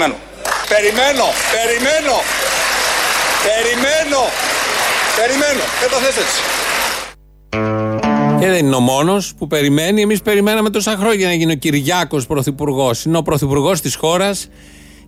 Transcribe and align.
Περιμένω. 0.00 0.20
Περιμένω, 0.68 1.24
περιμένω. 1.54 2.16
Περιμένω. 3.46 4.22
Περιμένω. 5.16 5.64
Δεν 5.80 5.90
το 5.90 5.96
θες 5.96 6.16
έτσι. 6.24 6.40
Και 8.40 8.46
δεν 8.46 8.66
είναι 8.66 8.74
ο 8.74 8.80
μόνος 8.80 9.34
που 9.38 9.46
περιμένει. 9.46 10.00
Εμείς 10.02 10.22
περιμέναμε 10.22 10.70
τόσα 10.70 10.96
χρόνια 11.00 11.26
να 11.26 11.34
γίνει 11.34 11.52
ο 11.52 11.56
Κυριάκος 11.56 12.26
Πρωθυπουργός. 12.26 13.04
Είναι 13.04 13.16
ο 13.16 13.22
Πρωθυπουργός 13.22 13.80
της 13.80 13.94
χώρας, 13.94 14.48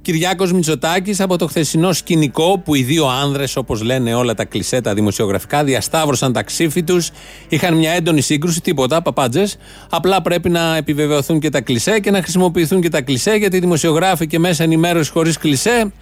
Κυριάκος 0.03 0.53
Μητσοτάκης, 0.53 1.21
από 1.21 1.39
το 1.39 1.47
χθεσινό 1.47 1.93
σκηνικό 1.93 2.59
που 2.59 2.75
οι 2.75 2.83
δύο 2.83 3.07
άνδρες, 3.07 3.57
όπως 3.57 3.83
λένε 3.83 4.15
όλα 4.15 4.35
τα 4.35 4.45
κλισέ, 4.45 4.81
τα 4.81 4.95
δημοσιογραφικά, 4.95 5.65
διασταύρωσαν 5.65 6.33
τα 6.33 6.43
ξύφη 6.43 6.83
τους. 6.83 7.11
Είχαν 7.49 7.75
μια 7.75 7.91
έντονη 7.93 8.21
σύγκρουση, 8.21 8.61
τίποτα, 8.61 9.03
παπάντζες. 9.03 9.57
Απλά 9.91 10.23
πρέπει 10.23 10.49
να 10.49 10.77
επιβεβαιωθούν 10.77 11.41
και 11.41 11.51
τα 11.51 11.61
κλισέ 11.61 12.01
και 12.01 12.11
να 12.11 12.23
χρησιμοποιηθούν 12.23 12.81
και 12.81 12.89
τα 12.89 13.03
κλισέ, 13.03 13.35
γιατί 13.35 13.57
οι 13.57 13.61
δημοσιογράφοι 13.61 14.27
και 14.27 14.39
μέσα 14.39 14.63
ενημέρωση 14.63 15.11
χωρίς 15.11 15.39
κλισέ 15.39 15.93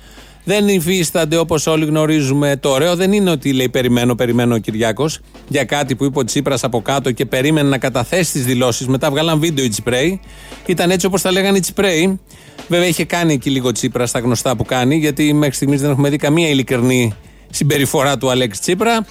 δεν 0.44 0.68
υφίστανται 0.68 1.36
όπως 1.36 1.66
όλοι 1.66 1.84
γνωρίζουμε. 1.84 2.56
Το 2.56 2.68
ωραίο 2.68 2.96
δεν 2.96 3.12
είναι 3.12 3.30
ότι 3.30 3.52
λέει 3.52 3.68
περιμένω, 3.68 4.14
περιμένω 4.14 4.54
ο 4.54 4.58
Κυριάκος 4.58 5.20
για 5.48 5.64
κάτι 5.64 5.94
που 5.94 6.04
είπε 6.04 6.18
ο 6.18 6.24
Τσίπρας 6.24 6.64
από 6.64 6.82
κάτω 6.82 7.12
και 7.12 7.26
περίμενε 7.26 7.68
να 7.68 7.78
καταθέσει 7.78 8.32
τις 8.32 8.44
δηλώσεις. 8.44 8.86
Μετά 8.86 9.10
βγάλαν 9.10 9.38
βίντεο 9.40 9.64
η 9.64 9.68
Τσιπρέη. 9.68 10.20
Ήταν 10.66 10.90
έτσι 10.90 11.06
όπως 11.06 11.22
τα 11.22 11.32
λέγανε 11.32 11.56
οι 11.56 11.60
Τσιπρέη. 11.60 12.20
Βέβαια 12.68 12.86
είχε 12.86 13.04
κάνει 13.04 13.32
εκεί 13.32 13.50
λίγο 13.50 13.72
Τσίπρα 13.72 14.06
στα 14.06 14.18
γνωστά 14.18 14.56
που 14.56 14.64
κάνει, 14.64 14.96
γιατί 14.96 15.32
μέχρι 15.32 15.54
στιγμής 15.54 15.80
δεν 15.80 15.90
έχουμε 15.90 16.08
δει 16.08 16.16
καμία 16.16 16.48
ειλικρινή 16.48 17.14
συμπεριφορά 17.50 18.18
του 18.18 18.30
Αλέξη 18.30 18.60
Τσίπρα. 18.60 19.06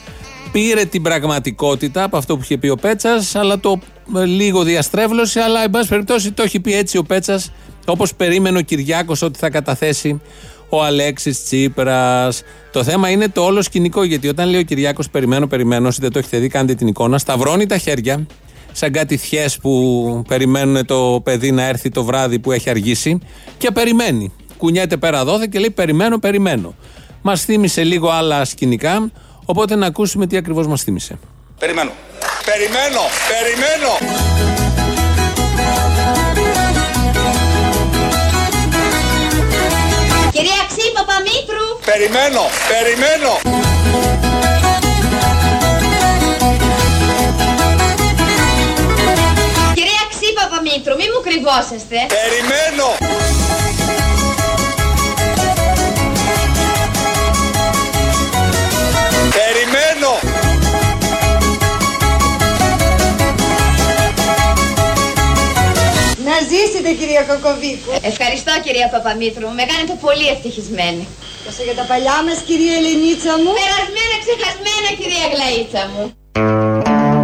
Πήρε 0.51 0.85
την 0.85 1.01
πραγματικότητα 1.01 2.03
από 2.03 2.17
αυτό 2.17 2.35
που 2.35 2.41
είχε 2.43 2.57
πει 2.57 2.67
ο 2.69 2.75
Πέτσας, 2.75 3.35
αλλά 3.35 3.59
το 3.59 3.79
ε, 4.17 4.25
λίγο 4.25 4.63
διαστρέβλωσε. 4.63 5.39
Αλλά, 5.39 5.63
εν 5.63 5.69
πάση 5.69 5.87
περιπτώσει, 5.87 6.31
το 6.31 6.43
έχει 6.43 6.59
πει 6.59 6.73
έτσι 6.73 6.97
ο 6.97 7.03
Πέτσας, 7.03 7.51
όπως 7.85 8.15
περίμενε 8.15 8.57
ο 8.57 8.61
Κυριάκος 8.61 9.21
ότι 9.21 9.39
θα 9.39 9.49
καταθέσει 9.49 10.21
ο 10.69 10.83
Αλέξης 10.83 11.43
Τσίπρας. 11.43 12.41
Το 12.71 12.83
θέμα 12.83 13.09
είναι 13.09 13.29
το 13.29 13.41
όλο 13.41 13.61
σκηνικό, 13.61 14.03
γιατί 14.03 14.27
όταν 14.27 14.49
λέει 14.49 14.59
ο 14.59 14.63
Κυριάκος 14.63 15.09
Περιμένω, 15.09 15.47
περιμένω, 15.47 15.87
όσοι 15.87 16.01
δεν 16.01 16.11
το 16.11 16.19
έχετε 16.19 16.37
δει, 16.37 16.47
κάντε 16.47 16.73
την 16.75 16.87
εικόνα, 16.87 17.17
σταυρώνει 17.17 17.65
τα 17.65 17.77
χέρια, 17.77 18.25
σαν 18.71 18.91
κάτι 18.91 19.17
θιές 19.17 19.57
που 19.57 20.23
περιμένουν 20.27 20.85
το 20.85 21.21
παιδί 21.23 21.51
να 21.51 21.63
έρθει 21.63 21.89
το 21.89 22.03
βράδυ 22.03 22.39
που 22.39 22.51
έχει 22.51 22.69
αργήσει 22.69 23.19
και 23.57 23.71
περιμένει. 23.71 24.33
Κουνιέται 24.57 24.97
πέρα 24.97 25.23
δόθε 25.23 25.47
και 25.51 25.59
λέει 25.59 25.69
Περιμένω, 25.69 26.19
περιμένω. 26.19 26.75
Μας 27.21 27.43
θύμισε 27.43 27.83
λίγο 27.83 28.09
άλλα 28.09 28.45
σκηνικά, 28.45 29.11
οπότε 29.45 29.75
να 29.75 29.85
ακούσουμε 29.85 30.27
τι 30.27 30.37
ακριβώς 30.37 30.67
μας 30.67 30.83
θύμισε. 30.83 31.19
Περιμένω. 31.59 31.91
Περιμένω, 32.45 33.01
περιμένω. 33.29 34.58
Περιμένω, 41.93 42.41
περιμένω. 42.67 43.39
Κυρία 49.73 50.03
Ξή 50.09 50.33
Παπαμήτρου, 50.33 50.95
μη 50.95 51.03
μου 51.13 51.21
κρυβόσαστε. 51.23 51.97
Περιμένω. 52.19 52.87
Περιμένω. 59.37 60.11
Να 66.25 66.35
ζήσετε 66.49 66.91
κυρία 66.91 67.21
Κοκοβίκου. 67.21 67.91
Ευχαριστώ 68.01 68.51
κυρία 68.63 68.89
Παπαμήτρου, 68.89 69.47
με 69.49 69.63
κάνετε 69.63 69.97
πολύ 70.01 70.27
ευτυχισμένη. 70.27 71.07
Τόσο 71.49 71.63
για 71.63 71.75
τα 71.75 71.83
παλιά 71.83 72.23
μας 72.25 72.39
κυρία 72.47 72.73
Ελενίτσα 72.79 73.33
μου. 73.41 73.51
Περασμένα, 73.59 74.15
ξεχασμένα 74.23 74.89
κυρία 74.99 75.25
Γλαΐτσα 75.33 75.83
μου. 75.93 76.03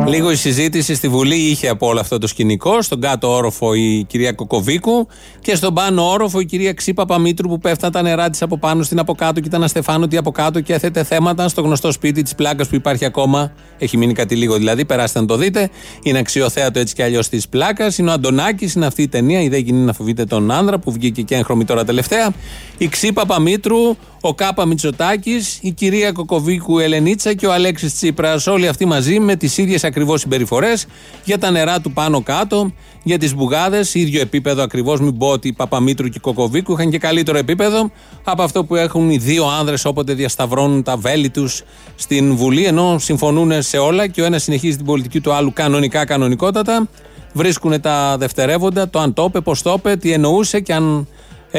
Λίγο 0.07 0.31
η 0.31 0.35
συζήτηση 0.35 0.95
στη 0.95 1.07
Βουλή 1.07 1.35
είχε 1.35 1.67
από 1.67 1.87
όλο 1.87 1.99
αυτό 1.99 2.17
το 2.17 2.27
σκηνικό. 2.27 2.81
Στον 2.81 3.01
κάτω 3.01 3.33
όροφο 3.35 3.73
η 3.73 4.05
κυρία 4.09 4.31
Κοκοβίκου 4.31 5.07
και 5.41 5.55
στον 5.55 5.73
πάνω 5.73 6.09
όροφο 6.09 6.39
η 6.39 6.45
κυρία 6.45 6.73
Ξύπα 6.73 7.05
Παμήτρου 7.05 7.47
που 7.47 7.57
πέφτανε 7.57 7.93
τα 7.93 8.01
νερά 8.01 8.29
της 8.29 8.41
από 8.41 8.57
πάνω 8.57 8.83
στην 8.83 8.99
από 8.99 9.15
κάτω 9.15 9.39
και 9.39 9.47
ήταν 9.47 9.63
αστεφάνωτη 9.63 10.17
από 10.17 10.31
κάτω 10.31 10.61
και 10.61 10.73
έθετε 10.73 11.03
θέματα 11.03 11.47
στο 11.47 11.61
γνωστό 11.61 11.91
σπίτι 11.91 12.21
της 12.21 12.35
πλάκας 12.35 12.67
που 12.67 12.75
υπάρχει 12.75 13.05
ακόμα. 13.05 13.51
Έχει 13.77 13.97
μείνει 13.97 14.13
κάτι 14.13 14.35
λίγο 14.35 14.57
δηλαδή, 14.57 14.85
περάστε 14.85 15.19
να 15.19 15.25
το 15.25 15.35
δείτε. 15.35 15.69
Είναι 16.03 16.19
αξιοθέατο 16.19 16.79
έτσι 16.79 16.93
κι 16.93 17.01
αλλιώς 17.01 17.29
της 17.29 17.49
πλάκας. 17.49 17.97
Είναι 17.97 18.09
ο 18.09 18.13
Αντωνάκης, 18.13 18.73
είναι 18.73 18.85
αυτή 18.85 19.01
η 19.01 19.07
ταινία. 19.07 19.41
Η 19.41 19.49
δεν 19.49 19.59
γίνει 19.59 19.79
να 19.79 19.93
φοβείτε 19.93 20.25
τον 20.25 20.51
άνδρα 20.51 20.79
που 20.79 20.91
βγήκε 20.91 21.21
και 21.21 21.35
έγχρωμη 21.35 21.65
τώρα 21.65 21.85
τελευταία. 21.85 22.33
Η 22.77 22.87
Ξύπα 22.87 23.25
Παμήτρου, 23.25 23.95
ο 24.27 24.33
Κάπα 24.33 24.65
Μητσοτάκης, 24.65 25.59
η 25.61 25.71
κυρία 25.71 26.11
Κοκοβίκου 26.11 26.79
Ελενίτσα 26.79 27.33
και 27.33 27.47
ο 27.47 27.53
Αλέξης 27.53 27.95
Τσίπρας. 27.95 28.47
Όλοι 28.47 28.67
αυτοί 28.67 28.85
μαζί 28.85 29.19
με 29.19 29.35
τις 29.35 29.57
ίδιες 29.57 29.83
ακριβώς 29.83 30.21
συμπεριφορές 30.21 30.87
για 31.23 31.37
τα 31.37 31.51
νερά 31.51 31.81
του 31.81 31.91
πάνω 31.91 32.21
κάτω, 32.21 32.71
για 33.03 33.17
τις 33.17 33.35
μπουγάδες, 33.35 33.93
ίδιο 33.93 34.21
επίπεδο 34.21 34.63
ακριβώς. 34.63 34.99
Μην 34.99 35.17
πω 35.17 35.27
ότι 35.27 35.53
Παπαμήτρου 35.53 36.07
και 36.07 36.19
Κοκοβίκου 36.19 36.73
είχαν 36.73 36.89
και 36.89 36.97
καλύτερο 36.97 37.37
επίπεδο 37.37 37.91
από 38.23 38.41
αυτό 38.43 38.63
που 38.63 38.75
έχουν 38.75 39.09
οι 39.09 39.17
δύο 39.17 39.45
άνδρες 39.59 39.85
όποτε 39.85 40.13
διασταυρώνουν 40.13 40.83
τα 40.83 40.97
βέλη 40.97 41.29
τους 41.29 41.63
στην 41.95 42.35
Βουλή, 42.35 42.65
ενώ 42.65 42.97
συμφωνούν 42.99 43.61
σε 43.61 43.77
όλα 43.77 44.07
και 44.07 44.21
ο 44.21 44.25
ένας 44.25 44.43
συνεχίζει 44.43 44.75
την 44.75 44.85
πολιτική 44.85 45.21
του 45.21 45.33
άλλου 45.33 45.53
κανονικά, 45.53 46.05
κανονικότατα. 46.05 46.87
Βρίσκουν 47.33 47.81
τα 47.81 48.17
δευτερεύοντα, 48.17 48.89
το 48.89 48.99
αν 48.99 49.13
το 49.13 49.23
είπε, 49.23 49.41
πώς 49.41 49.61
το 49.61 49.73
είπε, 49.77 49.95
τι 49.95 50.11
εννοούσε 50.11 50.59
και 50.59 50.73
αν 50.73 51.07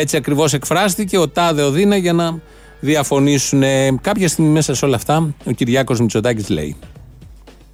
έτσι 0.01 0.17
ακριβώς 0.17 0.53
εκφράστηκε 0.53 1.19
ο 1.19 1.29
Τάδε 1.29 1.63
ο 1.63 1.71
Δίνα 1.71 1.97
για 1.97 2.13
να 2.13 2.41
διαφωνήσουν. 2.81 3.63
Κάποια 4.01 4.29
στιγμή 4.29 4.51
μέσα 4.51 4.75
σε 4.75 4.85
όλα 4.85 4.97
αυτά 4.97 5.35
ο 5.45 5.51
Κυριάκος 5.51 6.01
Μητσοτάκης 6.01 6.49
λέει. 6.49 6.77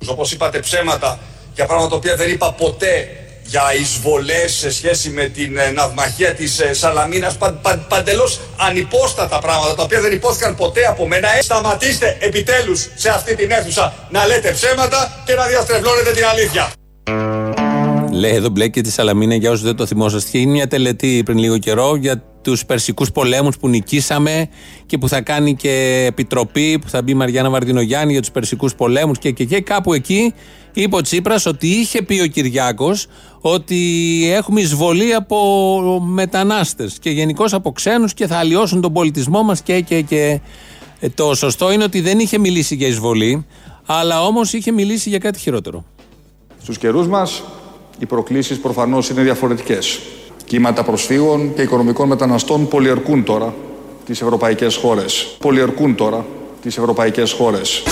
Όπως 0.07 0.33
είπατε 0.33 0.59
ψέματα 0.59 1.19
για 1.55 1.67
πράγματα 1.67 1.91
τα 1.91 1.97
οποία 1.97 2.17
δεν 2.17 2.31
είπα 2.31 2.53
ποτέ 2.53 3.09
για 3.45 3.63
εισβολές 3.81 4.53
σε 4.53 4.73
σχέση 4.73 5.11
με 5.11 5.25
την 5.25 5.59
ε, 5.59 5.71
ναυμαχία 5.71 6.35
της 6.35 6.61
ε, 6.61 6.75
Σαλαμίνας 6.75 7.37
παν, 7.37 7.59
παν, 7.63 7.87
παντελώς 7.89 8.41
ανυπόστατα 8.57 9.39
πράγματα 9.39 9.75
τα 9.75 9.83
οποία 9.83 10.01
δεν 10.01 10.13
υπόθηκαν 10.13 10.57
ποτέ 10.57 10.85
από 10.85 11.07
μένα 11.07 11.37
ε, 11.37 11.43
σταματήστε 11.43 12.17
επιτέλους 12.21 12.89
σε 12.95 13.09
αυτή 13.09 13.35
την 13.35 13.51
αίθουσα 13.51 13.95
να 14.11 14.27
λέτε 14.27 14.51
ψέματα 14.51 15.23
και 15.27 15.35
να 15.35 15.47
διαστρεβλώνετε 15.47 16.11
την 16.13 16.25
αλήθεια 16.25 16.73
Λέει 18.23 18.35
εδώ 18.35 18.49
μπλέκει 18.49 18.81
της 18.81 18.93
Σαλαμίνα 18.95 19.35
για 19.35 19.51
όσους 19.51 19.65
δεν 19.65 19.77
το 19.77 19.87
θυμόσαστε. 19.87 20.39
Είναι 20.39 20.51
μια 20.51 20.67
τελετή 20.67 21.23
πριν 21.25 21.39
λίγο 21.39 21.59
καιρό 21.59 21.97
για 21.97 22.23
τους 22.43 22.65
περσικούς 22.65 23.13
πολέμους 23.13 23.59
που 23.59 23.69
νικήσαμε 23.69 24.49
και 24.87 24.99
που 24.99 25.09
θα 25.09 25.21
κάνει 25.21 25.55
και 25.55 26.05
επιτροπή 26.09 26.79
που 26.79 26.89
θα 26.89 27.03
μπει 27.03 27.11
η 27.11 27.15
Μαριάννα 27.15 27.51
Βαρδινογιάννη 27.51 28.13
για 28.13 28.21
τους 28.21 28.31
περσικούς 28.31 28.75
πολέμους 28.75 29.19
και, 29.19 29.31
και, 29.31 29.45
και 29.45 29.61
κάπου 29.61 29.93
εκεί 29.93 30.35
είπε 30.73 30.97
ο 30.97 31.01
Τσίπρας 31.01 31.47
ότι 31.47 31.67
είχε 31.67 32.03
πει 32.03 32.21
ο 32.21 32.27
Κυριάκος 32.27 33.07
ότι 33.41 33.81
έχουμε 34.33 34.61
εισβολή 34.61 35.15
από 35.15 36.01
μετανάστες 36.01 36.99
και 37.01 37.11
γενικώ 37.11 37.45
από 37.51 37.73
ξένους 37.73 38.15
και 38.15 38.27
θα 38.27 38.37
αλλοιώσουν 38.37 38.81
τον 38.81 38.93
πολιτισμό 38.93 39.43
μας 39.43 39.63
και, 39.63 39.81
και, 39.81 40.01
και. 40.01 40.41
Ε, 41.01 41.09
το 41.09 41.35
σωστό 41.35 41.73
είναι 41.73 41.85
ότι 41.85 42.01
δεν 42.01 42.19
είχε 42.19 42.39
μιλήσει 42.39 42.75
για 42.75 42.87
εισβολή, 42.87 43.47
αλλά 43.87 44.23
όμως 44.23 44.53
είχε 44.53 44.73
μιλήσει 44.73 45.09
για 45.09 45.19
κάτι 45.19 45.39
χειρότερο. 45.39 45.85
Στους 46.63 46.79
καιρούς 46.79 47.07
μας 47.07 47.43
οι 47.99 48.07
προκλήσεις 48.07 48.59
προφανώς 48.61 49.09
είναι 49.09 49.23
διαφορετικές. 49.23 50.01
Κύματα 50.45 50.85
προσφύγων 50.85 51.55
και 51.55 51.63
οικονομικών 51.63 52.09
μεταναστών 52.09 52.69
πολιορκούν 52.69 53.25
τώρα 53.25 53.55
τις 54.05 54.21
ευρωπαϊκές 54.21 54.77
χώρες. 54.77 55.37
Πολιορκούν 55.39 55.95
τώρα 55.95 56.25
τις 56.63 56.79
ευρωπαϊκές 56.79 57.33
χώρες. 57.33 57.83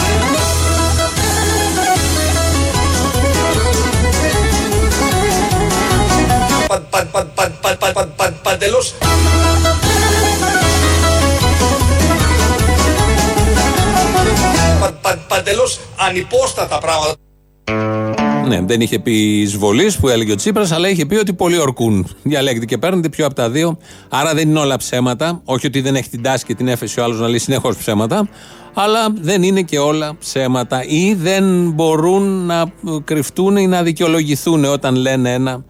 Παντελώς. 8.43 8.95
Παντελώς 15.29 15.81
ανυπόστατα 15.97 16.79
πράγματα. 16.79 18.00
Ναι, 18.51 18.61
δεν 18.61 18.81
είχε 18.81 18.99
πει 18.99 19.41
εισβολής 19.41 19.97
που 19.97 20.09
έλεγε 20.09 20.33
ο 20.33 20.35
Τσίπρας, 20.35 20.73
αλλά 20.73 20.89
είχε 20.89 21.07
πει 21.07 21.15
ότι 21.15 21.33
πολλοί 21.33 21.59
ορκούν. 21.59 22.07
Διαλέγεται 22.23 22.65
και 22.65 22.79
παίρνετε 22.79 23.09
πιο 23.09 23.27
από 23.27 23.35
τα 23.35 23.51
δύο. 23.51 23.79
Άρα 24.09 24.35
δεν 24.35 24.49
είναι 24.49 24.59
όλα 24.59 24.77
ψέματα. 24.77 25.41
Όχι 25.45 25.67
ότι 25.67 25.81
δεν 25.81 25.97
έχει 25.97 26.09
την 26.09 26.23
τάση 26.23 26.45
και 26.45 26.55
την 26.55 26.69
έφεση 26.69 27.01
ο 27.01 27.05
άλλος 27.05 27.21
να 27.21 27.29
λέει 27.29 27.39
συνεχώς 27.39 27.77
ψέματα. 27.77 28.29
Αλλά 28.75 29.13
δεν 29.21 29.43
είναι 29.43 29.63
και 29.63 29.79
όλα 29.79 30.17
ψέματα. 30.19 30.85
Ή 30.85 31.15
δεν 31.15 31.71
μπορούν 31.71 32.47
να 32.47 32.73
κρυφτούν 33.05 33.57
ή 33.57 33.67
να 33.67 33.83
δικαιολογηθούν 33.83 34.65
όταν 34.65 34.95
λένε 34.95 35.33
ένα 35.33 35.65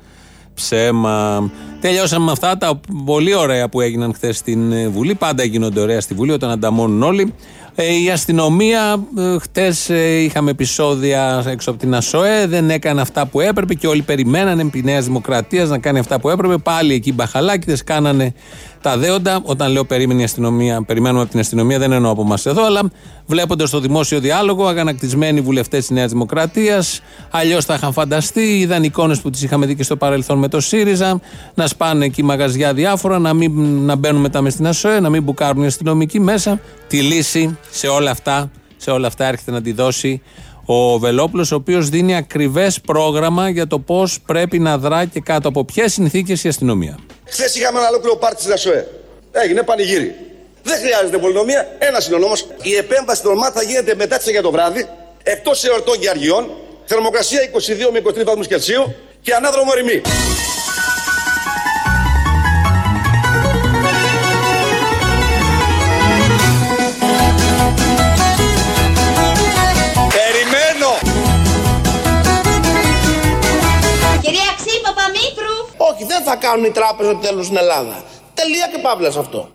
ψέμα. 0.55 1.51
Τελειώσαμε 1.81 2.25
με 2.25 2.33
αυτά 2.33 2.59
τα 2.59 2.81
πολύ 3.05 3.35
ωραία 3.35 3.69
που 3.69 3.81
έγιναν 3.81 4.15
χθες 4.15 4.37
στην 4.37 4.73
ε, 4.73 4.89
Βουλή. 4.89 5.15
Πάντα 5.15 5.45
γίνονται 5.45 5.81
ωραία 5.81 6.01
στη 6.01 6.15
Βουλή 6.15 6.33
όταν 6.33 6.51
ανταμώνουν 6.51 7.03
όλοι. 7.03 7.35
Ε, 7.75 8.03
η 8.03 8.11
αστυνομία, 8.11 9.05
ε, 9.19 9.39
χτες 9.39 9.89
είχαμε 10.25 10.51
επεισόδια 10.51 11.45
έξω 11.47 11.71
από 11.71 11.79
την 11.79 11.95
ΑΣΟΕ, 11.95 12.47
δεν 12.47 12.71
έκανε 12.71 13.01
αυτά 13.01 13.27
που 13.27 13.41
έπρεπε 13.41 13.75
και 13.75 13.87
όλοι 13.87 14.03
περιμένανε 14.03 14.63
επί 14.63 14.83
Νέας 14.83 15.05
Δημοκρατίας 15.05 15.69
να 15.69 15.79
κάνει 15.79 15.99
αυτά 15.99 16.21
που 16.21 16.29
έπρεπε. 16.29 16.57
Πάλι 16.57 16.95
εκεί 16.95 17.13
μπαχαλάκιδε 17.13 17.77
κάνανε 17.85 18.35
τα 18.81 18.99
δέοντα. 18.99 19.41
Όταν 19.43 19.73
λέω 19.73 19.85
περίμενε 19.85 20.21
η 20.21 20.25
αστυνομία, 20.25 20.83
περιμένουμε 20.83 21.21
από 21.21 21.31
την 21.31 21.41
αστυνομία, 21.41 21.79
δεν 21.79 21.93
εννοώ 21.93 22.11
από 22.11 22.23
εμάς 22.23 22.47
εδώ, 22.47 22.65
αλλά 22.65 22.81
βλέποντας 23.27 23.71
το 23.71 23.81
δημόσιο 23.81 24.21
διάλογο, 24.21 24.67
αγανακτισμένοι 24.67 25.41
βουλευτές 25.41 25.81
της 25.81 25.91
Νέας 25.91 26.11
Δημοκρατίας, 26.11 27.01
αλλιώς 27.31 27.65
τα 27.65 27.75
είχαν 27.75 27.93
φανταστεί, 27.93 28.59
είδαν 28.59 28.83
εικόνες 28.83 29.21
που 29.21 29.31
τις 29.31 29.43
είχαμε 29.43 29.67
δει 29.67 29.75
και 29.75 29.83
στο 29.83 29.97
παρελθόν 29.97 30.39
με 30.39 30.49
το 30.49 30.61
ΣΥΡΙΖΑ, 30.61 31.21
να 31.55 31.67
σπάνε 31.67 32.05
εκεί 32.05 32.23
μαγαζιά 32.23 32.75
διάφορα, 32.75 33.19
να, 33.19 33.35
μην, 33.35 33.53
να 33.85 33.97
μπαίνουν 33.97 34.21
μετά 34.21 34.41
μες 34.41 34.53
στην 34.53 34.67
ΑΣΟΕ, 34.67 35.01
να 35.01 35.09
μην 35.09 35.23
μπουκάρουν 35.23 35.63
οι 35.63 35.67
αστυνομικοί 35.67 36.21
μέσα. 36.21 36.61
Τη 36.87 37.03
λύση 37.03 37.59
σε 37.71 37.87
όλα 37.87 38.11
αυτά, 38.11 38.51
σε 38.77 38.91
όλα 38.91 39.07
αυτά 39.07 39.25
έρχεται 39.27 39.51
να 39.51 39.63
τη 39.63 39.73
δώσει 39.73 40.23
ο 40.73 40.99
Βελόπουλος, 40.99 41.53
ο 41.53 41.55
οποίος 41.55 41.89
δίνει 41.89 42.17
ακριβές 42.17 42.81
πρόγραμμα 42.81 43.49
για 43.49 43.67
το 43.67 43.79
πώς 43.79 44.21
πρέπει 44.27 44.59
να 44.59 44.79
δρά 44.79 45.05
και 45.05 45.21
κάτω 45.21 45.49
από 45.49 45.65
ποιες 45.65 45.93
συνθήκες 45.93 46.45
η 46.45 46.49
αστυνομία; 46.49 46.99
Χθες 47.25 47.55
είχαμε 47.55 47.79
ένα 47.79 47.89
ολόκληρο 47.89 48.17
πάρτι 48.17 48.41
στην 48.41 48.53
ΑΣΟΕ. 48.53 48.89
Έγινε 49.33 49.63
πανηγύρι. 49.63 50.15
Δεν 50.63 50.79
χρειάζεται 50.79 51.19
πολυνομία, 51.19 51.77
ένας 51.79 52.07
είναι 52.07 52.17
ο 52.17 52.19
νόμος. 52.19 52.47
Η 52.63 52.75
επέμβαση 52.75 53.23
των 53.23 53.39
ΜΑΤ 53.39 53.53
θα 53.55 53.63
γίνεται 53.63 53.95
μετά 53.95 54.17
τις 54.17 54.27
9 54.27 54.43
το 54.43 54.51
βράδυ, 54.51 54.89
εκτός 55.23 55.65
εορτών 55.65 55.99
και 55.99 56.09
αργιών, 56.09 56.51
θερμοκρασία 56.85 57.41
22 57.43 57.91
με 57.93 57.99
23 57.99 58.25
βαθμούς 58.25 58.47
Κελσίου 58.47 58.95
και 59.23 59.35
ανάδρομο 59.35 59.73
ρημί. 59.73 60.01
Δεν 76.25 76.33
θα 76.33 76.39
κάνουν 76.47 76.65
οι 76.65 76.71
τράπεζες 76.71 77.15
τέλο 77.21 77.43
στην 77.43 77.57
Ελλάδα. 77.57 78.03
Τελεία 78.35 78.69
και 78.73 78.79
παύλα 78.83 79.11
σε 79.11 79.19
αυτό. 79.19 79.49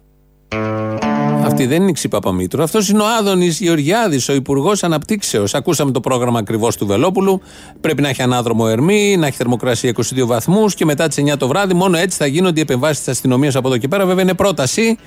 Αυτή 1.45 1.65
δεν 1.65 1.81
είναι 1.81 1.89
η 1.89 1.93
Ξή 1.93 2.07
Παπαμήτρου. 2.07 2.63
Αυτός 2.63 2.89
είναι 2.89 3.01
ο 3.01 3.05
Άδωνης 3.19 3.59
Γεωργιάδης, 3.59 4.29
ο 4.29 4.33
Υπουργός 4.33 4.83
Αναπτύξεως. 4.83 5.53
Ακούσαμε 5.53 5.91
το 5.91 5.99
πρόγραμμα 5.99 6.39
ακριβώς 6.39 6.77
του 6.77 6.85
Βελόπουλου. 6.85 7.41
Πρέπει 7.81 8.01
να 8.01 8.09
έχει 8.09 8.21
ανάδρομο 8.21 8.65
ερμή, 8.69 9.17
να 9.17 9.27
έχει 9.27 9.37
θερμοκρασία 9.37 9.89
22 9.89 10.25
βαθμούς 10.25 10.75
και 10.75 10.85
μετά 10.85 11.07
τις 11.07 11.17
9 11.17 11.37
το 11.37 11.47
βράδυ. 11.47 11.73
Μόνο 11.73 11.97
έτσι 11.97 12.17
θα 12.17 12.25
γίνονται 12.25 12.59
οι 12.59 12.61
επεμβάσεις 12.61 12.97
της 12.97 13.07
αστυνομίας 13.07 13.55
από 13.55 13.67
εδώ 13.67 13.77
και 13.77 13.87
πέρα. 13.87 14.05
Βέβαια 14.05 14.23
είναι 14.23 14.33
πρόταση. 14.33 14.97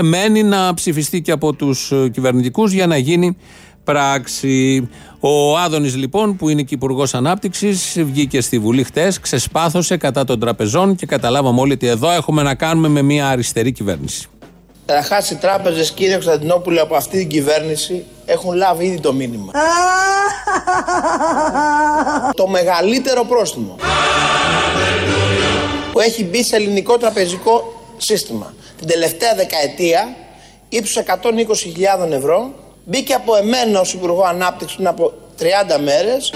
Μένει 0.00 0.42
να 0.42 0.74
ψηφιστεί 0.74 1.22
και 1.22 1.32
από 1.32 1.52
τους 1.52 1.92
κυβερνητικούς 2.12 2.72
για 2.72 2.86
να 2.86 2.96
γίνει 2.96 3.36
πράξη. 3.84 4.88
Ο 5.20 5.58
Άδωνης, 5.58 5.96
λοιπόν, 5.96 6.36
που 6.36 6.48
είναι 6.48 6.62
και 6.62 6.74
υπουργός 6.74 7.14
Ανάπτυξης, 7.14 7.92
βγήκε 7.96 8.40
στη 8.40 8.58
Βουλή 8.58 8.84
χτες, 8.84 9.20
ξεσπάθωσε 9.20 9.96
κατά 9.96 10.24
των 10.24 10.40
τραπεζών 10.40 10.96
και 10.96 11.06
καταλάβαμε 11.06 11.60
όλοι 11.60 11.72
ότι 11.72 11.86
εδώ 11.86 12.10
έχουμε 12.10 12.42
να 12.42 12.54
κάνουμε 12.54 12.88
με 12.88 13.02
μια 13.02 13.28
αριστερή 13.28 13.72
κυβέρνηση. 13.72 14.26
Καταρχά, 14.86 15.18
οι 15.32 15.34
τράπεζες, 15.34 15.90
κύριε 15.90 16.12
Κωνσταντινόπουλε, 16.12 16.80
από 16.80 16.94
αυτή 16.94 17.18
την 17.18 17.28
κυβέρνηση 17.28 18.04
έχουν 18.26 18.54
λάβει 18.54 18.84
ήδη 18.84 19.00
το 19.00 19.12
μήνυμα. 19.12 19.52
το 22.42 22.46
μεγαλύτερο 22.46 23.24
πρόστιμο 23.24 23.76
που 25.92 26.00
έχει 26.00 26.24
μπει 26.24 26.44
σε 26.44 26.56
ελληνικό 26.56 26.98
τραπεζικό 26.98 27.82
σύστημα 27.96 28.54
την 28.78 28.86
τελευταία 28.86 29.34
δεκαετία 29.34 30.16
ύψους 30.68 31.02
120.000 31.06 32.10
ευρώ 32.10 32.54
μπήκε 32.84 33.14
από 33.14 33.36
εμένα 33.36 33.80
ως 33.80 33.92
Υπουργό 33.92 34.22
Ανάπτυξης 34.22 34.76
πριν 34.76 34.88
από 34.88 35.12
30 35.38 35.78
μέρες 35.84 36.32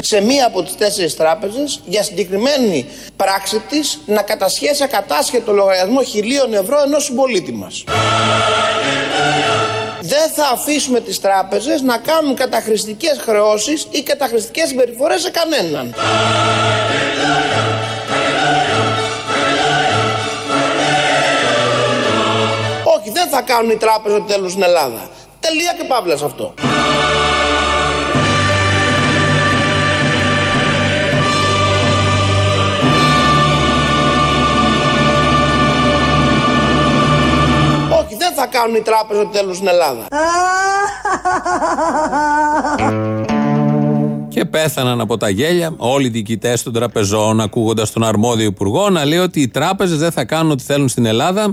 σε 0.00 0.20
μία 0.20 0.46
από 0.46 0.62
τις 0.62 0.76
τέσσερις 0.76 1.16
τράπεζες 1.16 1.80
για 1.84 2.02
συγκεκριμένη 2.02 2.86
πράξη 3.16 3.62
της 3.68 4.00
να 4.06 4.22
κατασχέσει 4.22 4.82
ακατάσχετο 4.82 5.52
λογαριασμό 5.52 6.02
χιλίων 6.02 6.54
ευρώ 6.54 6.82
ενός 6.86 7.04
συμπολίτη 7.04 7.52
μας. 7.52 7.84
Δεν 10.00 10.30
θα 10.34 10.48
αφήσουμε 10.52 11.00
τις 11.00 11.20
τράπεζες 11.20 11.82
να 11.82 11.98
κάνουν 11.98 12.34
καταχρηστικές 12.34 13.18
χρεώσεις 13.20 13.86
ή 13.90 14.02
καταχρηστικές 14.02 14.68
συμπεριφορές 14.68 15.20
σε 15.20 15.30
κανέναν. 15.30 15.94
Θα 23.30 23.42
κάνουν 23.42 23.70
οι 23.70 23.76
τράπεζες 23.76 24.18
ότι 24.18 24.32
θέλουν 24.32 24.50
στην 24.50 24.62
Ελλάδα. 24.62 25.08
Τελεία 25.40 25.72
και 25.78 25.84
παύλα 25.88 26.16
σε 26.16 26.24
αυτό. 26.24 26.54
Όχι, 38.00 38.16
δεν 38.18 38.32
θα 38.34 38.46
κάνουν 38.46 38.74
οι 38.74 38.80
τράπεζες 38.80 39.22
ότι 39.22 39.36
θέλουν 39.36 39.54
στην 39.54 39.68
Ελλάδα. 39.68 40.06
Και 44.28 44.44
πέθαναν 44.44 45.00
από 45.00 45.16
τα 45.16 45.28
γέλια 45.28 45.74
όλοι 45.76 46.06
οι 46.06 46.10
διοικητές 46.10 46.62
των 46.62 46.72
τραπεζών, 46.72 47.40
ακούγοντας 47.40 47.92
τον 47.92 48.04
αρμόδιο 48.04 48.46
υπουργό 48.46 48.90
να 48.90 49.04
λέει 49.04 49.18
ότι 49.18 49.40
οι 49.40 49.48
τράπεζες 49.48 49.98
δεν 49.98 50.10
θα 50.10 50.24
κάνουν 50.24 50.50
ό,τι 50.50 50.62
θέλουν 50.62 50.88
στην 50.88 51.06
Ελλάδα. 51.06 51.50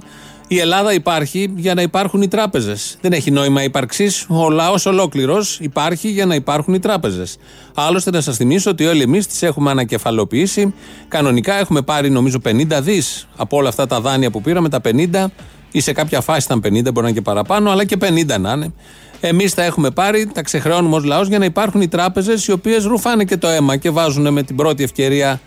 Η 0.49 0.59
Ελλάδα 0.59 0.93
υπάρχει 0.93 1.53
για 1.55 1.73
να 1.73 1.81
υπάρχουν 1.81 2.21
οι 2.21 2.27
τράπεζες. 2.27 2.97
Δεν 3.01 3.11
έχει 3.11 3.31
νόημα 3.31 3.63
ύπαρξη. 3.63 4.11
Ο 4.27 4.49
λαός 4.49 4.85
ολόκληρος 4.85 5.59
υπάρχει 5.59 6.09
για 6.09 6.25
να 6.25 6.35
υπάρχουν 6.35 6.73
οι 6.73 6.79
τράπεζες. 6.79 7.37
Άλλωστε, 7.73 8.11
να 8.11 8.21
σας 8.21 8.37
θυμίσω 8.37 8.69
ότι 8.69 8.85
όλοι 8.85 9.01
εμείς 9.01 9.27
τις 9.27 9.43
έχουμε 9.43 9.71
ανακεφαλοποιήσει. 9.71 10.73
Κανονικά 11.07 11.53
έχουμε 11.53 11.81
πάρει 11.81 12.09
νομίζω 12.09 12.41
50 12.45 12.79
δις 12.81 13.27
από 13.35 13.57
όλα 13.57 13.69
αυτά 13.69 13.87
τα 13.87 14.01
δάνεια 14.01 14.31
που 14.31 14.41
πήραμε, 14.41 14.69
τα 14.69 14.81
50 14.83 15.25
ή 15.71 15.79
σε 15.79 15.93
κάποια 15.93 16.21
φάση 16.21 16.45
ήταν 16.45 16.59
50, 16.59 16.61
μπορεί 16.63 16.93
να 16.93 17.01
είναι 17.01 17.11
και 17.11 17.21
παραπάνω, 17.21 17.71
αλλά 17.71 17.85
και 17.85 17.97
50 18.01 18.39
να 18.39 18.51
είναι. 18.51 18.73
Εμείς 19.19 19.53
τα 19.53 19.63
έχουμε 19.63 19.91
πάρει, 19.91 20.27
τα 20.33 20.41
ξεχρεώνουμε 20.41 20.95
ως 20.95 21.03
λαός 21.03 21.27
για 21.27 21.39
να 21.39 21.45
υπάρχουν 21.45 21.81
οι 21.81 21.87
τράπεζες 21.87 22.45
οι 22.45 22.51
οποίες 22.51 22.83
ρουφάνε 22.83 23.23
και 23.23 23.37
το 23.37 23.47
αίμα 23.47 23.77
και 23.77 23.89
βάζουν 23.89 24.33
με 24.33 24.43
την 24.43 24.55
πρώτη 24.55 24.83
ευκαιρία 24.83 25.29
ε, 25.31 25.39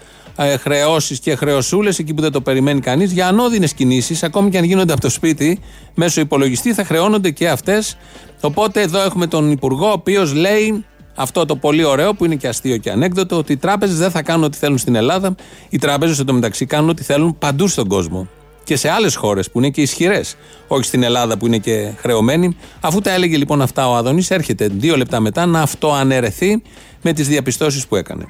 χρεώσεις 0.60 1.18
και 1.18 1.34
χρεωσούλες 1.34 1.98
εκεί 1.98 2.14
που 2.14 2.20
δεν 2.20 2.32
το 2.32 2.40
περιμένει 2.40 2.80
κανείς 2.80 3.12
για 3.12 3.26
ανώδυνες 3.26 3.74
κινήσεις, 3.74 4.22
ακόμη 4.22 4.50
και 4.50 4.58
αν 4.58 4.64
γίνονται 4.64 4.92
από 4.92 5.00
το 5.00 5.10
σπίτι 5.10 5.60
μέσω 5.94 6.20
υπολογιστή, 6.20 6.74
θα 6.74 6.84
χρεώνονται 6.84 7.30
και 7.30 7.48
αυτές. 7.48 7.96
Οπότε 8.40 8.80
εδώ 8.80 9.00
έχουμε 9.00 9.26
τον 9.26 9.50
Υπουργό, 9.50 9.86
ο 9.86 9.92
οποίος 9.92 10.34
λέει 10.34 10.84
αυτό 11.14 11.44
το 11.44 11.56
πολύ 11.56 11.84
ωραίο 11.84 12.14
που 12.14 12.24
είναι 12.24 12.34
και 12.34 12.48
αστείο 12.48 12.76
και 12.76 12.90
ανέκδοτο, 12.90 13.36
ότι 13.36 13.52
οι 13.52 13.56
τράπεζες 13.56 13.98
δεν 13.98 14.10
θα 14.10 14.22
κάνουν 14.22 14.44
ό,τι 14.44 14.58
θέλουν 14.58 14.78
στην 14.78 14.94
Ελλάδα. 14.94 15.34
Οι 15.68 15.78
τράπεζες 15.78 16.18
εντωμεταξύ 16.18 16.66
κάνουν 16.66 16.88
ό,τι 16.88 17.02
θέλουν 17.02 17.38
παντού 17.38 17.68
στον 17.68 17.88
κόσμο. 17.88 18.28
Και 18.64 18.76
σε 18.76 18.88
άλλες 18.88 19.14
χώρες 19.14 19.50
που 19.50 19.58
είναι 19.58 19.70
και 19.70 19.82
ισχυρές. 19.82 20.36
Όχι 20.68 20.84
στην 20.84 21.02
Ελλάδα 21.02 21.38
που 21.38 21.46
είναι 21.46 21.58
και 21.58 21.92
χρεωμένη. 21.96 22.56
Αφού 22.80 23.00
τα 23.00 23.10
έλεγε 23.10 23.36
λοιπόν 23.36 23.62
αυτά 23.62 23.88
ο 23.88 23.94
Άδωνης, 23.94 24.30
έρχεται 24.30 24.68
δύο 24.72 24.96
λεπτά 24.96 25.20
μετά 25.20 25.46
να 25.46 25.60
αυτοαναιρεθεί 25.60 26.62
με 27.02 27.12
τις 27.12 27.28
διαπιστώσεις 27.28 27.86
που 27.86 27.96
έκανε. 27.96 28.26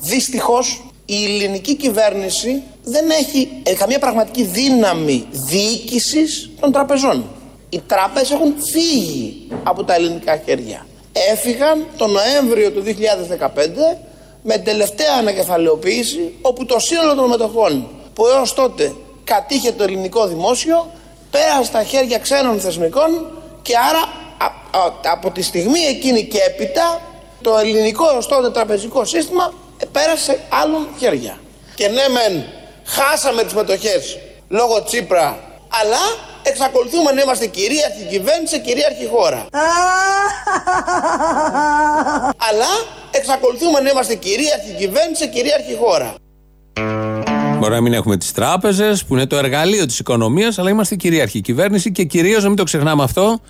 Δυστυχώς 0.00 0.89
η 1.12 1.24
ελληνική 1.24 1.74
κυβέρνηση 1.74 2.62
δεν 2.84 3.10
έχει 3.10 3.48
ε, 3.62 3.74
καμία 3.74 3.98
πραγματική 3.98 4.42
δύναμη 4.42 5.26
διοίκησης 5.30 6.50
των 6.60 6.72
τραπεζών. 6.72 7.24
Οι 7.68 7.80
τράπεζες 7.86 8.30
έχουν 8.30 8.54
φύγει 8.72 9.48
από 9.62 9.84
τα 9.84 9.94
ελληνικά 9.94 10.40
χέρια. 10.44 10.86
Έφυγαν 11.32 11.86
τον 11.96 12.10
Νοέμβριο 12.10 12.70
του 12.70 12.82
2015 12.84 12.88
με 14.42 14.58
τελευταία 14.58 15.14
ανακεφαλαιοποίηση 15.18 16.34
όπου 16.42 16.64
το 16.66 16.78
σύνολο 16.78 17.14
των 17.14 17.28
μετοχών 17.28 17.88
που 18.14 18.26
έως 18.26 18.54
τότε 18.54 18.94
κατήχε 19.24 19.72
το 19.72 19.82
ελληνικό 19.82 20.26
δημόσιο 20.26 20.90
πέρασε 21.30 21.64
στα 21.64 21.82
χέρια 21.84 22.18
ξένων 22.18 22.60
θεσμικών 22.60 23.26
και 23.62 23.72
άρα 23.88 24.00
α- 24.38 24.78
α- 24.78 25.12
από 25.12 25.30
τη 25.30 25.42
στιγμή 25.42 25.80
εκείνη 25.80 26.24
και 26.24 26.38
έπειτα 26.46 27.00
το 27.42 27.58
ελληνικό 27.58 28.04
έως 28.14 28.26
τότε 28.26 28.50
τραπεζικό 28.50 29.04
σύστημα 29.04 29.52
πέρασε 29.92 30.24
σε 30.24 30.40
άλλων 30.48 30.88
χέρια. 30.98 31.38
Και 31.74 31.88
ναι 31.88 32.08
μεν 32.08 32.44
χάσαμε 32.84 33.42
τις 33.42 33.54
μετοχές 33.54 34.18
λόγω 34.48 34.82
Τσίπρα 34.82 35.50
αλλά 35.70 35.98
εξακολουθούμε 36.42 37.12
να 37.12 37.20
είμαστε 37.20 37.46
κυρίαρχη 37.46 38.04
κυβέρνηση 38.10 38.54
σε 38.54 38.60
κυρίαρχη 38.60 39.06
χώρα. 39.06 39.46
αλλά 42.48 42.70
εξακολουθούμε 43.10 43.80
να 43.80 43.90
είμαστε 43.90 44.14
κυρίαρχη 44.14 44.74
κυβέρνηση 44.78 45.22
σε 45.22 45.28
κυρίαρχη 45.28 45.76
χώρα. 45.80 46.14
Μπορεί 47.58 47.72
να 47.72 47.80
μην 47.80 47.92
έχουμε 47.92 48.16
τις 48.16 48.32
τράπεζες 48.32 49.04
που 49.04 49.14
είναι 49.14 49.26
το 49.26 49.36
εργαλείο 49.36 49.86
της 49.86 49.98
οικονομίας, 49.98 50.58
αλλά 50.58 50.70
είμαστε 50.70 50.94
κυρίαρχη 50.94 51.40
κυβέρνηση 51.40 51.92
και 51.92 52.04
κυρίως, 52.04 52.42
να 52.42 52.48
μην 52.48 52.56
το 52.56 52.64
ξεχνάμε 52.64 53.02
αυτό, 53.02 53.40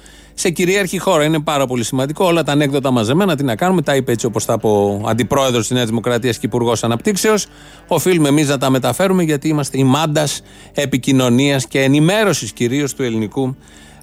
σε 0.41 0.51
κυρίαρχη 0.51 0.99
χώρα. 0.99 1.25
Είναι 1.25 1.41
πάρα 1.41 1.67
πολύ 1.67 1.85
σημαντικό. 1.85 2.25
Όλα 2.25 2.43
τα 2.43 2.53
ανέκδοτα 2.53 2.91
μαζεμένα, 2.91 3.37
τι 3.37 3.45
να 3.45 3.57
κάνουμε, 3.57 3.83
τα 3.83 3.97
είπε 3.97 4.13
έτσι 4.13 4.27
όπως 4.27 4.45
τα 4.45 4.55
είπε 4.57 4.67
ο 4.67 5.03
αντιπρόεδρος 5.07 5.67
της 5.67 5.71
Νέας 5.77 5.87
Δημοκρατίας 5.87 6.39
και 6.39 6.47
υπουργός 6.47 6.85
Αναπτύξεως. 6.85 7.47
Οφείλουμε 7.87 8.29
εμείς 8.29 8.49
να 8.49 8.59
τα 8.59 8.71
μεταφέρουμε 8.71 9.23
γιατί 9.23 9.49
είμαστε 9.49 9.79
η 9.79 9.85
μάντας 9.85 10.43
επικοινωνίας 10.75 11.67
και 11.67 11.83
ενημέρωσης 11.83 12.53
κυρίως 12.53 12.95
του 12.95 13.03
ελληνικού 13.03 13.57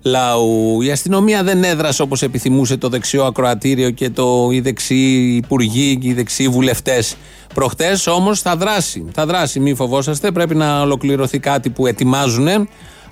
λαού. 0.03 0.81
Η 0.81 0.91
αστυνομία 0.91 1.43
δεν 1.43 1.63
έδρασε 1.63 2.01
όπως 2.01 2.21
επιθυμούσε 2.21 2.77
το 2.77 2.89
δεξιό 2.89 3.23
ακροατήριο 3.23 3.89
και 3.89 4.09
το, 4.09 4.49
οι 4.51 4.59
δεξιοί 4.59 5.41
υπουργοί 5.43 5.97
και 5.97 6.07
οι 6.07 6.13
δεξιοί 6.13 6.47
βουλευτές 6.47 7.15
προχτές. 7.53 8.07
Όμως 8.07 8.41
θα 8.41 8.55
δράσει. 8.55 9.05
Θα 9.13 9.25
δράσει, 9.25 9.59
μη 9.59 9.73
φοβόσαστε. 9.75 10.31
Πρέπει 10.31 10.55
να 10.55 10.81
ολοκληρωθεί 10.81 11.39
κάτι 11.39 11.69
που 11.69 11.87
ετοιμάζουν. 11.87 12.47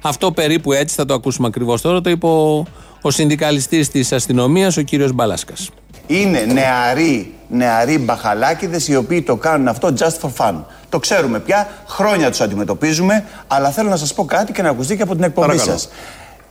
Αυτό 0.08 0.32
περίπου 0.32 0.74
έτσι 0.74 0.96
θα 0.96 1.06
το 1.06 1.14
ακούσουμε 1.14 1.48
ακριβώς 1.48 1.82
τώρα. 1.82 2.02
Το 2.02 2.10
είπε 2.10 2.26
ο, 2.26 2.66
ο 3.02 3.12
συνδικαλιστής 3.12 3.90
της 3.90 4.12
αστυνομίας, 4.12 4.78
ο 4.78 4.82
κύριος 4.82 5.12
Μπαλάσκας. 5.12 5.70
Είναι 6.08 6.40
νεαροί, 6.40 7.34
νεαροί 7.50 7.98
μπαχαλάκιδε 7.98 8.80
οι 8.88 8.96
οποίοι 8.96 9.22
το 9.22 9.36
κάνουν 9.36 9.68
αυτό 9.68 9.94
just 9.98 10.20
for 10.22 10.30
fun. 10.38 10.54
Το 10.90 11.00
ξέρουμε 11.00 11.40
πια, 11.40 11.68
χρόνια 11.88 12.30
τους 12.30 12.42
αντιμετωπίζουμε, 12.42 13.26
αλλά 13.48 13.70
θέλω 13.70 13.90
να 13.90 13.96
σας 13.96 14.14
πω 14.14 14.26
κάτι 14.26 14.52
και 14.52 14.62
να 14.62 14.70
ακουστεί 14.70 14.96
και 14.96 15.02
από 15.02 15.16
την 15.16 15.24
εκπομπή 15.24 15.58
σας. 15.58 15.90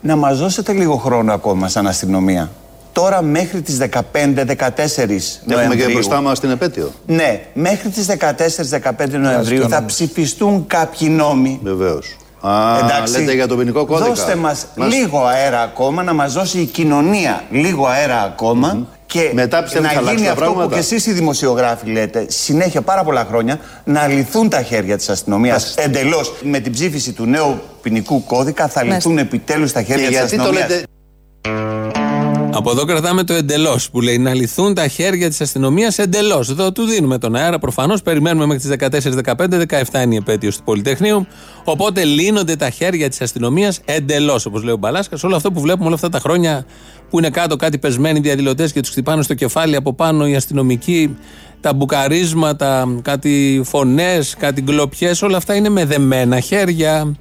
Να 0.00 0.16
μας 0.16 0.38
δώσετε 0.38 0.72
λίγο 0.72 0.96
χρόνο 0.96 1.32
ακόμα 1.32 1.68
σαν 1.68 1.86
αστυνομία. 1.86 2.50
Τώρα 2.92 3.22
μέχρι 3.22 3.62
τις 3.62 3.78
15-14 3.78 3.86
Νοεμβρίου. 4.12 5.58
Έχουμε 5.58 5.74
και 5.74 5.92
μπροστά 5.92 6.20
μας 6.20 6.40
την 6.40 6.50
επέτειο. 6.50 6.92
Ναι, 7.06 7.40
μέχρι 7.54 7.88
τις 7.88 8.06
14-15 8.06 9.08
Νοεμβρίου 9.10 9.68
θα 9.68 9.84
ψηφιστούν 9.84 10.66
κάποιοι 10.66 11.08
νόμοι. 11.10 11.60
Βεβαίως. 11.62 12.16
Α, 12.48 12.78
Εντάξει, 12.78 13.18
λέτε 13.18 13.32
για 13.34 13.46
το 13.48 13.56
ποινικό 13.56 13.84
κώδικα. 13.86 14.08
Δώστε 14.08 14.34
μας, 14.34 14.66
Μας- 14.76 14.92
λίγο 14.94 15.24
αέρα 15.24 15.60
ακόμα, 15.62 16.02
να 16.02 16.12
μας 16.12 16.32
δώσει 16.32 16.58
η 16.60 16.64
κοινωνία 16.64 17.44
λίγο 17.50 17.86
αέρα 17.86 18.22
ακόμα 18.22 18.86
και 19.06 19.30
Μετά 19.34 19.62
πιστεύω 19.62 19.84
να 19.84 19.90
θα 19.90 19.98
αλλάξουν 19.98 20.16
γίνει 20.16 20.26
τα 20.28 20.32
αυτό 20.32 20.44
που 20.46 20.52
πράγματα; 20.52 20.74
και 20.74 20.80
εσείς 20.80 21.06
οι 21.06 21.12
δημοσιογράφοι 21.12 21.86
λέτε 21.90 22.26
συνέχεια 22.28 22.82
πάρα 22.82 23.04
πολλά 23.04 23.24
χρόνια 23.28 23.58
να 23.84 24.06
λυθούν 24.06 24.48
τα 24.48 24.62
χέρια 24.62 24.96
της 24.96 25.08
αστυνομίας 25.08 25.74
εντελώς. 25.76 26.34
Με 26.42 26.58
την 26.58 26.72
ψήφιση 26.72 27.12
του 27.12 27.24
νέου 27.24 27.60
ποινικού 27.82 28.24
κώδικα 28.24 28.68
θα 28.68 28.82
λυθούν 28.84 29.18
επιτέλους 29.18 29.72
τα 29.72 29.82
Και 29.82 29.92
χέρια 29.92 30.06
της 30.08 30.16
γιατί 30.18 30.36
το 30.36 30.42
αστυνομίας. 30.42 30.68
λέτε. 30.68 30.84
Από 32.56 32.70
εδώ 32.70 32.84
κρατάμε 32.84 33.24
το 33.24 33.34
εντελώς 33.34 33.90
που 33.90 34.00
λέει 34.00 34.18
να 34.18 34.34
λυθούν 34.34 34.74
τα 34.74 34.88
χέρια 34.88 35.28
της 35.28 35.40
αστυνομίας 35.40 35.98
εντελώς. 35.98 36.48
Εδώ 36.48 36.72
του 36.72 36.84
δίνουμε 36.84 37.18
τον 37.18 37.34
αέρα. 37.34 37.58
Προφανώς 37.58 38.02
περιμένουμε 38.02 38.46
μέχρι 38.46 38.68
τις 38.68 38.70
14-15, 38.70 39.58
17 39.92 40.02
είναι 40.02 40.14
η 40.14 40.16
επέτειος 40.16 40.56
του 40.56 40.62
Πολυτεχνείου. 40.64 41.26
Οπότε 41.64 42.04
λύνονται 42.04 42.56
τα 42.56 42.70
χέρια 42.70 43.08
της 43.08 43.20
αστυνομίας 43.20 43.80
εντελώς, 43.84 44.46
όπως 44.46 44.62
λέει 44.62 44.74
ο 44.74 44.76
Μπαλάσκας. 44.76 45.24
Όλο 45.24 45.36
αυτό 45.36 45.52
που 45.52 45.60
βλέπουμε 45.60 45.86
όλα 45.86 45.94
αυτά 45.94 46.08
τα 46.08 46.18
χρόνια 46.18 46.66
που 47.10 47.18
είναι 47.18 47.30
κάτω 47.30 47.56
κάτι 47.56 47.78
πεσμένοι 47.78 48.20
διαδηλωτές 48.20 48.72
και 48.72 48.80
τους 48.80 48.90
χτυπάνε 48.90 49.22
στο 49.22 49.34
κεφάλι 49.34 49.76
από 49.76 49.94
πάνω 49.94 50.26
οι 50.26 50.36
αστυνομικοί, 50.36 51.16
τα 51.60 51.72
μπουκαρίσματα, 51.72 52.98
κάτι 53.02 53.62
φωνές, 53.64 54.34
κάτι 54.38 54.62
γκλοπιές, 54.62 55.22
όλα 55.22 55.36
αυτά 55.36 55.54
είναι 55.54 55.68
με 55.68 55.84
δεμένα 55.84 56.40
χέρια. 56.40 57.16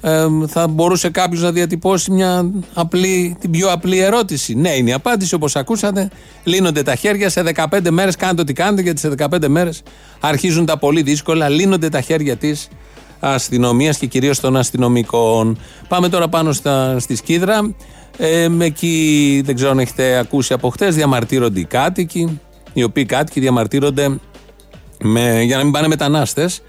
Ε, 0.00 0.26
θα 0.46 0.68
μπορούσε 0.68 1.10
κάποιος 1.10 1.42
να 1.42 1.52
διατυπώσει 1.52 2.10
μια 2.10 2.50
απλή, 2.74 3.36
την 3.40 3.50
πιο 3.50 3.72
απλή 3.72 3.98
ερώτηση. 3.98 4.54
Ναι, 4.54 4.70
είναι 4.70 4.90
η 4.90 4.92
απάντηση 4.92 5.34
όπως 5.34 5.56
ακούσατε. 5.56 6.10
Λύνονται 6.44 6.82
τα 6.82 6.94
χέρια 6.94 7.28
σε 7.28 7.42
15 7.42 7.90
μέρες. 7.90 8.16
Κάντε 8.16 8.40
ό,τι 8.40 8.52
κάνετε, 8.52 8.82
γιατί 8.82 9.00
σε 9.00 9.14
15 9.18 9.48
μέρες 9.48 9.82
αρχίζουν 10.20 10.66
τα 10.66 10.78
πολύ 10.78 11.02
δύσκολα. 11.02 11.48
Λύνονται 11.48 11.88
τα 11.88 12.00
χέρια 12.00 12.36
της 12.36 12.68
αστυνομίας 13.20 13.98
και 13.98 14.06
κυρίως 14.06 14.40
των 14.40 14.56
αστυνομικών. 14.56 15.58
Πάμε 15.88 16.08
τώρα 16.08 16.28
πάνω 16.28 16.52
στα, 16.52 16.98
στη 16.98 17.16
Σκύδρα. 17.16 17.74
Ε, 18.16 18.48
εκεί 18.58 19.42
δεν 19.44 19.54
ξέρω 19.54 19.70
αν 19.70 19.78
έχετε 19.78 20.18
ακούσει 20.18 20.52
από 20.52 20.68
χτες, 20.68 20.94
διαμαρτύρονται 20.94 21.60
οι 21.60 21.64
κάτοικοι. 21.64 22.40
Οι 22.72 22.82
οποίοι 22.82 23.04
κάτοικοι 23.04 23.40
διαμαρτύρονται 23.40 24.18
με, 25.02 25.42
για 25.42 25.56
να 25.56 25.62
μην 25.62 25.72
πάνε 25.72 25.88
μετανάστες 25.88 26.62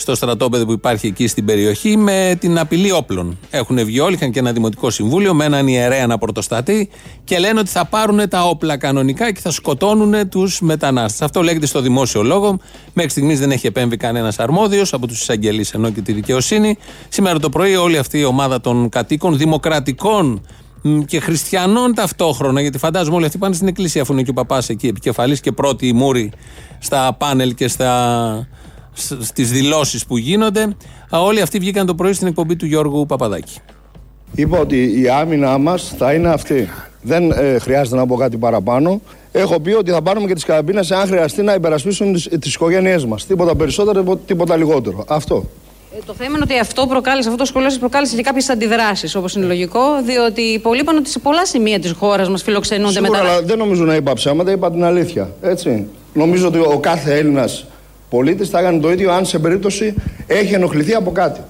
στο 0.00 0.14
στρατόπεδο 0.14 0.64
που 0.66 0.72
υπάρχει 0.72 1.06
εκεί 1.06 1.26
στην 1.26 1.44
περιοχή 1.44 1.96
με 1.96 2.36
την 2.40 2.58
απειλή 2.58 2.92
όπλων. 2.92 3.38
Έχουν 3.50 3.84
βγει 3.84 4.00
όλοι, 4.00 4.14
είχαν 4.14 4.30
και 4.30 4.38
ένα 4.38 4.52
δημοτικό 4.52 4.90
συμβούλιο 4.90 5.34
με 5.34 5.44
έναν 5.44 5.68
ιερέα 5.68 6.06
να 6.06 6.18
πρωτοστατεί 6.18 6.88
και 7.24 7.38
λένε 7.38 7.60
ότι 7.60 7.68
θα 7.68 7.84
πάρουν 7.84 8.28
τα 8.28 8.44
όπλα 8.44 8.76
κανονικά 8.76 9.32
και 9.32 9.40
θα 9.40 9.50
σκοτώνουν 9.50 10.28
τους 10.28 10.60
μετανάστες. 10.60 11.22
Αυτό 11.22 11.42
λέγεται 11.42 11.66
στο 11.66 11.80
δημόσιο 11.80 12.22
λόγο. 12.22 12.58
Μέχρι 12.92 13.10
στιγμής 13.10 13.38
δεν 13.38 13.50
έχει 13.50 13.66
επέμβει 13.66 13.96
κανένας 13.96 14.38
αρμόδιος 14.38 14.92
από 14.92 15.06
τους 15.06 15.20
εισαγγελείς 15.20 15.72
ενώ 15.72 15.90
και 15.90 16.00
τη 16.00 16.12
δικαιοσύνη. 16.12 16.76
Σήμερα 17.08 17.38
το 17.38 17.48
πρωί 17.48 17.76
όλη 17.76 17.98
αυτή 17.98 18.18
η 18.18 18.24
ομάδα 18.24 18.60
των 18.60 18.88
κατοίκων 18.88 19.36
δημοκρατικών 19.36 20.42
μ, 20.82 21.00
και 21.00 21.20
χριστιανών 21.20 21.94
ταυτόχρονα, 21.94 22.60
γιατί 22.60 22.78
φαντάζομαι 22.78 23.16
όλοι 23.16 23.24
αυτοί 23.24 23.38
πάνε 23.38 23.54
στην 23.54 23.68
εκκλησία, 23.68 24.02
αφού 24.02 24.12
είναι 24.12 24.22
και 24.22 24.30
ο 24.30 24.32
παπάς 24.32 24.68
εκεί 24.68 24.86
επικεφαλής 24.86 25.40
και 25.40 25.52
πρώτη 25.52 25.86
η 25.86 25.92
μούρη 25.92 26.32
στα 26.78 27.16
πάνελ 27.18 27.54
και 27.54 27.68
στα, 27.68 28.48
στις 29.20 29.50
δηλώσεις 29.50 30.06
που 30.06 30.16
γίνονται. 30.16 30.62
Α, 31.16 31.20
Όλοι 31.22 31.40
αυτοί 31.40 31.58
βγήκαν 31.58 31.86
το 31.86 31.94
πρωί 31.94 32.12
στην 32.12 32.26
εκπομπή 32.26 32.56
του 32.56 32.66
Γιώργου 32.66 33.06
Παπαδάκη. 33.06 33.58
Είπα 34.34 34.58
ότι 34.58 35.00
η 35.00 35.08
άμυνά 35.08 35.58
μας 35.58 35.94
θα 35.98 36.12
είναι 36.12 36.28
αυτή. 36.28 36.68
Δεν 37.02 37.30
ε, 37.30 37.58
χρειάζεται 37.58 37.96
να 37.96 38.06
πω 38.06 38.16
κάτι 38.16 38.36
παραπάνω. 38.36 39.00
Έχω 39.32 39.60
πει 39.60 39.72
ότι 39.72 39.90
θα 39.90 40.02
πάρουμε 40.02 40.26
και 40.26 40.34
τις 40.34 40.44
καραμπίνες 40.44 40.90
αν 40.90 41.06
χρειαστεί 41.06 41.42
να 41.42 41.54
υπερασπίσουν 41.54 42.12
τις 42.40 42.54
οικογένειές 42.54 43.04
μας. 43.04 43.26
Τίποτα 43.26 43.54
περισσότερο, 43.56 44.16
τίποτα 44.26 44.56
λιγότερο. 44.56 45.04
Αυτό. 45.08 45.44
Ε, 45.96 45.98
Το 46.06 46.14
θέμα 46.14 46.30
είναι 46.34 46.40
ότι 46.42 46.58
αυτό 46.58 46.86
προκάλεσε, 46.86 47.28
αυτό 47.28 47.40
το 47.40 47.46
σχολείο 47.48 47.68
σας 47.70 47.78
προκάλεσε 47.78 48.16
και 48.16 48.22
κάποιες 48.22 48.48
αντιδράσεις, 48.48 49.14
όπως 49.14 49.34
είναι 49.34 49.46
λογικό, 49.46 49.80
διότι 50.06 50.40
υπολείπαν 50.42 50.96
ότι 50.96 51.08
σε 51.10 51.18
πολλά 51.18 51.46
σημεία 51.46 51.78
της 51.80 51.92
χώρας 51.92 52.28
μας 52.28 52.42
φιλοξενούνται 52.42 52.92
Σίγουρα, 52.92 53.10
μετά. 53.10 53.22
αλλά 53.32 53.42
δεν 53.42 53.58
νομίζω 53.58 53.84
να 53.84 53.94
είπα 53.94 54.12
ψέματα, 54.12 54.50
είπα 54.50 54.70
την 54.70 54.84
αλήθεια. 54.84 55.30
Έτσι. 55.42 55.86
Νομίζω 56.14 56.46
ότι 56.46 56.58
ο 56.58 56.78
κάθε 56.80 57.16
Έλληνας 57.18 57.64
πολίτη 58.08 58.44
θα 58.44 58.58
έκανε 58.58 58.80
το 58.80 58.92
ίδιο 58.92 59.12
αν 59.12 59.26
σε 59.26 59.38
περίπτωση 59.38 59.94
έχει 60.26 60.54
ενοχληθεί 60.54 60.94
από 60.94 61.12
κάτι. 61.12 61.40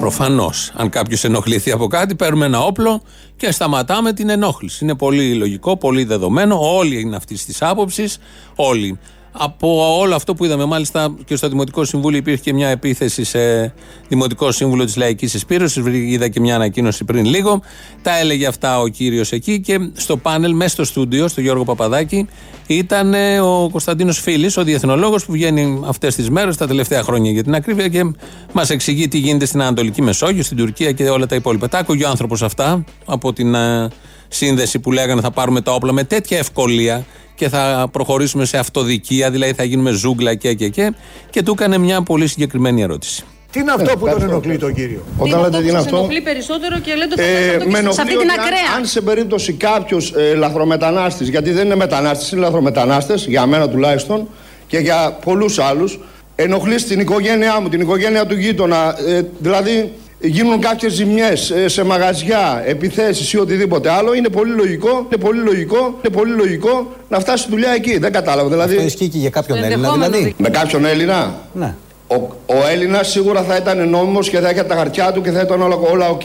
Προφανώς. 0.00 0.72
Αν 0.74 0.88
κάποιος 0.88 1.24
ενοχληθεί 1.24 1.70
από 1.70 1.86
κάτι, 1.86 2.14
παίρνουμε 2.14 2.46
ένα 2.46 2.60
όπλο 2.60 3.02
και 3.36 3.50
σταματάμε 3.50 4.12
την 4.12 4.28
ενόχληση. 4.28 4.84
Είναι 4.84 4.94
πολύ 4.94 5.34
λογικό, 5.34 5.76
πολύ 5.76 6.04
δεδομένο. 6.04 6.58
Όλοι 6.76 7.00
είναι 7.00 7.16
αυτή 7.16 7.34
της 7.34 7.62
άποψης. 7.62 8.18
Όλοι. 8.54 8.98
Από 9.40 9.98
όλο 9.98 10.14
αυτό 10.14 10.34
που 10.34 10.44
είδαμε, 10.44 10.64
μάλιστα 10.64 11.14
και 11.24 11.36
στο 11.36 11.48
Δημοτικό 11.48 11.84
Συμβούλιο 11.84 12.18
υπήρχε 12.18 12.42
και 12.42 12.52
μια 12.52 12.68
επίθεση 12.68 13.24
σε 13.24 13.72
Δημοτικό 14.08 14.52
Σύμβουλο 14.52 14.84
της 14.84 14.96
Λαϊκής 14.96 15.34
Εισπήρωση. 15.34 15.82
Είδα 15.92 16.28
και 16.28 16.40
μια 16.40 16.54
ανακοίνωση 16.54 17.04
πριν 17.04 17.24
λίγο. 17.24 17.60
Τα 18.02 18.18
έλεγε 18.18 18.46
αυτά 18.46 18.80
ο 18.80 18.88
κύριος 18.88 19.32
εκεί 19.32 19.60
και 19.60 19.90
στο 19.92 20.16
πάνελ, 20.16 20.54
μέσα 20.54 20.68
στο 20.68 20.84
στούντιο, 20.84 21.28
στο 21.28 21.40
Γιώργο 21.40 21.64
Παπαδάκη, 21.64 22.28
ήταν 22.66 23.14
ε, 23.14 23.40
ο 23.40 23.68
Κωνσταντίνος 23.70 24.20
Φίλης, 24.20 24.56
ο 24.56 24.64
διεθνολόγος 24.64 25.24
που 25.24 25.32
βγαίνει 25.32 25.80
αυτές 25.86 26.14
τις 26.14 26.30
μέρες, 26.30 26.56
τα 26.56 26.66
τελευταία 26.66 27.02
χρόνια 27.02 27.30
για 27.30 27.42
την 27.42 27.54
ακρίβεια 27.54 27.88
και 27.88 28.12
μας 28.52 28.70
εξηγεί 28.70 29.08
τι 29.08 29.18
γίνεται 29.18 29.44
στην 29.44 29.60
Ανατολική 29.62 30.02
Μεσόγειο, 30.02 30.42
στην 30.42 30.56
Τουρκία 30.56 30.92
και 30.92 31.08
όλα 31.08 31.26
τα 31.26 31.34
υπόλοιπα. 31.34 31.68
Τα 31.68 31.78
άκουγε 31.78 32.04
ο 32.04 32.08
άνθρωπος 32.08 32.42
αυτά 32.42 32.84
από 33.04 33.32
την 33.32 33.54
ε, 33.54 33.88
σύνδεση 34.28 34.78
που 34.78 34.92
λέγανε 34.92 35.20
θα 35.20 35.30
πάρουμε 35.30 35.60
τα 35.60 35.72
όπλα 35.72 35.92
με 35.92 36.04
τέτοια 36.04 36.38
ευκολία 36.38 37.04
και 37.34 37.48
θα 37.48 37.88
προχωρήσουμε 37.92 38.44
σε 38.44 38.58
αυτοδικία, 38.58 39.30
δηλαδή 39.30 39.52
θα 39.52 39.64
γίνουμε 39.64 39.90
ζούγκλα 39.90 40.34
και 40.34 40.54
και 40.54 40.68
και. 40.68 40.92
Και 41.30 41.42
του 41.42 41.52
έκανε 41.52 41.78
μια 41.78 42.02
πολύ 42.02 42.26
συγκεκριμένη 42.26 42.82
ερώτηση. 42.82 43.24
Τι 43.52 43.60
είναι 43.60 43.70
αυτό 43.72 43.98
που 43.98 44.08
τον 44.08 44.22
ενοχλεί 44.22 44.58
τον 44.58 44.74
κύριο; 44.74 45.02
Όταν 45.16 45.40
λέτε 45.40 45.56
τι 45.58 45.62
είναι 45.62 45.72
Σας 45.72 45.84
αυτό; 45.84 45.96
ενοχλεί 45.96 46.20
περισσότερο 46.20 46.78
και 46.78 46.94
λέτε 46.94 47.14
το 47.14 47.22
Ε, 47.22 47.56
αυτό 47.56 47.58
με 47.58 47.64
και 47.64 47.70
σε 47.70 47.78
ενοχλεί 47.78 47.88
αυτή 48.00 48.16
την 48.16 48.18
ότι 48.18 48.28
αν- 48.28 48.40
ακραία. 48.40 48.76
Αν, 48.76 48.86
σε 48.86 49.00
περίπτωση 49.00 49.52
κάποιος 49.52 50.12
ε, 50.16 50.34
λαθρομετανάστης, 50.34 51.28
γιατί 51.28 51.50
δεν 51.50 51.64
είναι 51.66 51.74
μετανάστες, 51.76 52.30
είναι 52.30 52.40
λαθρομετανάστες, 52.40 53.26
για 53.26 53.46
μένα 53.46 53.68
τουλάχιστον 53.68 54.28
και 54.66 54.78
για 54.78 55.18
πολλούς 55.24 55.58
άλλους, 55.58 56.00
ενοχλεί 56.34 56.74
την 56.74 57.00
οικογένειά 57.00 57.60
μου, 57.60 57.68
την 57.68 57.80
οικογένεια 57.80 58.26
του 58.26 58.34
γείτονα. 58.34 58.96
Ε, 59.08 59.22
δηλαδή 59.38 59.92
γίνουν 60.20 60.60
κάποιες 60.60 60.92
ζημιές 60.92 61.52
σε 61.66 61.84
μαγαζιά, 61.84 62.62
επιθέσεις 62.66 63.32
ή 63.32 63.38
οτιδήποτε 63.38 63.90
άλλο. 63.90 64.14
Είναι 64.14 64.28
πολύ 64.28 64.52
λογικό, 64.52 65.06
είναι 65.12 65.22
πολύ 65.22 65.40
λογικό, 65.40 65.76
είναι 66.04 66.14
πολύ 66.16 66.32
λογικό 66.32 66.86
να 67.08 67.20
φτάσει 67.20 67.42
στη 67.42 67.50
δουλειά 67.50 67.70
εκεί. 67.70 67.98
Δεν 67.98 68.12
κατάλαβα. 68.12 68.48
Δηλαδή, 68.48 68.72
Αυτό 68.74 68.86
ισχύει 68.86 69.08
και 69.08 69.18
για 69.18 69.30
κάποιον 69.30 69.56
Στο 69.56 69.66
Έλληνα 69.66 69.86
ενδεχόμενο 69.86 70.12
δηλαδή. 70.16 70.34
με 70.38 70.48
κάποιον 70.48 70.84
Έλληνα; 70.84 71.34
Ναι. 71.52 71.74
Ο, 72.06 72.14
ο 72.46 72.66
Έλληνας 72.70 73.08
σίγουρα 73.10 73.42
θα 73.42 73.56
ήταν 73.56 73.88
νόμιμος 73.88 74.28
και 74.30 74.38
θα 74.38 74.50
είχε 74.50 74.62
τα 74.62 74.74
χαρτιά 74.74 75.12
του 75.12 75.20
και 75.22 75.30
θα 75.30 75.40
ήταν 75.40 75.62
όλα, 75.62 75.76
όλα 75.76 76.08
οκ. 76.08 76.22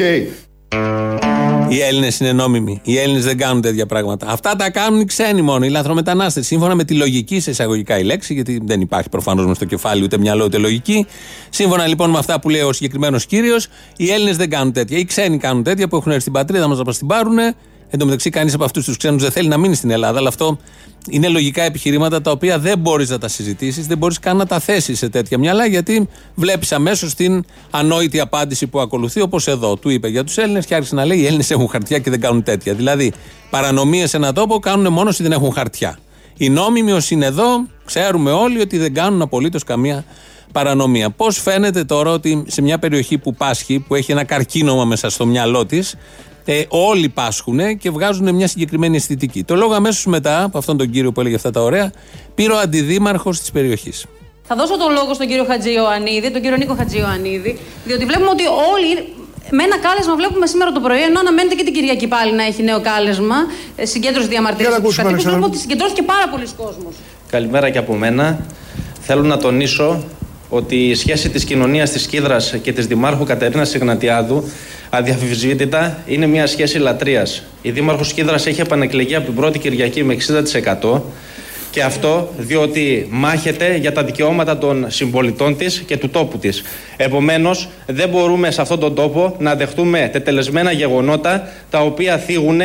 Οι 1.74 1.82
Έλληνες 1.82 2.20
είναι 2.20 2.32
νόμιμοι. 2.32 2.82
Οι 2.84 2.98
Έλληνες 2.98 3.24
δεν 3.24 3.38
κάνουν 3.38 3.62
τέτοια 3.62 3.86
πράγματα. 3.86 4.28
Αυτά 4.28 4.56
τα 4.56 4.70
κάνουν 4.70 5.00
οι 5.00 5.06
ξένοι 5.06 5.42
μόνο, 5.42 5.66
οι 5.66 5.70
λαθρομετανάστες. 5.70 6.46
Σύμφωνα 6.46 6.76
με 6.76 6.84
τη 6.84 6.94
λογική, 6.94 7.40
σε 7.40 7.50
εισαγωγικά 7.50 8.00
η 8.00 8.04
λέξη, 8.04 8.34
γιατί 8.34 8.62
δεν 8.64 8.82
υπάρχει 8.82 9.10
προφανώς 9.10 9.46
με 9.46 9.54
στο 9.54 9.66
κεφάλι 9.66 10.04
ούτε 10.04 10.18
μυαλό 10.18 10.46
ούτε 10.46 10.58
λογική. 10.58 11.06
Σύμφωνα 11.50 11.88
λοιπόν 11.88 12.10
με 12.10 12.18
αυτά 12.18 12.40
που 12.40 12.50
λέει 12.50 12.62
ο 12.62 12.74
συγκεκριμένος 12.74 13.26
κύριος, 13.26 13.68
οι 13.98 14.12
Έλληνες 14.12 14.38
δεν 14.38 14.50
κάνουν 14.50 14.74
τέτοια. 14.74 14.98
Οι 14.98 15.06
ξένοι 15.06 15.38
κάνουν 15.38 15.64
τέτοια 15.64 15.88
που 15.88 15.96
έχουν 15.96 16.08
έρθει 16.08 16.22
στην 16.22 16.34
πατρίδα 16.34 16.68
μας 16.68 16.78
να 16.78 16.84
μας 16.84 16.98
την 16.98 17.08
πάρουν. 17.08 17.38
Εν 17.94 18.00
τω 18.00 18.06
μεταξύ, 18.06 18.30
κανείς 18.30 18.54
από 18.54 18.64
αυτούς 18.64 18.86
τους 18.86 18.98
ξένους 18.98 19.22
δεν 19.22 19.32
θέλει 19.32 19.48
να 19.48 19.58
μείνει 19.58 19.76
στην 19.76 19.90
Ελλάδα, 19.90 20.18
αλλά 20.18 20.28
αυτό 20.28 20.58
είναι 21.10 21.28
λογικά 21.28 21.64
επιχειρήματα 21.64 22.22
τα 22.22 22.32
οποία 22.32 22.60
δεν 22.60 22.80
μπορείς 22.80 23.10
να 23.10 23.18
τα 23.18 23.28
συζητήσεις, 23.28 23.88
δεν 23.88 23.98
μπορείς 23.98 24.20
καν 24.20 24.38
να 24.38 24.46
τα 24.46 24.60
θέσεις 24.60 24.98
σε 24.98 25.10
τέτοια 25.10 25.38
μυαλά, 25.38 25.66
γιατί 25.66 26.08
βλέπεις 26.36 26.72
αμέσως 26.72 27.14
την 27.14 27.46
ανόητη 27.70 28.20
απάντηση 28.20 28.68
που 28.68 28.80
ακολουθεί, 28.80 29.22
όπως 29.22 29.48
εδώ. 29.48 29.78
Του 29.78 29.90
είπε 29.90 30.08
για 30.08 30.24
τους 30.24 30.38
Έλληνες 30.38 30.66
και 30.66 30.76
άρχισε 30.76 30.96
να 30.96 31.06
λέει: 31.06 31.18
Οι 31.18 31.26
Έλληνες 31.26 31.52
έχουν 31.52 31.68
χαρτιά 31.68 32.00
και 32.00 32.10
δεν 32.10 32.20
κάνουν 32.20 32.44
τέτοια. 32.44 32.74
Δηλαδή, 32.74 33.14
παρανομίες 33.50 34.10
σε 34.10 34.18
ένα 34.18 34.34
τόπο 34.34 34.60
κάνουν 34.60 34.94
μόνο 34.94 35.10
όσοι 35.10 35.24
δεν 35.24 35.32
έχουν 35.32 35.54
χαρτιά. 35.54 35.98
Οι 36.38 36.50
νόμιμοι 36.50 36.92
όσοι 36.92 37.14
είναι 37.14 37.26
εδώ, 37.26 37.46
ξέρουμε 37.86 38.32
όλοι 38.32 38.62
ότι 38.62 38.78
δεν 38.78 38.94
κάνουν 38.94 39.22
απολύτως 39.22 39.64
καμία 39.64 40.06
παρανομία. 40.52 41.10
Πώς 41.10 41.42
φαίνεται 41.42 41.84
τώρα 41.84 42.12
ότι 42.12 42.44
σε 42.48 42.62
μια 42.62 42.80
περιοχή 42.80 43.18
που 43.18 43.34
πάσχει, 43.34 43.80
που 43.80 43.96
έχει 43.96 44.12
ένα 44.12 44.24
καρκίνωμα 44.24 44.86
μέσα 44.86 45.10
στο 45.10 45.26
μυαλό 45.26 45.66
της, 45.66 45.96
ε, 46.46 46.64
όλοι 46.68 47.10
πάσχουν 47.10 47.78
και 47.78 47.90
βγάζουν 47.90 48.36
μια 48.36 48.48
συγκεκριμένη 48.48 48.96
αισθητική. 48.96 49.44
Το 49.44 49.56
λόγο 49.56 49.74
αμέσως 49.74 50.06
μετά, 50.06 50.44
από 50.44 50.58
αυτόν 50.58 50.78
τον 50.78 50.90
κύριο 50.90 51.12
που 51.12 51.20
έλεγε 51.20 51.36
αυτά 51.36 51.52
τα 51.52 51.62
ωραία, 51.62 51.92
πήρε 52.36 52.54
ο 52.54 52.58
αντιδήμαρχος 52.58 53.40
της 53.40 53.52
περιοχής. 53.52 54.06
Θα 54.44 54.56
δώσω 54.56 54.78
τον 54.78 54.92
λόγο 54.94 55.14
στον 55.14 55.28
κύριο 55.28 55.44
Χατζιωαννίδη, 55.44 56.32
τον 56.32 56.42
κύριο 56.42 56.58
Νίκο 56.58 56.76
Χατζιωαννίδη, 56.76 57.60
διότι 57.86 58.06
βλέπουμε 58.06 58.30
ότι 58.30 58.44
όλοι 58.74 59.14
με 59.52 59.64
ένα 59.64 59.78
κάλεσμα 59.80 60.16
βλέπουμε 60.16 60.46
σήμερα 60.46 60.72
το 60.72 60.80
πρωί, 60.80 61.02
ενώ 61.02 61.20
αναμένεται 61.20 61.56
και 61.56 61.64
την 61.64 61.74
Κυριακή 61.74 62.08
πάλι 62.08 62.34
να 62.34 62.44
έχει 62.44 62.64
νέο 62.64 62.82
κάλεσμα, 62.82 63.36
ε, 63.76 63.86
συγκέντρωση 63.86 64.28
διαμαρτυρίας 64.28 64.76
του 64.76 64.94
κατοίκου. 64.96 65.22
Βλέπουμε 65.22 65.46
ότι 65.46 65.58
συγκεντρώθηκε 65.58 66.04
πάρα 66.04 66.30
πολλοί 66.30 66.48
κόσμος. 66.58 66.94
Καλημέρα 67.30 67.70
και 67.70 67.78
από 67.78 67.94
μένα. 67.94 68.46
Θέλω 69.00 69.22
να 69.22 69.38
τονίσω 69.38 70.04
ότι 70.54 70.76
η 70.76 70.96
σχέση 70.96 71.30
της 71.30 71.44
κοινωνίας 71.44 71.92
της 71.92 72.08
Κίδρας 72.08 72.56
και 72.62 72.74
της 72.74 72.88
Δημάρχου 72.88 73.24
Κατερίνας 73.24 73.74
Ιγνατιάδου 73.74 74.50
αδιαφυσβήτητα 74.90 75.98
είναι 76.06 76.26
μια 76.28 76.48
σχέση 76.48 76.78
λατρείας. 76.78 77.44
Η 77.62 77.72
Δήμαρχος 77.72 78.14
Κίδρας 78.14 78.46
έχει 78.46 78.62
επανεκλεγεί 78.62 79.16
από 79.16 79.26
την 79.26 79.36
πρώτη 79.36 79.60
Κυριακή 79.60 80.04
με 80.04 80.14
60% 80.14 81.02
και 81.72 81.84
αυτό 81.84 82.30
διότι 82.38 83.08
μάχεται 83.10 83.76
για 83.76 83.92
τα 83.92 84.04
δικαιώματα 84.04 84.58
των 84.58 84.86
συμπολιτών 84.88 85.58
της 85.58 85.84
και 85.86 85.98
του 85.98 86.10
τόπου 86.10 86.38
της. 86.38 86.64
Επομένως 86.98 87.70
δεν 87.86 88.10
μπορούμε 88.10 88.52
σε 88.52 88.62
αυτόν 88.62 88.80
τον 88.80 88.96
τόπο 88.96 89.36
να 89.40 89.56
δεχτούμε 89.56 90.10
τετελεσμένα 90.12 90.72
γεγονότα 90.72 91.48
τα 91.70 91.80
οποία 91.80 92.18
θίγουν 92.18 92.62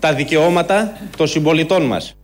τα 0.00 0.12
δικαιώματα 0.12 0.98
των 1.16 1.26
συμπολιτών 1.26 1.82
μας. 1.82 2.14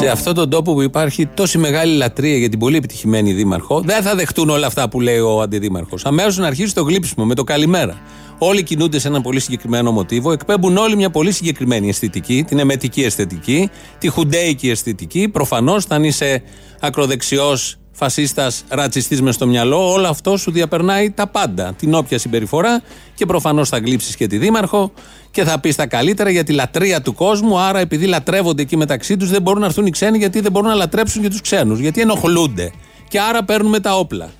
Σε 0.00 0.08
αυτόν 0.08 0.34
τον 0.34 0.50
τόπο 0.50 0.72
που 0.72 0.82
υπάρχει 0.82 1.26
τόση 1.26 1.58
μεγάλη 1.58 1.96
λατρεία 1.96 2.36
για 2.36 2.48
την 2.48 2.58
πολύ 2.58 2.76
επιτυχημένη 2.76 3.32
δήμαρχο, 3.32 3.80
δεν 3.80 4.02
θα 4.02 4.14
δεχτούν 4.14 4.50
όλα 4.50 4.66
αυτά 4.66 4.88
που 4.88 5.00
λέει 5.00 5.18
ο 5.18 5.40
αντιδήμαρχος. 5.40 6.04
Αμέσως 6.04 6.36
να 6.36 6.46
αρχίσει 6.46 6.74
το 6.74 6.82
γλύψιμο 6.82 7.24
με 7.24 7.34
το 7.34 7.44
καλημέρα. 7.44 8.00
Όλοι 8.38 8.62
κινούνται 8.62 8.98
σε 8.98 9.08
ένα 9.08 9.20
πολύ 9.20 9.40
συγκεκριμένο 9.40 9.92
μοτίβο, 9.92 10.32
εκπέμπουν 10.32 10.76
όλοι 10.76 10.96
μια 10.96 11.10
πολύ 11.10 11.32
συγκεκριμένη 11.32 11.88
αισθητική, 11.88 12.44
την 12.46 12.58
εμετική 12.58 13.02
αισθητική, 13.02 13.70
τη 13.98 14.08
χουντέικη 14.08 14.70
αισθητική. 14.70 15.28
Προφανώς, 15.28 15.84
θα 15.84 15.98
είσαι 16.00 16.42
ακροδεξιός, 16.80 17.79
φασίστας, 18.00 18.64
ρατσιστής 18.68 19.22
μες 19.22 19.34
στο 19.34 19.46
μυαλό, 19.46 19.92
όλο 19.92 20.06
αυτό 20.08 20.36
σου 20.36 20.50
διαπερνάει 20.50 21.10
τα 21.10 21.26
πάντα. 21.26 21.72
Την 21.78 21.94
όποια 21.94 22.18
συμπεριφορά 22.18 22.82
και 23.14 23.26
προφανώς 23.26 23.68
θα 23.68 23.78
γλύψεις 23.78 24.16
και 24.16 24.26
τη 24.26 24.38
δήμαρχο 24.38 24.92
και 25.30 25.44
θα 25.44 25.60
πεις 25.60 25.76
τα 25.76 25.86
καλύτερα 25.86 26.30
για 26.30 26.44
τη 26.44 26.52
λατρεία 26.52 27.02
του 27.02 27.14
κόσμου. 27.14 27.58
Άρα, 27.58 27.78
επειδή 27.78 28.06
λατρεύονται 28.06 28.62
εκεί 28.62 28.76
μεταξύ 28.76 29.16
τους, 29.16 29.30
δεν 29.30 29.42
μπορούν 29.42 29.60
να 29.60 29.66
έρθουν 29.66 29.86
οι 29.86 29.90
ξένοι 29.90 30.18
γιατί 30.18 30.40
δεν 30.40 30.52
μπορούν 30.52 30.68
να 30.68 30.74
λατρέψουν 30.74 31.22
και 31.22 31.28
τους 31.28 31.40
ξένους. 31.40 31.78
Γιατί 31.78 32.00
ενοχλούνται. 32.00 32.72
Και 33.08 33.20
άρα 33.20 33.44
παίρνουμε 33.44 33.80
τα 33.80 33.98
όπλα. 33.98 34.30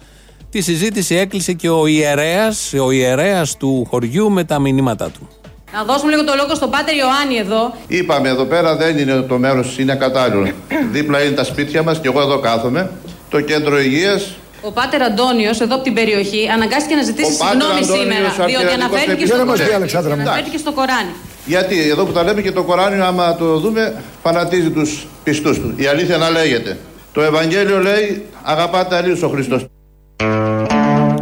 Τη 0.51 0.61
συζήτηση 0.61 1.15
έκλεισε 1.15 1.53
και 1.53 1.69
ο 1.69 1.87
ιερέας, 1.87 2.73
ο 2.73 2.91
ιερέας 2.91 3.57
του 3.57 3.87
χωριού 3.91 4.31
με 4.31 4.45
τα 4.45 4.59
μηνύματά 4.59 5.11
του. 5.11 5.29
Να 5.73 5.85
δώσουμε 5.85 6.11
λίγο 6.11 6.25
το 6.25 6.33
λόγο 6.37 6.55
στον 6.55 6.71
Πάτερ 6.71 6.95
Ιωάννη 6.97 7.37
εδώ. 7.37 7.75
Είπαμε 7.87 8.29
εδώ 8.29 8.45
πέρα 8.45 8.77
δεν 8.77 8.99
είναι 8.99 9.21
το 9.21 9.39
μέρος, 9.39 9.79
είναι 9.79 9.95
κατάλληλο. 9.95 10.53
Δίπλα 10.93 11.23
είναι 11.23 11.35
τα 11.35 11.45
σπίτια 11.45 11.83
μας 11.83 12.01
και 12.01 12.09
εγώ 12.09 12.21
εδώ 12.21 12.39
κάθομαι. 12.39 12.91
Το 13.31 13.41
κέντρο 13.41 13.81
υγείας. 13.81 14.35
Ο 14.63 14.73
Πάτερ 14.73 15.03
Αντώνιος, 15.03 15.61
εδώ 15.61 15.75
από 15.75 15.85
την 15.85 15.95
περιοχή, 15.95 16.49
αναγκάστηκε 16.55 16.95
να 16.95 17.03
ζητήσει 17.03 17.33
συγγνώμη 17.33 17.85
σήμερα. 17.85 18.47
Διότι 18.47 18.73
αναφέρθηκε 18.75 19.27
στο, 19.27 20.11
αναφέρθηκε 20.11 20.59
στο 20.59 20.73
Κοράνι. 20.73 21.13
Γιατί 21.47 21.89
εδώ 21.91 22.05
που 22.05 22.13
τα 22.13 22.23
λέμε 22.23 22.43
και 22.43 22.53
το 22.53 22.63
Κοράνι, 22.63 23.01
άμα 23.01 23.37
το 23.37 23.59
δούμε, 23.59 24.03
φανατίζει 24.23 24.71
τους 24.71 25.07
πιστούς 25.25 25.59
του. 25.59 25.75
Η 25.77 25.87
αλήθεια 25.87 26.17
να 26.17 26.31
λέγεται. 26.31 26.79
Το 27.13 27.23
Ευαγγέλιο 27.23 27.79
λέει 27.79 28.27
αγαπάτε 28.43 28.97
αλλήλου 28.97 29.19
ο 29.23 29.29
Χριστός. 29.29 29.65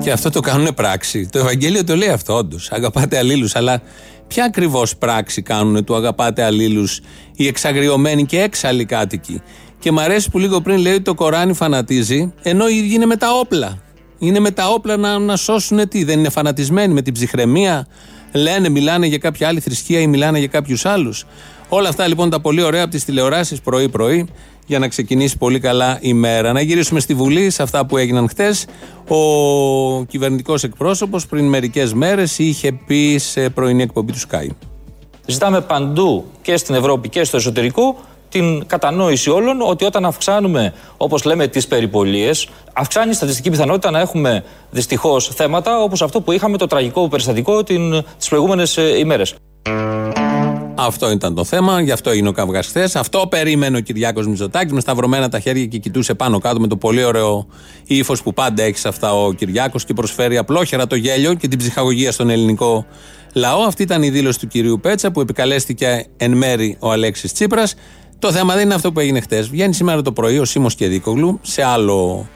Και 0.02 0.10
αυτό 0.12 0.30
το 0.30 0.40
κάνουν 0.40 0.74
πράξη. 0.74 1.28
Το 1.32 1.38
Ευαγγέλιο 1.38 1.84
το 1.84 1.96
λέει 1.96 2.08
αυτό, 2.08 2.34
όντως. 2.36 2.70
Αγαπάτε 2.72 3.18
αλλήλους. 3.18 3.56
Αλλά 3.56 3.82
ποια 4.26 4.44
ακριβώς 4.44 4.96
πράξη 4.96 5.42
κάνουν 5.42 5.84
του 5.84 5.96
αγαπάτε 5.96 6.42
αλλήλους 6.44 7.00
οι 7.36 7.46
εξαγριωμένοι 7.46 8.26
και 8.26 8.40
έξαλλοι 8.40 8.84
κάτοικοι; 8.84 9.42
Και 9.78 9.92
μ' 9.92 9.98
αρέσει 9.98 10.30
που 10.30 10.38
λίγο 10.38 10.60
πριν 10.60 10.78
λέει 10.78 10.92
ότι 10.92 11.02
το 11.02 11.14
Κοράνι 11.14 11.52
φανατίζει, 11.52 12.32
ενώ 12.42 12.68
οι 12.68 12.76
ίδιοι 12.76 12.94
είναι 12.94 13.06
με 13.06 13.16
τα 13.16 13.32
όπλα. 13.32 13.78
Είναι 14.18 14.38
με 14.38 14.50
τα 14.50 14.68
όπλα 14.68 14.96
να, 14.96 15.18
να 15.18 15.36
σώσουν 15.36 15.88
τι, 15.88 16.04
δεν 16.04 16.18
είναι 16.18 16.28
φανατισμένοι 16.28 16.94
με 16.94 17.02
την 17.02 17.12
ψυχραιμία. 17.14 17.86
Λένε, 18.32 18.68
μιλάνε 18.68 19.06
για 19.06 19.18
κάποια 19.18 19.48
άλλη 19.48 19.60
θρησκεία 19.60 20.00
ή 20.00 20.06
μιλάνε 20.06 20.38
για 20.38 20.48
κάποιους 20.48 20.86
άλλους. 20.86 21.24
Όλα 21.68 21.88
αυτά 21.88 22.06
λοιπόν 22.06 22.30
τα 22.30 22.40
πολύ 22.40 22.62
ωραία 22.62 22.82
από 22.82 22.90
τις 22.90 23.04
τηλεοράσεις 23.04 23.60
πρωί-πρωί 23.60 24.28
για 24.66 24.78
να 24.78 24.88
ξεκινήσει 24.88 25.36
πολύ 25.38 25.60
καλά 25.60 25.98
η 26.00 26.12
μέρα. 26.12 26.52
Να 26.52 26.60
γυρίσουμε 26.60 27.00
στη 27.00 27.14
Βουλή 27.14 27.50
σε 27.50 27.62
αυτά 27.62 27.86
που 27.86 27.96
έγιναν 27.96 28.28
χτες. 28.28 28.66
Ο 29.08 30.04
κυβερνητικός 30.04 30.64
εκπρόσωπος 30.64 31.26
πριν 31.26 31.48
μερικές 31.48 31.92
μέρες 31.94 32.38
είχε 32.38 32.72
πει 32.72 33.18
σε 33.18 33.50
πρωινή 33.50 33.82
εκπομπή 33.82 34.12
του 34.12 34.18
Sky. 34.18 34.46
Ζητάμε 35.26 35.60
παντού 35.60 36.24
και 36.42 36.56
στην 36.56 36.74
Ευρώπη 36.74 37.08
και 37.08 37.24
στο 37.24 37.36
εσωτερικό 37.36 37.96
την 38.28 38.66
κατανόηση 38.66 39.30
όλων 39.30 39.60
ότι 39.60 39.84
όταν 39.84 40.04
αυξάνουμε, 40.04 40.74
όπως 40.96 41.24
λέμε, 41.24 41.46
τις 41.46 41.66
περιπολίες, 41.66 42.48
αυξάνει 42.72 43.10
η 43.10 43.14
στατιστική 43.14 43.50
πιθανότητα 43.50 43.90
να 43.90 44.00
έχουμε 44.00 44.44
δυστυχώς 44.70 45.28
θέματα 45.28 45.82
όπως 45.82 46.02
αυτό 46.02 46.20
που 46.20 46.32
είχαμε 46.32 46.56
το 46.56 46.66
τραγικό 46.66 47.08
περιστατικό 47.08 47.62
τις 47.62 48.28
προηγούμενες 48.28 48.78
ημέρες. 48.98 49.34
Αυτό 50.80 51.10
ήταν 51.10 51.34
το 51.34 51.44
θέμα, 51.44 51.80
γι' 51.80 51.90
αυτό 51.90 52.10
έγινε 52.10 52.28
ο 52.28 52.32
καυγάς 52.32 52.66
χθες. 52.66 52.96
Αυτό 52.96 53.26
περίμενε 53.28 53.76
ο 53.76 53.80
Κυριάκος 53.80 54.26
Μητσοτάκης 54.26 54.72
με 54.72 54.80
σταυρωμένα 54.80 55.28
τα 55.28 55.40
χέρια 55.40 55.66
και 55.66 55.78
κοιτούσε 55.78 56.14
πάνω 56.14 56.38
κάτω 56.38 56.60
με 56.60 56.66
το 56.66 56.76
πολύ 56.76 57.04
ωραίο 57.04 57.46
ύφος 57.84 58.22
που 58.22 58.32
πάντα 58.32 58.62
έχει 58.62 58.78
σε 58.78 58.88
αυτά 58.88 59.14
ο 59.14 59.32
Κυριάκος 59.32 59.84
και 59.84 59.94
προσφέρει 59.94 60.36
απλόχερα 60.36 60.86
το 60.86 60.94
γέλιο 60.94 61.34
και 61.34 61.48
την 61.48 61.58
ψυχαγωγία 61.58 62.12
στον 62.12 62.30
ελληνικό 62.30 62.86
λαό. 63.34 63.62
Αυτή 63.62 63.82
ήταν 63.82 64.02
η 64.02 64.10
δήλωση 64.10 64.38
του 64.38 64.46
κυρίου 64.46 64.80
Πέτσα 64.80 65.10
που 65.10 65.20
επικαλέστηκε 65.20 66.06
εν 66.16 66.32
μέρη 66.32 66.76
ο 66.80 66.90
Αλέξης 66.90 67.32
Τσίπρας. 67.32 67.74
Το 68.18 68.32
θέμα 68.32 68.54
δεν 68.54 68.64
είναι 68.64 68.74
αυτό 68.74 68.92
που 68.92 69.00
έγινε 69.00 69.20
χθε. 69.20 69.40
Βγαίνει 69.40 69.74
σήμερα 69.74 70.02
το 70.02 70.12
πρωί 70.12 70.38
ο 70.38 70.44
Σίμω 70.44 70.68
Κεδίκογλου 70.68 71.38
σε 71.42 71.62
άλλο 71.62 72.28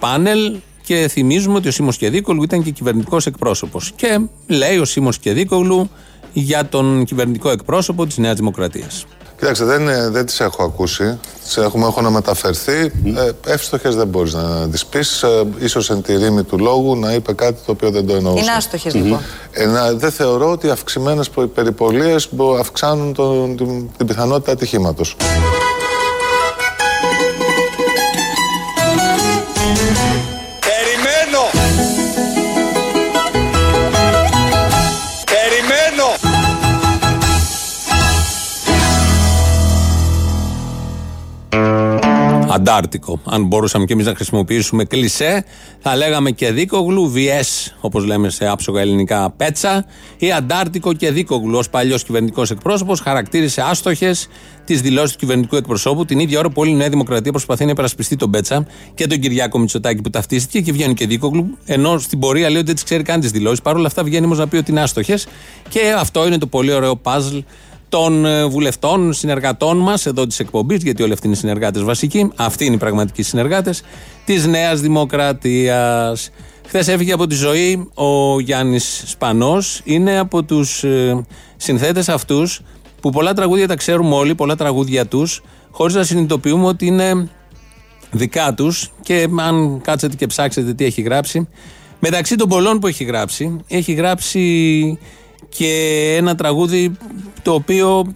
πάνελ 0.00 0.56
και 0.82 1.08
θυμίζουμε 1.08 1.56
ότι 1.56 1.68
ο 1.68 1.70
Σίμω 1.70 1.92
Κεδίκογλου 1.92 2.42
ήταν 2.42 2.62
και 2.62 2.70
κυβερνητικός 2.70 3.26
εκπρόσωπος. 3.26 3.92
Και 3.96 4.20
λέει 4.46 4.78
ο 4.78 4.84
Σίμω 4.84 5.10
Κεδίκογλου 5.20 5.90
για 6.32 6.66
τον 6.66 7.04
κυβερνητικό 7.04 7.50
εκπρόσωπο 7.50 8.06
της 8.06 8.18
Νέας 8.18 8.36
Δημοκρατίας. 8.36 9.06
Κοίταξε, 9.42 9.64
δεν, 9.64 9.88
ε, 9.88 10.08
δεν 10.08 10.26
τις 10.26 10.40
έχω 10.40 10.62
ακούσει. 10.62 11.18
Τις 11.44 11.56
έχουμε, 11.56 11.86
έχω 11.86 12.00
να 12.00 12.10
μεταφερθεί. 12.10 12.92
Mm. 13.04 13.16
Ε, 13.46 13.52
Εύστοχες 13.52 13.96
δεν 13.96 14.06
μπορείς 14.06 14.32
να 14.34 14.68
τις 14.68 14.86
πεις. 14.86 15.22
Ε, 15.22 15.46
ίσως 15.58 15.90
εν 15.90 16.02
τη 16.02 16.16
ρήμη 16.16 16.42
του 16.42 16.58
λόγου 16.58 16.96
να 16.96 17.12
είπε 17.12 17.32
κάτι 17.32 17.60
το 17.66 17.72
οποίο 17.72 17.90
δεν 17.90 18.06
το 18.06 18.14
εννοούσε. 18.14 18.42
Είναι 18.42 18.52
άστοχες 18.52 18.92
mm-hmm. 18.92 19.02
λοιπόν. 19.02 19.20
Ε, 19.50 19.66
να, 19.66 19.92
δεν 19.92 20.10
θεωρώ 20.10 20.50
ότι 20.50 20.70
αυξημένες 20.70 21.30
περιπολίες 21.54 22.28
αυξάνουν 22.58 23.14
τον, 23.14 23.56
την, 23.56 23.90
την 23.96 24.06
πιθανότητα 24.06 24.52
ατυχήματος. 24.52 25.16
Αντάρτικο. 42.72 43.20
Αν 43.24 43.44
μπορούσαμε 43.44 43.84
και 43.84 43.92
εμείς 43.92 44.06
να 44.06 44.14
χρησιμοποιήσουμε 44.14 44.84
κλισέ, 44.84 45.44
θα 45.78 45.96
λέγαμε 45.96 46.30
και 46.30 46.52
δίκογλου, 46.52 47.10
βιέ, 47.10 47.40
όπως 47.80 48.04
λέμε 48.04 48.30
σε 48.30 48.48
άψογα 48.48 48.80
ελληνικά 48.80 49.30
πέτσα, 49.30 49.84
ή 50.18 50.32
Αντάρτικο 50.32 50.92
και 50.92 51.10
δίκογλου. 51.10 51.58
Ω 51.58 51.62
παλιός 51.70 52.04
κυβερνητικός 52.04 52.50
εκπρόσωπος, 52.50 53.00
χαρακτήρισε 53.00 53.62
άστοχες 53.62 54.28
τις 54.64 54.80
δηλώσεις 54.80 55.12
του 55.12 55.18
κυβερνητικού 55.18 55.56
εκπροσώπου 55.56 56.04
την 56.04 56.18
ίδια 56.18 56.38
ώρα 56.38 56.48
που 56.48 56.60
όλη 56.60 56.70
η 56.70 56.74
Νέα 56.74 56.88
Δημοκρατία 56.88 57.30
προσπαθεί 57.30 57.64
να 57.64 57.70
υπερασπιστεί 57.70 58.16
τον 58.16 58.30
Πέτσα 58.30 58.66
και 58.94 59.06
τον 59.06 59.18
Κυριάκο 59.18 59.58
Μητσοτάκη 59.58 60.00
που 60.00 60.10
ταυτίστηκε 60.10 60.60
και 60.60 60.72
βγαίνει 60.72 60.94
και 60.94 61.06
δίκογλου, 61.06 61.58
ενώ 61.66 61.98
στην 61.98 62.18
πορεία 62.18 62.48
λέει 62.48 62.56
ότι 62.56 62.66
δεν 62.66 62.74
τις 62.74 62.84
ξέρει 62.84 63.02
καν 63.02 63.20
τις 63.20 63.30
δηλώσεις. 63.30 63.62
Παρ' 63.62 63.76
όλα 63.76 63.86
αυτά 63.86 64.04
βγαίνει 64.04 64.24
όμως 64.24 64.38
να 64.38 64.48
πει 64.48 64.56
ότι 64.56 64.70
είναι 64.70 64.80
άστοχες 64.80 65.26
και 65.68 65.80
αυτό 65.98 66.26
είναι 66.26 66.38
το 66.38 66.46
πολύ 66.46 66.72
ωραίο 66.72 67.00
puzzle 67.02 67.42
των 67.92 68.24
ε, 68.24 68.44
βουλευτών, 68.46 69.12
συνεργατών 69.12 69.78
μας 69.78 70.06
εδώ 70.06 70.26
της 70.26 70.40
εκπομπής, 70.40 70.82
γιατί 70.82 71.02
όλοι 71.02 71.12
αυτοί 71.12 71.26
είναι 71.26 71.36
συνεργάτες 71.36 71.82
βασικοί. 71.82 72.32
Αυτοί 72.36 72.64
είναι 72.64 72.74
οι 72.74 72.78
πραγματικοί 72.78 73.22
συνεργάτες 73.22 73.82
της 74.24 74.46
Νέας 74.46 74.80
Δημοκρατίας. 74.80 76.30
Χθες 76.66 76.88
έφυγε 76.88 77.12
από 77.12 77.26
τη 77.26 77.34
ζωή 77.34 77.88
ο 77.94 78.40
Γιάννης 78.40 79.02
Σπανός. 79.06 79.80
Είναι 79.84 80.18
από 80.18 80.42
τους 80.42 80.84
ε, 80.84 81.24
συνθέτες 81.56 82.08
αυτούς 82.08 82.60
που 83.00 83.10
πολλά 83.10 83.34
τραγούδια 83.34 83.68
τα 83.68 83.74
ξέρουμε 83.74 84.14
όλοι, 84.14 84.34
πολλά 84.34 84.56
τραγούδια 84.56 85.06
τους, 85.06 85.42
χωρίς 85.70 85.94
να 85.94 86.02
συνειδητοποιούμε 86.02 86.66
ότι 86.66 86.86
είναι 86.86 87.28
δικά 88.10 88.54
τους. 88.54 88.92
Και 89.02 89.28
αν 89.36 89.80
κάτσετε 89.80 90.16
και 90.16 90.26
ψάξετε 90.26 90.74
τι 90.74 90.84
έχει 90.84 91.02
γράψει, 91.02 91.48
μεταξύ 92.00 92.36
των 92.36 92.48
πολλών 92.48 92.78
που 92.78 92.86
έχει 92.86 93.04
γράψει, 93.04 93.60
έχει 93.68 93.92
γράψει 93.92 94.98
και 95.56 96.14
ένα 96.18 96.34
τραγούδι 96.34 96.92
το 97.42 97.52
οποίο 97.52 98.14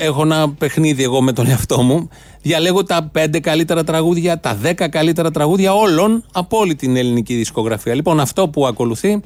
έχω 0.00 0.22
ένα 0.22 0.50
παιχνίδι 0.58 1.02
εγώ 1.02 1.22
με 1.22 1.32
τον 1.32 1.46
εαυτό 1.48 1.82
μου. 1.82 2.08
Διαλέγω 2.42 2.84
τα 2.84 3.08
πέντε 3.12 3.40
καλύτερα 3.40 3.84
τραγούδια, 3.84 4.40
τα 4.40 4.54
δέκα 4.54 4.88
καλύτερα 4.88 5.30
τραγούδια 5.30 5.74
όλων 5.74 6.24
από 6.32 6.58
όλη 6.58 6.74
την 6.74 6.96
ελληνική 6.96 7.34
δισκογραφία. 7.34 7.94
Λοιπόν, 7.94 8.20
αυτό 8.20 8.48
που 8.48 8.66
ακολουθεί 8.66 9.20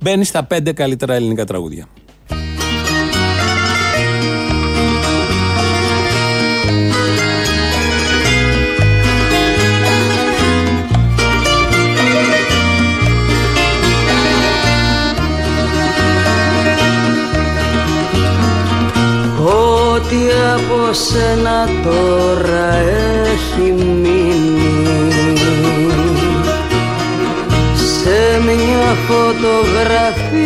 μπαίνει 0.00 0.24
στα 0.24 0.44
πέντε 0.44 0.72
καλύτερα 0.72 1.14
ελληνικά 1.14 1.44
τραγούδια. 1.44 1.86
Από 20.92 21.00
σένα 21.00 21.68
τώρα 21.84 22.68
έχει 23.32 23.66
μείνει. 23.72 25.38
Σε 27.74 28.20
μια 28.44 28.96
φωτογραφία 29.08 30.42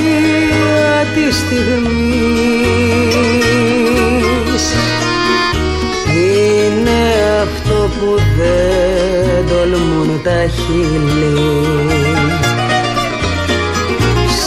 της 1.15 1.33
στιγμής. 1.37 1.85
Είναι 6.15 7.03
αυτό 7.43 7.79
που 7.99 8.11
δεν 8.39 9.47
τολμούν 9.49 10.11
τα 10.23 10.41
χείλη. 10.47 11.67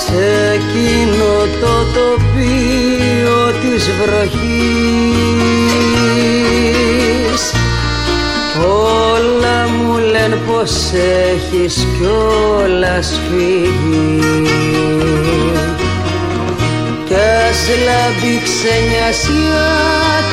Σε 0.05 0.27
εκείνο 0.53 1.31
το 1.61 1.73
τοπίο 1.93 3.39
της 3.61 3.83
βροχής 4.01 4.28
πως 10.51 10.73
έχεις 11.31 11.87
κιόλας 11.97 13.19
φύγει; 13.29 14.19
Κι 17.05 17.13
ας 17.13 17.61
λάμπει 17.85 18.35
ξενιασιά 18.43 19.71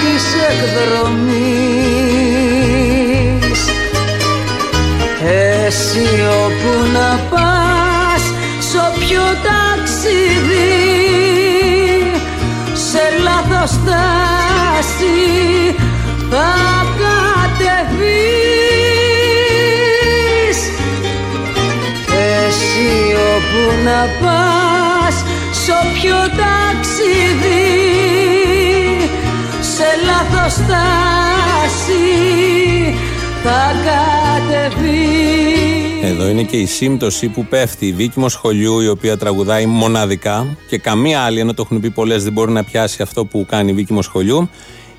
της 0.00 0.24
εκδρομής. 0.50 1.31
Εσύ 5.66 6.09
όπου 6.44 6.72
να 6.92 7.11
πας 7.31 8.22
σ' 8.59 8.74
όποιο 8.88 9.24
ταξίδι 9.46 10.76
σε 12.72 13.05
λάθος 13.22 13.70
στάση 13.70 15.16
να 23.87 24.01
πας 24.20 25.14
σ' 25.53 25.68
όποιο 25.83 26.16
ταξίδι. 26.16 27.66
Σε 29.61 29.88
λάθος 30.05 30.53
στάση 30.53 32.07
θα 33.42 33.62
κατεβείς. 33.87 35.16
Εδώ 36.03 36.29
είναι 36.29 36.42
και 36.42 36.57
η 36.57 36.66
σύμπτωση 36.66 37.29
που 37.29 37.44
πέφτει. 37.44 37.87
Η 37.87 37.92
Βίκη 37.92 38.18
Μοσχολιού, 38.18 38.81
η 38.81 38.88
οποία 38.88 39.16
τραγουδάει 39.16 39.66
μοναδικά 39.66 40.57
και 40.68 40.79
καμία 40.79 41.20
άλλη, 41.20 41.40
ενώ 41.40 41.55
το 41.55 41.62
έχουν 41.64 41.81
πει 41.81 41.90
πολλές, 41.90 42.25
δεν 42.25 42.33
μπορεί 42.33 42.53
να 42.53 42.64
πιάσει 42.64 43.03
αυτό 43.03 43.25
που 43.25 43.46
κάνει 43.49 43.70
η 43.70 43.75
Βίκη 43.75 43.92
Μοσχολιού. 43.92 44.51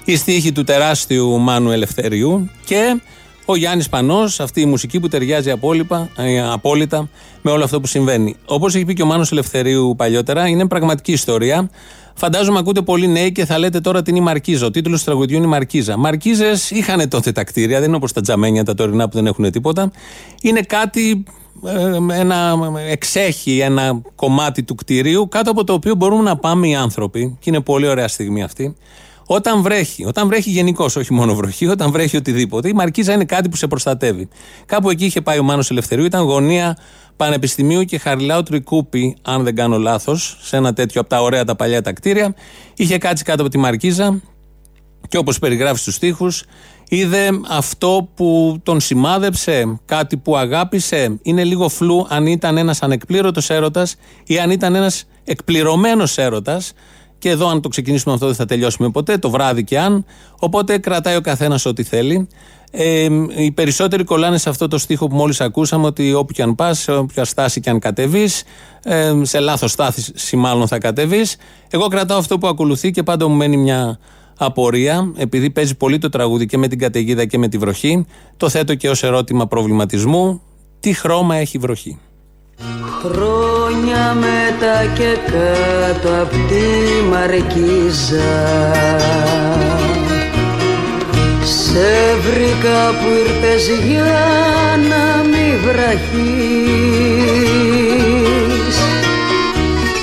Η 0.05 0.15
στίχη 0.15 0.51
του 0.51 0.63
τεράστιου 0.63 1.39
Μάνου 1.39 1.71
Ελευθεριού 1.71 2.49
και 2.65 3.01
ο 3.49 3.55
Γιάννης 3.55 3.89
Πανός, 3.89 4.39
αυτή 4.39 4.61
η 4.61 4.65
μουσική 4.65 4.99
που 4.99 5.07
ταιριάζει 5.07 5.51
απόλυτα, 5.51 6.09
ε, 6.17 6.41
απόλυτα 6.41 7.09
με 7.41 7.51
όλο 7.51 7.63
αυτό 7.63 7.79
που 7.81 7.87
συμβαίνει. 7.87 8.35
Όπως 8.45 8.75
έχει 8.75 8.85
πει 8.85 8.93
και 8.93 9.01
ο 9.01 9.05
Μάνος 9.05 9.31
Ελευθερίου 9.31 9.93
παλιότερα, 9.97 10.47
είναι 10.47 10.67
πραγματική 10.67 11.11
ιστορία. 11.11 11.69
Φαντάζομαι 12.13 12.59
ακούτε 12.59 12.81
πολλοί 12.81 13.07
νέοι 13.07 13.31
και 13.31 13.45
θα 13.45 13.57
λέτε 13.57 13.79
τώρα 13.79 14.01
την 14.01 14.15
η 14.15 14.19
Μαρκίζα. 14.19 14.65
Ο 14.65 14.71
τίτλος 14.71 14.99
του 14.99 15.05
τραγουδιού 15.05 15.37
είναι 15.37 15.45
η 15.45 15.49
Μαρκίζα. 15.49 15.97
Μαρκίζες 15.97 16.71
είχαν 16.71 17.09
τότε 17.09 17.31
τα 17.31 17.43
κτίρια, 17.43 17.79
δεν 17.79 17.87
είναι 17.87 17.97
όπως 17.97 18.13
τα 18.13 18.21
τζαμένια 18.21 18.63
τα 18.63 18.73
τωρινά 18.73 19.09
που 19.09 19.15
δεν 19.15 19.25
έχουν 19.27 19.51
τίποτα. 19.51 19.91
Είναι 20.41 20.61
κάτι, 20.61 21.23
ε, 21.65 22.19
ένα 22.19 22.57
εξέχει 22.89 23.59
ένα 23.59 24.01
κομμάτι 24.15 24.63
του 24.63 24.75
κτηρίου 24.75 25.27
κάτω 25.27 25.51
από 25.51 25.63
το 25.63 25.73
οποίο 25.73 25.95
μπορούμε 25.95 26.23
να 26.23 26.37
πάμε 26.37 26.67
οι 26.67 26.75
άνθρωποι. 26.75 27.37
Και 27.39 27.49
είναι 27.49 27.61
πολύ 27.61 27.87
ωραία 27.87 28.07
στιγμή 28.07 28.43
αυτή. 28.43 28.75
Όταν 29.29 29.61
βρέχει, 29.61 30.05
όταν 30.05 30.27
βρέχει 30.27 30.49
γενικώς, 30.49 30.95
όχι 30.95 31.13
μόνο 31.13 31.35
βροχή, 31.35 31.67
όταν 31.67 31.91
βρέχει 31.91 32.17
οτιδήποτε, 32.17 32.67
η 32.67 32.73
Μαρκίζα 32.73 33.13
είναι 33.13 33.25
κάτι 33.25 33.49
που 33.49 33.55
σε 33.55 33.67
προστατεύει. 33.67 34.27
Κάπου 34.65 34.89
εκεί 34.89 35.05
είχε 35.05 35.21
πάει 35.21 35.39
ο 35.39 35.43
Μάνος 35.43 35.69
Ελευθερίου, 35.71 36.05
ήταν 36.05 36.21
γωνία 36.23 36.77
Πανεπιστημίου 37.15 37.83
και 37.83 37.97
Χαριλάου 37.97 38.43
Τρικούπη, 38.43 39.17
αν 39.21 39.43
δεν 39.43 39.55
κάνω 39.55 39.77
λάθος, 39.77 40.37
σε 40.41 40.57
ένα 40.57 40.73
τέτοιο 40.73 41.01
από 41.01 41.09
τα 41.09 41.21
ωραία 41.21 41.43
τα 41.43 41.55
παλιά 41.55 41.81
τα 41.81 41.93
κτίρια. 41.93 42.35
Είχε 42.75 42.97
κάτσει 42.97 43.23
κάτω 43.23 43.41
από 43.41 43.51
τη 43.51 43.57
Μαρκίζα 43.57 44.21
και 45.07 45.17
όπως 45.17 45.39
περιγράφει 45.39 45.79
στους 45.79 45.99
τοίχου, 45.99 46.27
είδε 46.89 47.29
αυτό 47.49 48.09
που 48.15 48.59
τον 48.63 48.79
σημάδεψε, 48.79 49.79
κάτι 49.85 50.17
που 50.17 50.37
αγάπησε. 50.37 51.19
Είναι 51.21 51.43
λίγο 51.43 51.69
φλού 51.69 52.05
αν 52.09 52.25
ήταν 52.25 52.57
ένας 52.57 52.81
ανεκπλήρωτος 52.81 53.49
έρωτας 53.49 53.95
ή 54.25 54.39
αν 54.39 54.51
ήταν 54.51 54.75
ένας 54.75 55.05
εκπληρωμένος 55.23 56.17
έρωτας. 56.17 56.73
Και 57.17 57.29
εδώ, 57.29 57.47
αν 57.47 57.61
το 57.61 57.69
ξεκινήσουμε 57.69 58.13
αυτό, 58.13 58.25
δεν 58.25 58.35
θα 58.35 58.45
τελειώσουμε 58.45 58.89
ποτέ, 58.89 59.17
το 59.17 59.29
βράδυ 59.29 59.63
και 59.63 59.79
αν. 59.79 60.05
Οπότε 60.39 60.77
κρατάει 60.77 61.15
ο 61.15 61.21
καθένας 61.21 61.65
ό,τι 61.65 61.83
θέλει. 61.83 62.27
Ε, 62.71 63.07
οι 63.35 63.51
περισσότεροι 63.51 64.03
κολλάνε 64.03 64.37
σε 64.37 64.49
αυτό 64.49 64.67
το 64.67 64.77
στίχο 64.77 65.07
που 65.07 65.15
μόλις 65.15 65.41
ακούσαμε, 65.41 65.85
ότι 65.85 66.13
όπου 66.13 66.33
και 66.33 66.41
αν 66.41 66.55
πας, 66.55 66.79
σε 66.79 66.91
όποια 66.91 67.25
στάση 67.25 67.59
και 67.59 67.69
αν 67.69 67.79
κατεβείς, 67.79 68.43
ε, 68.83 69.13
σε 69.21 69.39
λάθος 69.39 69.71
στάση 69.71 70.35
μάλλον 70.35 70.67
θα 70.67 70.77
κατεβείς. 70.77 71.35
Εγώ 71.69 71.87
κρατάω 71.87 72.17
αυτό 72.17 72.37
που 72.37 72.47
ακολουθεί 72.47 72.91
και 72.91 73.03
πάντα 73.03 73.27
μου 73.27 73.35
μένει 73.35 73.57
μια 73.57 73.99
απορία, 74.37 75.11
επειδή 75.15 75.49
παίζει 75.49 75.75
πολύ 75.75 75.97
το 75.97 76.09
τραγούδι 76.09 76.45
και 76.45 76.57
με 76.57 76.67
την 76.67 76.79
καταιγίδα 76.79 77.25
και 77.25 77.37
με 77.37 77.47
τη 77.47 77.57
βροχή. 77.57 78.05
Το 78.37 78.49
θέτω 78.49 78.75
και 78.75 78.89
ως 78.89 79.03
ερώτημα 79.03 79.47
προβληματισμού. 79.47 80.41
Τι 80.79 80.93
χρώμα 80.93 81.35
έχει 81.35 81.57
η 81.57 81.59
βροχή; 81.59 81.99
Χρόνια 83.03 84.15
μετά 84.19 84.77
και 84.97 85.17
κάτω 85.31 86.09
απ' 86.21 86.29
τη 86.29 86.65
Μαρκίζα. 87.09 88.35
Σε 91.43 92.15
βρήκα 92.21 92.79
που 92.99 93.07
ήρθες 93.19 93.63
για 93.87 94.19
να 94.89 95.03
μη 95.23 95.47
βραχείς. 95.65 96.77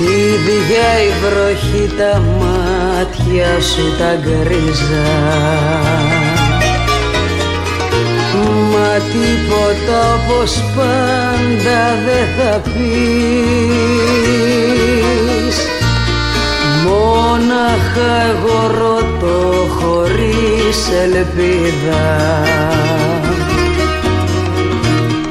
Ίδια 0.00 0.88
η 1.02 1.10
βροχή 1.22 1.86
τα 1.96 2.14
μάτια 2.20 3.60
σου 3.60 3.86
τα 3.98 4.10
γκρίζα 4.14 5.08
Μα 8.84 8.96
τίποτα 8.98 9.98
όπως 10.14 10.52
πάντα 10.76 11.82
δεν 12.04 12.26
θα 12.36 12.52
πεις. 12.70 12.76
Μόναχα 16.84 18.12
εγώ 18.30 18.60
ρωτώ 18.78 19.40
χωρίς 19.78 20.78
ελπίδα. 21.02 22.06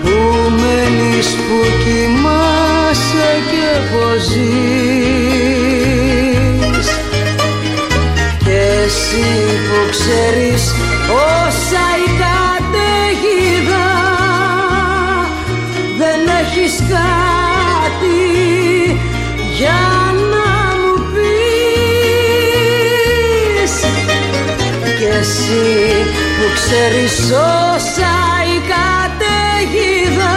Πού 0.04 0.18
μένεις 0.50 1.28
που 1.28 1.60
κοιμάσαι 1.84 3.32
και 3.52 3.70
πως 3.92 4.22
ζεις. 4.24 5.28
Κι 8.38 8.56
εσύ 8.84 9.30
που 9.68 9.80
ξέρεις 9.90 10.64
όσα 11.10 11.86
που 26.74 26.80
ξέρεις 26.80 27.20
όσα 27.20 28.14
η 28.56 28.60
καταιγίδα 28.74 30.36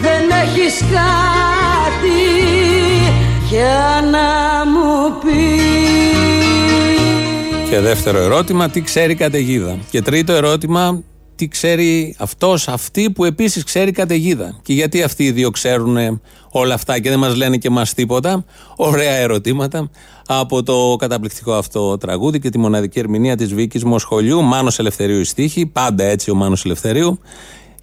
δεν 0.00 0.22
έχεις 0.42 0.78
κάτι 0.78 2.22
για 3.48 4.04
να 4.10 4.28
μου 4.70 5.18
πεις 5.20 6.58
Και 7.70 7.80
δεύτερο 7.80 8.18
ερώτημα, 8.18 8.68
τι 8.68 8.80
ξέρει 8.80 9.12
η 9.12 9.14
καταιγίδα; 9.14 9.78
Και 9.90 10.02
τρίτο 10.02 10.32
ερώτημα, 10.32 11.02
τι 11.36 11.48
ξέρει 11.48 12.14
αυτός, 12.18 12.68
αυτή 12.68 13.10
που 13.10 13.24
επίσης 13.24 13.64
ξέρει 13.64 13.90
καταιγίδα. 13.90 14.58
Και 14.62 14.72
γιατί 14.72 15.02
αυτοί 15.02 15.24
οι 15.24 15.30
δύο 15.30 15.50
ξέρουν 15.50 16.20
όλα 16.50 16.74
αυτά 16.74 17.00
και 17.00 17.08
δεν 17.08 17.18
μας 17.18 17.36
λένε 17.36 17.56
και 17.56 17.70
μας 17.70 17.94
τίποτα. 17.94 18.44
Ωραία 18.76 19.14
ερωτήματα 19.14 19.90
από 20.26 20.62
το 20.62 20.96
καταπληκτικό 20.98 21.52
αυτό 21.52 21.98
τραγούδι 21.98 22.40
και 22.40 22.50
τη 22.50 22.58
μοναδική 22.58 22.98
ερμηνεία 22.98 23.36
της 23.36 23.54
Βίκης 23.54 23.84
Μοσχολιού. 23.84 24.42
Μάνος 24.42 24.78
Ελευθερίου 24.78 25.20
η 25.20 25.24
στίχη, 25.24 25.66
πάντα 25.66 26.04
έτσι 26.04 26.30
ο 26.30 26.34
Μάνος 26.34 26.64
Ελευθερίου. 26.64 27.20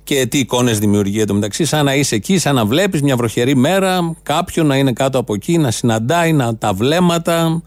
Και 0.03 0.25
τι 0.25 0.37
εικόνες 0.37 0.79
δημιουργεί 0.79 1.21
εντωμεταξύ, 1.21 1.65
σαν 1.65 1.85
να 1.85 1.95
είσαι 1.95 2.15
εκεί, 2.15 2.37
σαν 2.37 2.55
να 2.55 2.65
βλέπεις 2.65 3.01
μια 3.01 3.15
βροχερή 3.15 3.55
μέρα, 3.55 4.15
κάποιον 4.23 4.65
να 4.65 4.77
είναι 4.77 4.93
κάτω 4.93 5.17
από 5.17 5.33
εκεί, 5.33 5.57
να 5.57 5.71
συναντάει 5.71 6.33
να, 6.33 6.55
τα 6.55 6.73
βλέμματα, 6.73 7.61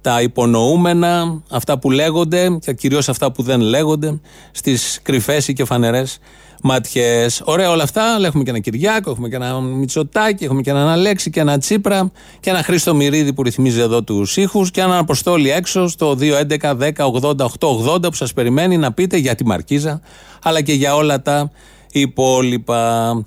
τα 0.00 0.22
υπονοούμενα, 0.22 1.42
αυτά 1.50 1.78
που 1.78 1.90
λέγονται 1.90 2.58
και 2.60 2.72
κυρίως 2.72 3.08
αυτά 3.08 3.32
που 3.32 3.42
δεν 3.42 3.60
λέγονται 3.60 4.20
στις 4.50 5.00
κρυφές 5.02 5.48
ή 5.48 5.52
και 5.52 5.64
φανερές 5.64 6.18
ματιές. 6.62 7.42
Ωραία 7.44 7.70
όλα 7.70 7.82
αυτά, 7.82 8.14
αλλά 8.14 8.26
έχουμε 8.26 8.44
και 8.44 8.50
ένα 8.50 8.58
Κυριάκο, 8.58 9.10
έχουμε 9.10 9.28
και 9.28 9.36
ένα 9.36 9.60
Μητσοτάκι, 9.60 10.44
έχουμε 10.44 10.60
και 10.62 10.70
έναν 10.70 10.88
Αλέξη 10.88 11.30
και 11.30 11.40
ένα 11.40 11.58
Τσίπρα 11.58 12.10
και 12.40 12.50
ένα 12.50 12.62
Χρήστο 12.62 12.94
Μυρίδη 12.94 13.32
που 13.32 13.42
ρυθμίζει 13.42 13.80
εδώ 13.80 14.02
τους 14.02 14.36
ήχους 14.36 14.70
και 14.70 14.80
έναν 14.80 14.98
Αποστόλη 14.98 15.50
έξω 15.50 15.88
στο 15.88 16.16
2.11, 16.20 16.76
10, 16.78 16.90
80, 17.20 17.36
8, 17.36 17.48
80 17.94 18.02
που 18.02 18.14
σας 18.14 18.32
περιμένει 18.32 18.76
να 18.76 18.92
πείτε 18.92 19.16
για 19.16 19.34
τη 19.34 19.46
Μαρκίζα 19.46 20.00
αλλά 20.42 20.60
και 20.60 20.72
για 20.72 20.94
όλα 20.94 21.22
τα 21.22 21.50
υπόλοιπα. 21.92 23.22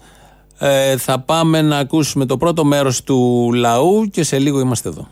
Ε, 0.57 0.97
θα 0.97 1.19
πάμε 1.19 1.61
να 1.61 1.77
ακούσουμε 1.77 2.25
το 2.25 2.37
πρώτο 2.37 2.65
μέρος 2.65 3.03
του 3.03 3.51
λαού 3.53 4.09
και 4.11 4.23
σε 4.23 4.39
λίγο 4.39 4.59
είμαστε 4.59 4.89
εδώ. 4.89 5.07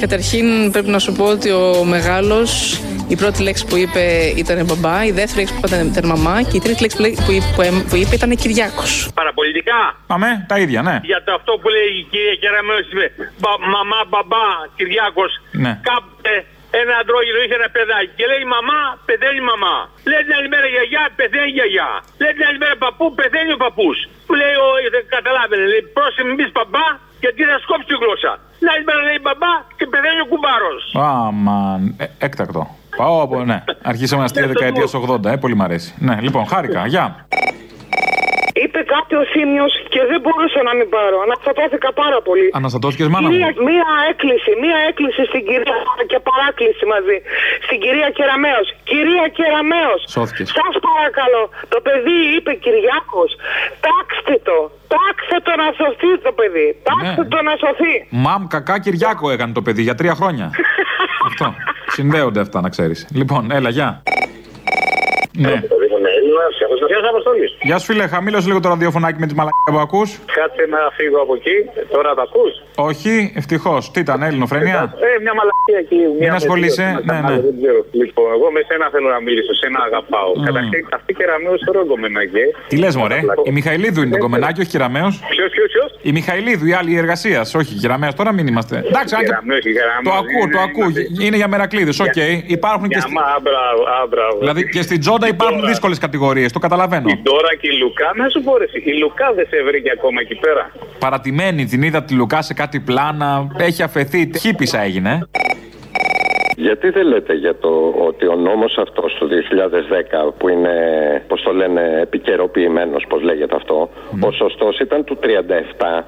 Καταρχήν 0.00 0.46
πρέπει 0.72 0.88
να 0.96 0.98
σου 0.98 1.12
πω 1.12 1.24
ότι 1.36 1.50
ο 1.50 1.84
μεγάλος, 1.94 2.50
η 3.08 3.16
πρώτη 3.16 3.42
λέξη 3.42 3.64
που 3.66 3.76
είπε 3.76 4.02
ήταν 4.42 4.64
μπαμπά, 4.68 5.04
η 5.04 5.12
δεύτερη 5.18 5.38
λέξη 5.40 5.54
που 5.54 5.60
είπε 5.66 5.76
ήταν 5.92 6.04
μαμά 6.14 6.36
και 6.48 6.56
η 6.56 6.62
τρίτη 6.64 6.80
λέξη 6.84 6.96
που 6.96 7.04
είπε, 7.06 7.20
που 7.26 7.32
είπε, 7.62 7.84
που 7.90 7.96
είπε 8.02 8.14
ήταν 8.20 8.30
Κυριάκος. 8.42 8.92
Παραπολιτικά. 9.20 9.78
Αμέ, 10.14 10.30
τα 10.50 10.56
ίδια, 10.64 10.80
ναι. 10.88 10.96
Για 11.10 11.20
το 11.26 11.30
αυτό 11.38 11.52
που 11.60 11.68
λέει 11.76 11.88
η 12.00 12.02
κυρία 12.10 12.34
Κεραμέο, 12.42 12.78
είπε 12.92 13.04
μπα- 13.40 13.60
μαμά, 13.74 14.00
μπαμπά, 14.10 14.46
Κυριάκος. 14.76 15.32
Ναι. 15.64 15.72
Κάποτε 15.90 16.32
ένα 16.82 16.94
αντρόγινο 17.02 17.38
είχε 17.44 17.56
ένα 17.60 17.68
παιδάκι 17.76 18.12
και 18.18 18.24
λέει 18.30 18.44
μαμά, 18.56 18.80
πεθαίνει 19.08 19.40
η 19.44 19.46
μαμά. 19.52 19.76
Λέει 20.10 20.22
την 20.26 20.34
άλλη 20.38 20.48
μέρα 20.54 20.68
γιαγιά, 20.74 21.02
πεθαίνει 21.18 21.48
η 21.52 21.54
γιαγιά. 21.58 21.90
Λέει 22.22 22.32
την 22.36 22.44
άλλη 22.48 22.58
μέρα 22.64 22.76
παππού, 22.84 23.04
πεθαίνει 23.20 23.52
ο 23.56 23.58
παππούς. 23.64 23.98
Μου 24.28 24.34
λέει, 24.40 24.54
ο, 24.64 24.66
δεν 24.94 25.02
καταλάβαινε, 25.16 25.64
λέει 25.72 25.82
πρόσεχε 25.96 26.22
μην 26.28 26.36
πεις 26.38 26.50
μπαμπά 26.56 26.86
γιατί 27.22 27.42
θα 27.50 27.56
σκόψει 27.64 27.86
τη 27.90 27.94
γλώσσα. 28.02 28.32
Την 28.58 28.68
άλλη 28.72 28.84
μέρα 28.88 29.02
λέει 29.08 29.18
μπαμπά 29.22 29.52
και 29.78 29.86
πεθαίνει 29.92 30.20
ο 30.20 30.26
κουμπάρος. 30.32 30.82
Αμαν. 30.94 31.94
Ε, 31.98 32.04
έκτακτο. 32.26 32.62
Πάω 32.96 33.22
από, 33.22 33.44
ναι. 33.44 33.64
Αρχίσαμε 33.82 34.24
αστεία 34.24 34.46
δεκαετίας 34.46 34.92
80, 34.94 35.24
ε, 35.30 35.36
πολύ 35.36 35.54
μ' 35.56 35.62
αρέσει. 35.62 35.94
Ναι, 35.98 36.16
λοιπόν, 36.20 36.46
χάρηκα. 36.46 36.86
Γεια. 36.86 37.26
Είπε 38.62 38.80
κάτι 38.94 39.14
ο 39.22 39.24
Θήμιο 39.32 39.66
και 39.92 40.00
δεν 40.10 40.18
μπορούσα 40.24 40.60
να 40.68 40.72
μην 40.78 40.88
πάρω. 40.94 41.16
Αναστατώθηκα 41.26 41.90
πάρα 42.02 42.18
πολύ. 42.28 42.46
Αναστατώθηκες 42.60 43.08
μάνα 43.12 43.28
μου. 43.28 43.34
Μία, 43.38 43.50
μία 43.70 43.88
έκκληση, 44.10 44.50
μία 44.64 44.78
έκκληση 44.88 45.22
στην 45.30 45.42
κυρία 45.48 45.78
και 46.10 46.18
παράκληση 46.28 46.84
μαζί. 46.94 47.16
Στην 47.66 47.78
κυρία 47.84 48.08
Κεραμέο. 48.16 48.62
Κυρία 48.90 49.26
Κεραμέο. 49.38 49.92
Σώθηκες. 50.16 50.46
Σας 50.58 50.74
παρακαλώ. 50.88 51.42
Το 51.74 51.78
παιδί 51.86 52.16
είπε 52.36 52.50
Κυριάκος. 52.64 53.30
Τάξτε 53.86 54.34
το. 54.48 54.58
Τάξτε 54.94 55.36
το 55.46 55.52
να 55.62 55.68
σωθεί 55.78 56.10
το 56.26 56.32
παιδί. 56.38 56.68
Τάξτε 56.88 57.22
Ναι. 57.24 57.28
το 57.34 57.38
να 57.48 57.54
σωθεί. 57.62 57.94
Μαμ, 58.26 58.40
κακά 58.54 58.74
Κυριάκο 58.84 59.24
έκανε 59.34 59.52
το 59.58 59.62
παιδί 59.66 59.82
για 59.88 59.96
τρία 60.00 60.14
χρόνια. 60.20 60.46
Αυτό. 61.28 61.46
Συνδέονται 61.96 62.40
αυτά, 62.46 62.58
να 62.60 62.68
ξέρεις. 62.74 62.98
Λοιπόν, 63.20 63.42
έλα, 63.58 63.70
γεια. 63.76 63.90
Ναι. 65.44 65.54
Είναι 66.40 66.46
Έλληνα, 66.76 66.86
Γεια 66.92 66.98
σας, 67.02 67.08
Αποστολή. 67.14 67.46
Γεια 67.68 67.76
σου, 67.80 67.86
φίλε, 67.90 68.04
χαμήλωσε 68.14 68.46
λίγο 68.50 68.60
το 68.64 68.68
ραδιοφωνάκι 68.74 69.18
με 69.22 69.26
τη 69.30 69.34
μαλακία 69.38 69.70
που 69.74 69.78
ακούς. 69.86 70.08
Κάτσε 70.38 70.64
να 70.74 70.80
φύγω 70.96 71.18
από 71.24 71.34
εκεί. 71.38 71.56
Τώρα 71.94 72.10
τα 72.18 72.22
ακούς; 72.28 72.52
Όχι, 72.90 73.12
ευτυχώς. 73.40 73.82
Τι 73.92 73.98
ήταν, 74.04 74.18
Ελληνοφρενία. 74.28 74.80
Ε, 75.08 75.20
μια 75.24 75.34
μαλακία 75.38 75.78
εκεί. 75.84 76.00
Μια 76.20 76.30
με 76.30 76.36
ασχολείσαι, 76.40 76.86
δύο, 76.92 77.00
ναι, 77.08 77.12
ένα 77.18 77.28
ναι. 77.28 77.32
άλλο, 77.34 77.42
δεν 77.48 77.54
ξέρω. 77.60 77.80
Λοιπόν, 78.02 78.28
εγώ 78.36 78.46
με 78.56 78.60
σένα 78.68 78.86
θέλω 78.94 79.08
να 79.16 79.20
μιλήσω, 79.26 79.52
σένα 79.62 79.78
αγαπάω. 79.88 80.30
Μμμ. 80.36 80.44
Καταρχήν, 80.48 80.82
αυτή 80.98 81.10
και 81.18 81.24
ραμαίο 81.30 81.54
τώρα 81.66 81.80
γκομενάκε. 81.88 82.44
Τι 82.70 82.76
λες, 82.82 82.94
Μωρέ, 83.00 83.18
η 83.48 83.50
Μιχαηλίδου 83.56 84.00
είναι 84.02 84.14
το 84.16 84.22
κομμενάκι, 84.26 84.58
όχι 84.62 84.70
Κεραμέως. 84.74 85.08
Ποιος, 85.34 85.48
ποιος, 85.54 85.68
ποιος; 85.74 85.88
Η 86.08 86.10
Μιχαηλίδου, 86.16 86.64
η 86.66 86.72
άλλη 86.80 86.92
εργασίας, 87.02 87.46
όχι 87.60 87.72
Κεραμέως, 87.82 88.12
τώρα 88.18 88.30
μην 88.36 88.46
είμαστε. 88.50 88.76
Εντάξει, 88.90 89.12
αν 89.14 89.20
και- 89.20 89.26
Κεραμέως 89.26 89.60
και 89.66 89.72
Κεραμέως, 89.76 90.04
το 90.08 90.12
ακούω, 90.22 90.42
είναι- 90.46 90.54
το 90.56 90.60
ακούω. 90.68 90.88
Είναι 91.26 91.36
για 91.40 91.48
μερακλήδες, 91.48 91.96
οκ. 92.06 92.16
Υπάρχουν 92.56 92.86
και. 92.88 92.96
Μια 92.96 93.00
στη- 93.06 93.12
μα, 93.18 93.26
μπράβο, 93.46 93.80
α, 93.96 94.06
μπράβο. 94.12 94.36
Δηλαδή 94.38 94.62
και 94.74 94.82
στην 94.82 94.98
τσόντα 95.00 95.26
υπάρχουν 95.28 95.60
δύσκολες 95.66 95.98
κατηγορίες, 95.98 96.24
το 96.52 96.58
καταλαβαίνω. 96.58 97.08
Τώρα 97.22 97.54
και 97.60 97.68
η 97.68 97.76
Λουκά, 97.78 98.12
να 98.16 98.28
σου 98.28 98.40
πω 98.42 98.56
ρε, 98.56 98.64
εσύ, 98.64 98.82
η 98.84 98.98
Λουκά 98.98 99.32
δεν 99.32 99.46
σε 99.50 99.62
βρήκε 99.62 99.90
ακόμα 99.90 100.20
εκεί 100.20 100.34
πέρα. 100.34 100.72
Παρατημένη 100.98 101.64
την 101.64 101.82
είδα 101.82 102.02
τη 102.02 102.14
Λουκά 102.14 102.42
σε 102.42 102.54
κάτι 102.54 102.80
πλάνα. 102.80 103.46
Έχει 103.58 103.82
αφεθεί. 103.82 104.30
Χίπισσα 104.38 104.80
έγινε. 104.80 105.28
Ε. 106.56 106.62
Γιατί 106.62 106.90
δεν 106.90 107.06
λέτε 107.06 107.34
για 107.34 107.54
το 107.58 107.94
ότι 108.08 108.26
ο 108.26 108.34
νόμος 108.36 108.78
αυτός 108.78 109.14
του 109.18 109.28
2010 109.28 110.32
που 110.38 110.48
είναι, 110.48 110.74
πώς 111.28 111.42
το 111.42 111.52
λένε, 111.52 111.98
επικαιροποιημένος, 112.02 113.04
πώς 113.08 113.22
λέγεται 113.22 113.56
αυτό, 113.56 113.90
ο 114.20 114.30
σωστός 114.32 114.78
ήταν 114.78 115.04
του 115.04 115.18
37 115.22 115.26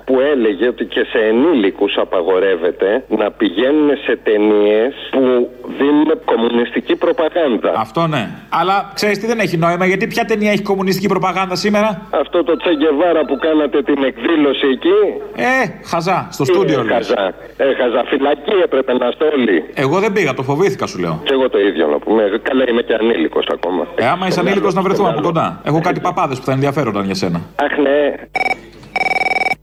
που 0.05 0.21
έλεγε 0.21 0.67
ότι 0.69 0.85
και 0.85 1.05
σε 1.13 1.19
ενήλικους 1.19 1.97
απαγορεύεται 1.97 3.05
να 3.09 3.31
πηγαίνουν 3.31 3.91
σε 4.05 4.17
ταινίες 4.23 4.95
που 5.11 5.49
δίνουν 5.79 6.11
κομμουνιστική 6.25 6.97
προπαγάνδα. 6.97 7.73
Αυτό 7.77 8.07
ναι. 8.07 8.29
Αλλά 8.49 8.91
ξέρεις 8.95 9.19
τι 9.19 9.27
δεν 9.27 9.39
έχει 9.39 9.57
νόημα, 9.57 9.87
γιατί 9.87 10.07
ποια 10.07 10.25
ταινία 10.25 10.51
έχει 10.51 10.63
κομμουνιστική 10.63 11.09
προπαγάνδα 11.09 11.55
σήμερα; 11.55 12.07
Αυτό 12.11 12.45
το 12.45 12.57
Τσεγκεβάρα 12.57 13.25
που 13.25 13.37
κάνατε 13.37 13.83
την 13.83 14.03
εκδήλωση 14.05 14.67
εκεί. 14.67 14.99
Ε, 15.37 15.87
χαζά, 15.91 16.29
στο 16.31 16.45
Τι 16.45 16.53
στούντιο 16.53 16.81
είναι 16.81 16.95
λες. 16.95 16.97
χαζά. 17.15 17.35
Ε, 17.57 17.75
χαζά 17.75 18.05
φυλακή 18.05 18.55
έπρεπε 18.65 18.93
να 18.93 19.07
είστε 19.09 19.25
όλοι. 19.25 19.65
Εγώ 19.75 19.99
δεν 19.99 20.13
πήγα, 20.13 20.35
το 20.38 20.42
φοβήθηκα 20.42 20.87
σου 20.87 20.98
λέω. 20.98 21.14
Και 21.24 21.33
εγώ 21.33 21.46
το 21.55 21.59
ίδιο 21.68 21.87
να 21.87 21.98
πούμε. 21.98 22.22
Καλά 22.48 22.64
είμαι 22.68 22.83
και 22.83 22.94
ανήλικος 22.94 23.46
ακόμα. 23.57 23.83
Ε, 23.94 24.07
άμα 24.12 24.27
είσαι 24.27 24.40
ανήλικος 24.40 24.74
να 24.74 24.83
βρεθούμε 24.83 25.09
από 25.09 25.20
κοντά. 25.20 25.46
Έχω 25.64 25.81
κάτι 25.81 26.01
παπάδες 26.01 26.38
που 26.38 26.44
θα 26.44 26.53
ενδιαφέρονταν 26.53 27.05
για 27.05 27.14
σένα. 27.14 27.38
Αχ 27.64 27.74
ναι. 27.79 27.98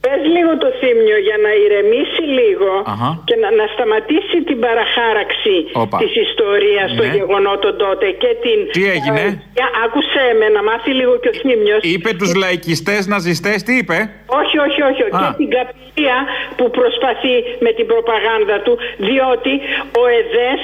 Πες 0.03 0.21
λίγο 0.37 0.51
το 0.63 0.69
θύμιο 0.79 1.17
για 1.27 1.37
να 1.45 1.51
ηρεμήσει 1.63 2.23
λίγο 2.39 2.71
Αχα. 2.93 3.09
και 3.27 3.35
να, 3.43 3.47
να 3.59 3.65
σταματήσει 3.73 4.37
την 4.49 4.57
παραχάραξη 4.65 5.55
Όπα. 5.83 5.97
της 6.01 6.11
ιστορίας 6.27 6.89
των 6.97 7.05
Ναι. 7.07 7.15
γεγονότων 7.17 7.73
τότε 7.85 8.05
και 8.21 8.31
την... 8.43 8.57
Τι 8.75 8.83
έγινε; 8.95 9.21
Ε, 9.29 9.29
για- 9.57 9.71
άκουσέ 9.85 10.25
με 10.39 10.47
να 10.55 10.61
μάθει 10.69 10.91
λίγο 10.99 11.13
και 11.21 11.29
ο 11.33 11.35
θύμιος. 11.41 11.81
Είπε 11.93 12.09
τους 12.21 12.31
λαϊκιστές 12.43 13.01
ναζιστές, 13.11 13.57
τι 13.67 13.73
είπε; 13.81 13.97
Όχι, 14.41 14.55
όχι, 14.67 14.79
όχι. 14.89 15.01
Α. 15.01 15.07
Και 15.19 15.27
την 15.41 15.49
καπηλεία 15.55 16.17
που 16.57 16.65
προσπαθεί 16.79 17.35
με 17.65 17.71
την 17.77 17.85
προπαγάνδα 17.91 18.55
του, 18.65 18.73
διότι 19.07 19.53
ο 20.01 20.03
ΕΔΕΣ 20.19 20.63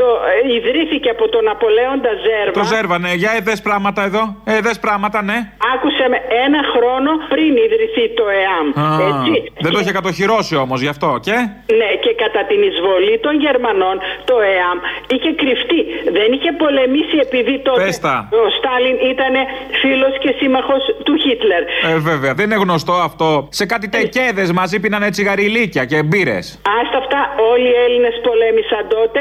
το, 0.00 0.06
ε, 0.48 0.54
ιδρύθηκε 0.56 1.08
από 1.16 1.24
τον 1.34 1.44
Απολέοντα 1.54 2.12
Ζέρβα. 2.26 2.56
Το 2.60 2.64
ζέρβανε, 2.74 3.10
για 3.22 3.32
εδές 3.40 3.58
πράγματα 3.68 4.00
εδώ. 4.08 4.22
Εδές 4.58 4.76
πράγματα, 4.84 5.18
ναι. 5.30 5.38
Άκουσε 5.74 6.04
με 6.12 6.18
ένα 6.46 6.60
χρόνο 6.74 7.10
πριν 7.32 7.50
ιδρυθεί 7.66 8.04
το 8.18 8.24
ΕΑΜ. 8.42 8.66
Α, 8.82 8.86
Έτσι. 9.10 9.32
δεν 9.64 9.70
το 9.72 9.78
είχε 9.82 9.92
κατοχυρώσει 9.98 10.54
όμως 10.64 10.78
γι' 10.84 10.92
αυτό 10.94 11.08
και; 11.26 11.36
Ναι, 11.80 11.90
και 12.04 12.12
κατά 12.22 12.42
την 12.50 12.60
εισβολή 12.68 13.14
των 13.26 13.34
Γερμανών 13.44 13.96
το 14.30 14.36
ΕΑΜ 14.54 14.78
είχε 15.14 15.30
κρυφτεί. 15.40 15.80
Δεν 16.18 16.28
είχε 16.36 16.50
πολεμήσει 16.62 17.16
επειδή 17.26 17.54
τότε 17.66 17.82
Πες 17.84 17.98
τα. 18.06 18.14
ο 18.44 18.50
Στάλιν 18.58 18.96
ήταν 19.14 19.34
φίλος 19.80 20.14
και 20.22 20.30
σύμμαχος 20.38 20.82
του 21.04 21.14
Χίτλερ. 21.22 21.62
Ε, 21.90 21.98
βέβαια, 22.10 22.32
δεν 22.34 22.44
είναι 22.46 22.60
γνωστό 22.64 22.94
αυτό. 23.08 23.48
Σε 23.50 23.66
κάτι 23.66 23.88
τεκέδες 23.88 24.52
μαζί 24.52 24.80
πίνανε 24.80 25.10
τσιγαριλίκια 25.10 25.84
και 25.84 26.02
μπύρες. 26.02 26.46
Άστα 26.82 26.98
αυτά 26.98 27.20
όλοι 27.52 27.68
οι 27.72 27.76
Έλληνες 27.86 28.14
πολέμησαν 28.26 28.82
τότε. 28.88 29.20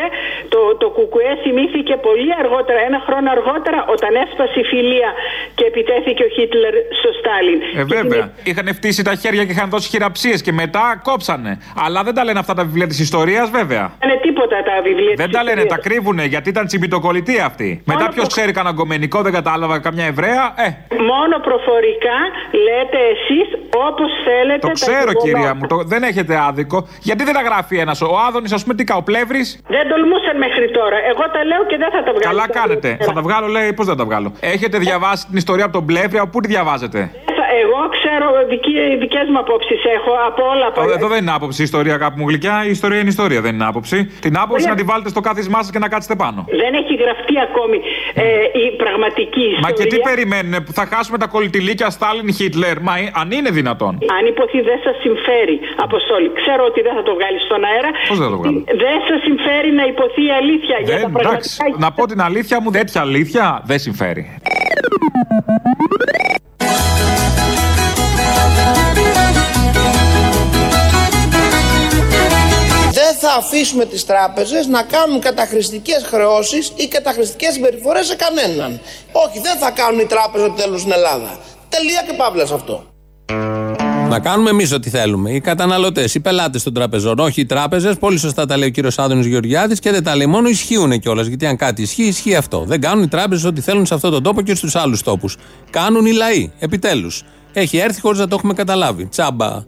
Το, 0.53 0.59
το 0.81 0.87
Κουκουέ 0.89 1.31
θυμήθηκε 1.43 1.95
πολύ 2.07 2.31
αργότερα, 2.41 2.79
ένα 2.89 2.99
χρόνο 3.07 3.27
αργότερα, 3.31 3.79
όταν 3.95 4.11
έσπασε 4.23 4.59
η 4.59 4.63
φιλία 4.71 5.09
και 5.57 5.63
επιτέθηκε 5.71 6.21
ο 6.23 6.29
Χίτλερ 6.35 6.73
στο 6.99 7.09
Στάλιν. 7.19 7.59
Ε, 7.81 7.83
βέβαια. 7.95 8.25
Είχαν 8.43 8.67
φτύσει 8.79 9.01
τα 9.03 9.15
χέρια 9.15 9.43
και 9.45 9.51
είχαν 9.51 9.69
δώσει 9.69 9.87
χειραψίες 9.89 10.41
και 10.41 10.51
μετά 10.51 11.01
κόψανε. 11.03 11.51
Αλλά 11.85 12.03
δεν 12.03 12.13
τα 12.13 12.23
λένε 12.23 12.39
αυτά 12.39 12.53
τα 12.53 12.63
βιβλία 12.63 12.87
της 12.87 12.99
ιστορίας, 12.99 13.49
βέβαια. 13.49 13.85
Δεν 13.99 14.09
είναι 14.09 14.19
τίποτα 14.21 14.55
τα 14.69 14.75
βιβλία 14.83 15.13
Δεν 15.21 15.27
της 15.29 15.35
τα 15.37 15.43
λένε, 15.43 15.61
ιστορίας. 15.61 15.83
τα 15.83 15.89
κρύβουνε 15.89 16.23
γιατί 16.25 16.49
ήταν 16.49 16.65
τσιμπιτοκολλητή 16.67 17.39
αυτή. 17.39 17.81
Μετά 17.85 18.09
ποιος 18.13 18.27
ξέρει 18.27 18.51
κανένα 18.51 18.75
γκομενικό, 18.75 19.21
δεν 19.21 19.33
κατάλαβα 19.33 19.79
καμιά 19.79 20.05
Εβραία. 20.05 20.43
Ε, 20.65 20.67
Μόνο 21.13 21.35
προφορικά 21.47 22.17
λέτε 22.65 22.99
εσείς 23.15 23.47
όπως 23.73 24.09
θέλετε 24.25 24.59
το 24.59 24.67
τα 24.67 24.73
ξέρω 24.73 25.11
γεγονότα. 25.11 25.25
κυρία 25.25 25.53
μου, 25.55 25.67
το, 25.67 25.77
δεν 25.83 26.03
έχετε 26.03 26.39
άδικο. 26.47 26.87
Γιατί 27.01 27.23
δεν 27.23 27.33
τα 27.33 27.41
γράφει 27.41 27.77
ένας. 27.77 28.01
Ο 28.01 28.17
Άδωνης, 28.27 28.51
ας 28.51 28.61
πούμε, 28.61 28.75
τι 28.75 28.83
καώ, 28.83 29.01
πλεύρης; 29.01 29.59
Δεν 29.67 29.89
τολμούσαν 29.89 30.37
μέχρι 30.37 30.71
τώρα. 30.71 30.97
Εγώ 31.11 31.23
τα 31.33 31.43
λέω 31.45 31.65
και 31.65 31.77
δεν 31.77 31.89
θα 31.91 32.03
τα 32.03 32.11
βγάλω. 32.15 32.29
Καλά 32.29 32.49
κάνετε. 32.49 32.97
Θα 33.01 33.13
τα 33.13 33.21
βγάλω, 33.21 33.47
λέει, 33.47 33.73
πώς 33.73 33.85
δεν 33.85 33.97
τα 33.97 34.05
βγάλω. 34.05 34.31
Έχετε 34.39 34.77
διαβάσει 34.77 35.25
την 35.27 35.37
ιστορία 35.37 35.63
από 35.63 35.73
τον 35.73 35.85
Πλεύρη, 35.85 36.17
από 36.17 36.29
πού 36.29 36.39
τη 36.39 36.47
διαβάζετε; 36.47 37.11
Θα- 37.47 37.55
Εγώ 37.63 37.79
ξέρω, 37.97 38.25
δικές 39.03 39.25
μου 39.31 39.39
απόψεις 39.45 39.79
έχω 39.97 40.11
από 40.29 40.41
όλα. 40.53 40.65
Από... 40.71 40.81
Εδώ- 40.81 40.93
Εδώ 40.97 41.07
δεν 41.13 41.21
είναι 41.23 41.31
άποψη 41.39 41.59
η 41.61 41.63
ιστορία, 41.69 41.93
αγάπη 41.99 42.15
μου 42.19 42.27
γλυκιά. 42.29 42.55
Η 42.67 42.69
ιστορία 42.77 42.99
είναι 43.01 43.09
ιστορία, 43.17 43.41
δεν 43.45 43.53
είναι 43.55 43.67
άποψη. 43.71 43.97
Την 44.25 44.33
άποψη 44.43 44.63
Ωραία. 44.63 44.73
να 44.73 44.79
τη 44.79 44.83
βάλετε 44.91 45.09
στο 45.15 45.21
κάθισμά 45.27 45.59
σας 45.63 45.71
και 45.73 45.79
να 45.85 45.89
κάτσετε 45.93 46.15
πάνω. 46.23 46.39
Δεν 46.61 46.71
έχει 46.81 46.93
γραφτεί 47.03 47.35
ακόμη 47.47 47.77
ε, 48.13 48.23
η 48.63 48.65
πραγματική 48.83 49.45
ιστορία. 49.53 49.65
Μα 49.67 49.71
και 49.79 49.85
τι 49.93 49.97
περιμένουν, 50.09 50.53
που 50.65 50.71
θα 50.79 50.85
χάσουμε 50.93 51.17
τα 51.23 51.27
κολλητηλίκια 51.33 51.89
Στάλιν 51.89 52.29
Χίτλερ. 52.37 52.77
Μα 52.87 52.93
ε, 52.97 53.11
αν 53.21 53.27
είναι 53.37 53.49
δυνατόν. 53.59 53.93
Αν 54.17 54.23
υποθεί 54.33 54.59
δεν 54.69 54.79
σας 54.85 54.95
συμφέρει, 55.05 55.55
Αποστόλη. 55.87 56.27
Ξέρω 56.41 56.61
ότι 56.69 56.79
δεν 56.81 56.93
θα 56.97 57.03
το 57.07 57.11
βγάλεις 57.17 57.41
στον 57.47 57.61
αέρα. 57.69 57.89
Πώς 58.09 58.17
δεν 58.19 58.25
θα 58.27 58.33
το 58.35 58.39
βγάλω; 58.41 58.57
Δεν 58.85 58.97
σας 59.09 59.19
συμφέρει 59.27 59.69
να 59.79 59.83
υποθεί 59.93 60.21
η 60.31 60.33
αλήθεια 60.41 60.75
για 60.83 60.95
Δεν, 60.97 61.01
τα 61.01 61.19
εντάξει, 61.21 61.57
πραγματικά. 61.57 61.85
να 61.85 61.89
πω 61.97 62.03
την 62.11 62.21
αλήθεια 62.27 62.57
μου, 62.61 62.69
τέτοια 62.77 63.01
αλήθεια 63.07 63.45
δεν 63.69 63.79
συμφέρει. 63.85 64.23
Αφήσουμε 73.37 73.85
τις 73.85 74.05
τράπεζες 74.05 74.67
να 74.67 74.81
κάνουν 74.83 75.19
καταχρηστικές 75.19 76.03
χρεώσεις 76.03 76.71
ή 76.75 76.87
καταχρηστικές 76.87 77.53
συμπεριφορές 77.53 78.05
σε 78.05 78.15
κανέναν. 78.15 78.79
Όχι, 79.11 79.39
δεν 79.39 79.57
θα 79.57 79.71
κάνουν 79.71 79.99
οι 79.99 80.05
τράπεζες 80.05 80.47
ό,τι 80.47 80.61
θέλουν 80.61 80.79
στην 80.79 80.91
Ελλάδα. 80.91 81.37
Τελεία 81.69 82.03
και 82.07 82.13
παύλα 82.13 82.45
σε 82.45 82.53
αυτό. 82.53 82.83
Να 84.09 84.19
κάνουμε 84.19 84.49
εμείς 84.49 84.71
ό,τι 84.71 84.89
θέλουμε. 84.89 85.31
Οι 85.31 85.39
καταναλωτές, 85.39 86.15
οι 86.15 86.19
πελάτες 86.19 86.63
των 86.63 86.73
τραπεζών, 86.73 87.19
όχι 87.19 87.41
οι 87.41 87.45
τράπεζες. 87.45 87.97
Πολύ 87.97 88.17
σωστά 88.17 88.45
τα 88.45 88.57
λέει 88.57 88.67
ο 88.67 88.71
κύριος 88.71 88.99
Άδωνης 88.99 89.25
Γεωργιάδης 89.25 89.79
και 89.79 89.91
δεν 89.91 90.03
τα 90.03 90.15
λέει 90.15 90.25
μόνο, 90.25 90.49
ισχύουν 90.49 90.99
κιόλας. 90.99 91.27
Γιατί 91.27 91.45
αν 91.45 91.57
κάτι 91.57 91.81
ισχύει, 91.81 92.03
ισχύει 92.03 92.35
αυτό. 92.35 92.63
Δεν 92.67 92.81
κάνουν 92.81 93.03
οι 93.03 93.07
τράπεζες 93.07 93.45
ό,τι 93.45 93.61
θέλουν 93.61 93.85
σε 93.85 93.93
αυτόν 93.93 94.11
τον 94.11 94.23
τόπο 94.23 94.41
και 94.41 94.55
στους 94.55 94.75
άλλους 94.75 95.01
τόπους. 95.01 95.37
Κάνουν 95.69 96.05
οι 96.05 96.11
λαοί. 96.11 96.51
Επιτέλους. 96.59 97.23
Έχει 97.53 97.77
έρθει 97.77 98.01
χωρίς 98.01 98.19
να 98.19 98.27
το 98.27 98.35
έχουμε 98.35 98.53
καταλάβει. 98.53 99.05
Τσάμπα. 99.05 99.63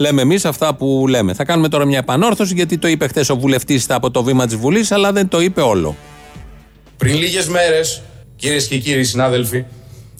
Λέμε 0.00 0.22
εμείς 0.22 0.44
αυτά 0.44 0.74
που 0.74 1.04
λέμε. 1.08 1.34
Θα 1.34 1.44
κάνουμε 1.44 1.68
τώρα 1.68 1.84
μια 1.84 1.98
επανόρθωση 1.98 2.54
γιατί 2.54 2.78
το 2.78 2.88
είπε 2.88 3.06
χθες 3.06 3.28
ο 3.28 3.36
βουλευτής 3.36 3.86
από 3.88 4.10
το 4.10 4.22
βήμα 4.22 4.46
της 4.46 4.56
Βουλής, 4.56 4.92
αλλά 4.92 5.12
δεν 5.12 5.28
το 5.28 5.40
είπε 5.40 5.60
όλο. 5.60 5.96
Πριν 6.96 7.16
λίγες 7.16 7.48
μέρες, 7.48 8.02
κυρίες 8.36 8.66
και 8.66 8.78
κύριοι 8.78 9.04
συνάδελφοι, 9.04 9.64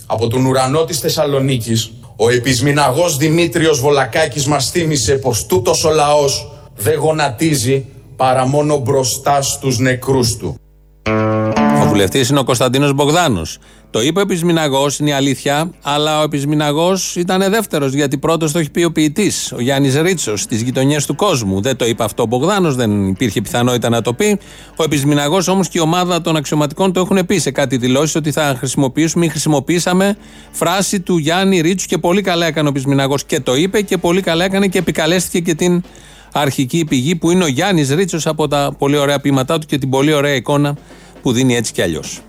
από 0.07 0.29
τον 0.29 0.47
ουρανό 0.47 0.85
της 0.85 0.99
Θεσσαλονίκης, 0.99 1.93
ο 2.17 2.31
επισμηναγός 2.31 3.17
Δημήτριος 3.17 3.81
Βολακάκης 3.81 4.47
μας 4.47 4.71
θύμισε 4.71 5.15
πως 5.15 5.47
τούτος 5.47 5.85
ο 5.85 5.91
λαός 5.91 6.53
δεν 6.77 6.99
γονατίζει 6.99 7.87
παρά 8.17 8.47
μόνο 8.47 8.79
μπροστά 8.79 9.43
στους 9.43 9.79
νεκρούς 9.79 10.37
του. 10.37 10.55
Ο 11.91 11.93
βουλευτής 11.93 12.29
είναι 12.29 12.39
ο 12.39 12.45
Κωνσταντίνος 12.45 12.93
Μπογδάνος. 12.93 13.59
Το 13.91 14.03
είπε 14.03 14.19
ο 14.19 14.23
επισμηναγό, 14.23 14.87
είναι 15.01 15.11
η 15.11 15.13
αλήθεια, 15.13 15.71
αλλά 15.83 16.21
ο 16.21 16.23
επισμηναγό 16.23 16.97
ήταν 17.15 17.51
δεύτερος, 17.51 17.93
γιατί 17.93 18.19
πρώτος 18.19 18.53
το 18.53 18.59
έχει 18.59 18.71
πει 18.71 18.85
ο 18.85 18.93
ποιητής, 18.93 19.53
ο 19.53 19.61
Γιάννης 19.61 20.01
Ρίτσος, 20.01 20.41
στις 20.41 20.63
γειτονιές 20.63 21.07
του 21.07 21.15
κόσμου. 21.15 21.61
Δεν 21.61 21.77
το 21.77 21.85
είπε 21.85 22.05
αυτό 22.05 22.23
ο 22.23 22.27
Μπογδάνος, 22.27 22.75
δεν 22.75 23.09
υπήρχε 23.09 23.41
πιθανότητα 23.41 23.89
να 23.89 24.03
το 24.03 24.13
πει. 24.13 24.39
Ο 24.77 24.83
επισμηναγό 24.83 25.39
όμως 25.49 25.69
και 25.69 25.79
η 25.79 25.81
ομάδα 25.81 26.21
των 26.21 26.37
αξιωματικών 26.37 26.93
το 26.93 27.01
έχουν 27.01 27.27
πει 27.27 27.39
σε 27.39 27.51
κάτι 27.51 27.77
δηλώσεις 27.77 28.15
ότι 28.15 28.31
θα 28.33 28.55
χρησιμοποιήσουμε 28.59 29.25
ή 29.25 29.29
χρησιμοποιήσαμε 29.29 30.17
φράση 30.51 31.01
του 31.01 31.17
Γιάννη 31.17 31.61
Ρίτσου 31.61 31.87
και 31.87 31.99
πολύ 31.99 32.23
καλά 32.23 32.47
έκανε 32.47 32.69
ο 32.69 32.71
επισμηναγό 32.71 33.15
και 33.27 33.41
το 33.41 33.55
είπε 33.55 33.81
και 33.81 33.99
πολύ 33.99 34.21
καλά 34.21 34.45
έκανε 34.45 34.67
και 34.67 34.79
επικαλέστηκε 34.79 35.41
και 35.41 35.55
την 35.55 35.83
αρχική 36.33 36.85
πηγή 36.89 37.17
που 37.17 37.31
είναι 37.31 37.45
ο 37.45 37.49
Γιάννης 37.49 37.91
Ρίτσος 37.91 38.27
από 38.27 38.49
τα 38.49 38.75
πολύ 38.79 38.97
ωραία 38.97 39.21
ποίηματά 39.21 39.59
του 39.59 39.67
και 39.67 39.79
την 39.79 39.91
πολύ 39.91 40.13
ωραία 40.13 40.35
εικόνα 40.35 40.77
που 41.23 41.33
δίνει 41.33 41.57
έτσι 41.57 41.73
κι 41.73 41.83
αλλιώς. 41.83 42.21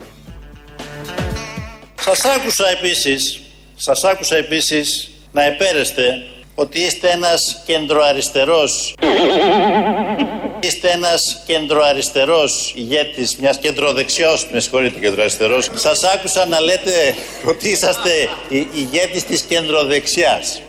Σας 2.01 2.25
άκουσα 2.25 2.69
επίσης, 2.69 3.39
σας 3.75 4.03
άκουσα 4.03 4.35
επίσης 4.35 5.11
να 5.31 5.43
επέρεστε 5.43 6.03
ότι 6.55 6.79
είστε 6.79 7.09
ένας 7.09 7.61
κεντροαριστερός 7.65 8.95
Είστε 10.63 10.89
ένας 10.89 11.43
κεντροαριστερός 11.45 12.73
ηγέτης 12.75 13.35
μιας 13.35 13.57
κεντροδεξιός, 13.59 14.47
με 14.51 14.59
συγχωρείτε 14.59 14.99
κεντροαριστερός. 14.99 15.69
Σας 15.73 16.03
άκουσα 16.03 16.45
να 16.45 16.59
λέτε 16.61 17.15
ότι 17.47 17.69
είσαστε 17.69 18.09
η- 18.49 18.67
ηγέτης 18.73 19.23
της 19.25 19.41
κεντροδεξιάς. 19.41 20.61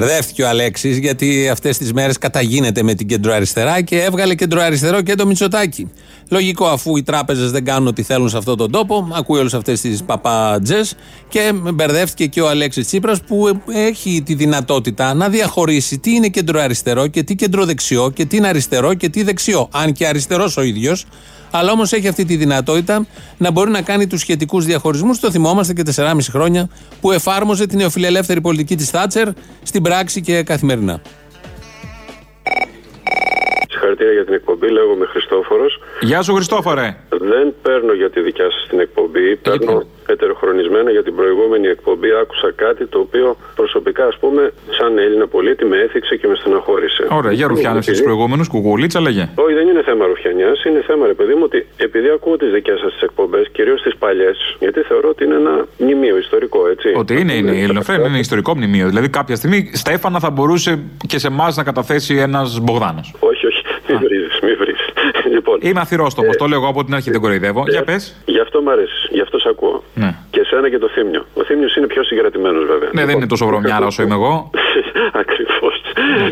Μπερδεύτηκε 0.00 0.42
ο 0.42 0.48
Αλέξης 0.48 0.98
γιατί 0.98 1.48
αυτές 1.48 1.78
τις 1.78 1.92
μέρες 1.92 2.18
καταγίνεται 2.18 2.82
με 2.82 2.94
την 2.94 3.06
κεντροαριστερά 3.06 3.80
και 3.80 4.02
έβγαλε 4.02 4.34
κεντροαριστερό 4.34 5.02
και 5.02 5.14
το 5.14 5.26
Μητσοτάκι. 5.26 5.90
Λογικό 6.28 6.66
αφού 6.66 6.96
οι 6.96 7.02
τράπεζες 7.02 7.50
δεν 7.50 7.64
κάνουν 7.64 7.88
ό,τι 7.88 8.02
θέλουν 8.02 8.28
σε 8.28 8.36
αυτόν 8.36 8.56
τον 8.56 8.70
τόπο, 8.70 9.08
ακούει 9.12 9.38
όλες 9.38 9.54
αυτές 9.54 9.80
τις 9.80 10.02
παπατζές 10.02 10.94
και 11.28 11.52
μπερδεύτηκε 11.74 12.26
και 12.26 12.40
ο 12.40 12.48
Αλέξης 12.48 12.86
Τσίπρας 12.86 13.22
που 13.22 13.60
έχει 13.72 14.22
τη 14.22 14.34
δυνατότητα 14.34 15.14
να 15.14 15.28
διαχωρίσει 15.28 15.98
τι 15.98 16.10
είναι 16.14 16.28
κεντροαριστερό 16.28 17.06
και 17.06 17.22
τι 17.22 17.34
κεντροδεξιό 17.34 18.10
και 18.10 18.24
τι 18.24 18.36
είναι 18.36 18.48
αριστερό 18.48 18.94
και 18.94 19.08
τι 19.08 19.22
δεξιό. 19.22 19.68
Αν 19.72 19.92
και 19.92 20.06
αριστερός 20.06 20.56
ο 20.56 20.62
ίδιος, 20.62 21.06
αλλά 21.50 21.72
όμως 21.72 21.92
έχει 21.92 22.08
αυτή 22.08 22.24
τη 22.24 22.36
δυνατότητα 22.36 23.06
να 23.38 23.50
μπορεί 23.50 23.70
να 23.70 23.82
κάνει 23.82 24.06
τους 24.06 24.20
σχετικούς 24.20 24.64
διαχωρισμούς. 24.64 25.20
Το 25.20 25.30
θυμόμαστε 25.30 25.72
και 25.72 25.82
4,5 25.96 26.16
χρόνια 26.30 26.68
που 27.00 27.12
εφάρμοζε 27.12 27.66
την 27.66 27.78
νεοφιλελεύθερη 27.78 28.40
πολιτική 28.40 28.76
της 28.76 28.90
Θάτσερ 28.90 29.28
στην 29.62 29.82
πράξη 29.82 30.20
και 30.20 30.42
καθημερινά. 30.42 31.00
Συγχαρητήρια 33.90 34.12
για 34.12 34.24
την 34.24 34.34
εκπομπή. 34.34 34.68
Λέγομαι 34.78 35.06
Χριστόφορος. 35.06 35.80
Γεια 36.00 36.22
σου, 36.22 36.34
Χριστόφορε. 36.34 36.96
Δεν 37.08 37.54
παίρνω 37.62 37.92
για 37.92 38.10
τη 38.10 38.20
δικιά 38.20 38.50
σας 38.50 38.66
την 38.68 38.80
εκπομπή. 38.80 39.36
Παίρνω 39.36 39.82
ετεροχρονισμένα 40.06 40.90
για 40.90 41.02
την 41.02 41.14
προηγούμενη 41.14 41.66
εκπομπή. 41.68 42.08
Άκουσα 42.22 42.52
κάτι 42.64 42.86
το 42.86 42.98
οποίο 42.98 43.36
προσωπικά, 43.54 44.04
ας 44.06 44.16
πούμε, 44.20 44.52
σαν 44.78 44.98
Έλληνα 44.98 45.26
πολίτη, 45.26 45.64
με 45.64 45.76
έθιξε 45.76 46.16
και 46.16 46.26
με 46.26 46.34
στεναχώρησε. 46.34 47.06
Ωραία, 47.10 47.32
για 47.32 47.46
ρουφιάνευση 47.46 47.92
του 47.92 48.02
προηγούμενου, 48.02 48.44
κουκουλίτσα 48.48 49.00
λέγε. 49.00 49.28
Όχι, 49.34 49.54
δεν 49.54 49.68
είναι 49.68 49.82
θέμα 49.82 50.06
ρουφιανιάς. 50.06 50.64
Είναι 50.64 50.82
θέμα, 50.86 51.06
ρε 51.06 51.14
παιδί 51.18 51.34
μου, 51.34 51.44
ότι 51.44 51.66
επειδή 51.76 52.08
ακούω 52.10 52.36
τις 52.36 52.50
δικές 52.50 52.78
σας 52.80 52.92
τις 52.92 53.02
εκπομπές, 53.02 53.48
κυρίως 53.52 53.82
τις 53.82 53.96
παλιές, 53.96 54.56
γιατί 54.58 54.80
θεωρώ 54.80 55.08
ότι 55.08 55.24
είναι 55.24 55.34
ένα 55.34 55.66
μνημείο 55.78 56.16
ιστορικό, 56.16 56.68
έτσι. 56.68 56.88
Ότι 56.96 57.20
είναι, 57.20 57.32
είναι. 57.32 57.52
Η 57.60 57.62
Ελληνοφρένη 57.62 58.06
είναι 58.06 58.18
ιστορικό 58.18 58.56
μνημείο. 58.56 58.86
Δηλαδή 58.88 59.08
κάποια 59.08 59.36
στιγμή 59.36 59.70
Στέφανα 59.74 60.18
θα 60.18 60.30
μπορούσε 60.30 60.72
και 61.06 61.18
σε 61.18 61.26
εμάς 61.26 61.56
να 61.56 61.62
καταθέσει 61.62 62.14
ένας 62.16 62.60
Μπογδάνος. 62.60 63.14
Όχι, 63.20 63.46
όχι, 63.46 63.62
μη 63.88 63.94
βρίζει, 63.94 64.28
μη 64.42 64.52
βρίζει. 64.60 64.86
Λοιπόν, 65.34 65.49
Είμαι 65.60 65.80
αθυρόστομος, 65.80 66.36
το 66.36 66.46
λέω 66.46 66.58
εγώ 66.58 66.68
από 66.68 66.84
την 66.84 66.94
αρχή, 66.94 67.10
δεν 67.10 67.20
κοροϊδεύω. 67.20 67.64
Για 67.68 67.82
πες. 67.84 68.16
γι' 68.24 68.40
αυτό 68.40 68.62
μ' 68.62 68.68
αρέσει, 68.68 69.08
γι' 69.10 69.20
αυτό 69.20 69.38
σε 69.38 69.48
ακούω. 69.48 69.82
Ναι. 69.94 70.14
Και 70.30 70.44
σένα 70.44 70.70
και 70.70 70.78
το 70.78 70.88
θύμιο. 70.88 71.26
Ο 71.34 71.44
θύμιος 71.44 71.76
είναι 71.76 71.86
πιο 71.86 72.02
συγκρατημένος, 72.04 72.66
βέβαια. 72.66 72.90
Ναι, 72.92 73.04
δεν 73.04 73.16
είναι 73.16 73.26
τόσο 73.26 73.46
βρωμιάρα 73.46 73.86
όσο 73.86 74.02
είμαι 74.02 74.14
εγώ. 74.14 74.50
Ακριβώς. 75.22 75.79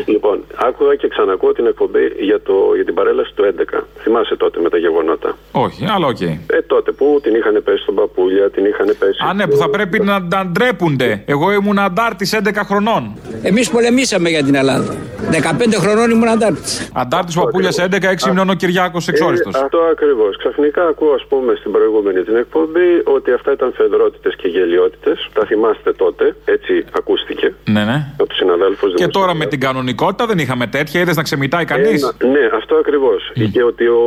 Λοιπόν, 0.05 0.43
άκουγα 0.55 0.95
και 0.95 1.07
ξανακούω 1.07 1.51
την 1.53 1.65
εκπομπή 1.65 2.05
για, 2.19 2.41
το, 2.41 2.53
για 2.75 2.85
την 2.85 2.93
παρέλαση 2.93 3.31
του 3.35 3.53
11. 3.77 3.79
Θυμάσαι 4.03 4.35
τότε 4.35 4.59
με 4.61 4.69
τα 4.69 4.77
γεγονότα; 4.77 5.37
Όχι, 5.51 5.85
αλλά 5.95 6.07
οκ. 6.07 6.21
Ε, 6.21 6.37
τότε 6.67 6.91
που 6.91 7.19
την 7.23 7.35
είχαν 7.35 7.61
πέσει 7.63 7.81
στον 7.81 7.95
Παπούλια, 7.95 8.49
την 8.49 8.65
είχαν 8.65 8.95
πέσει. 8.99 9.19
Α, 9.29 9.33
ναι, 9.33 9.47
που 9.47 9.55
θα 9.55 9.69
πρέπει 9.69 9.99
να 9.99 10.27
τα 10.27 10.45
ντρέπονται. 10.51 11.23
Εγώ 11.25 11.51
ήμουν 11.51 11.79
αντάρτης 11.79 12.33
11 12.43 12.63
χρονών. 12.65 13.17
Εμείς 13.43 13.69
πολεμήσαμε 13.69 14.29
για 14.29 14.43
την 14.43 14.55
Ελλάδα. 14.55 14.95
15 15.31 15.79
χρονών 15.79 16.09
ήμουν 16.11 16.27
αντάρτης. 16.27 16.91
Αντάρτης 16.93 17.35
Παπούλια 17.35 17.71
11, 17.71 18.09
6 18.09 18.29
μηνών 18.29 18.49
ο 18.49 18.53
Κυριάκος 18.53 19.07
εξόριστος. 19.07 19.55
Ε, 19.55 19.59
αυτό 19.59 19.77
ακριβώς. 19.91 20.37
Ξαφνικά 20.37 20.87
ακούω, 20.87 21.13
ας 21.13 21.25
πούμε, 21.29 21.55
στην 21.59 21.71
προηγούμενη 21.71 22.23
την 22.23 22.35
εκπομπή 22.35 22.89
ότι 23.03 23.31
αυτά 23.31 23.51
ήταν 23.51 23.73
φαιδρότητες 23.75 24.35
και 24.35 24.47
γελοιότητες. 24.47 25.29
Τα 25.33 25.45
θυμάστε 25.45 25.93
τότε, 25.93 26.35
έτσι 26.45 26.85
ακούστηκε 26.97 27.53
Ναι, 27.65 27.83
ναι. 27.83 28.05
από 28.13 28.27
τους 28.27 28.37
συναδέλφους. 28.37 28.93
Και 28.93 29.07
τώρα 29.07 29.33
με 29.33 29.45
την 29.45 29.59
κανονικότητα 29.69 30.23
δεν 30.25 30.37
είχαμε 30.43 30.65
τέτοια. 30.67 30.97
Είδες 31.01 31.15
να 31.15 31.23
ξεμητάει 31.27 31.65
κανείς; 31.73 31.99
Ένα- 32.03 32.31
ναι, 32.35 32.43
αυτό 32.59 32.73
ακριβώς. 32.75 33.21
Και 33.53 33.63
ότι 33.63 33.85
ο 33.87 34.01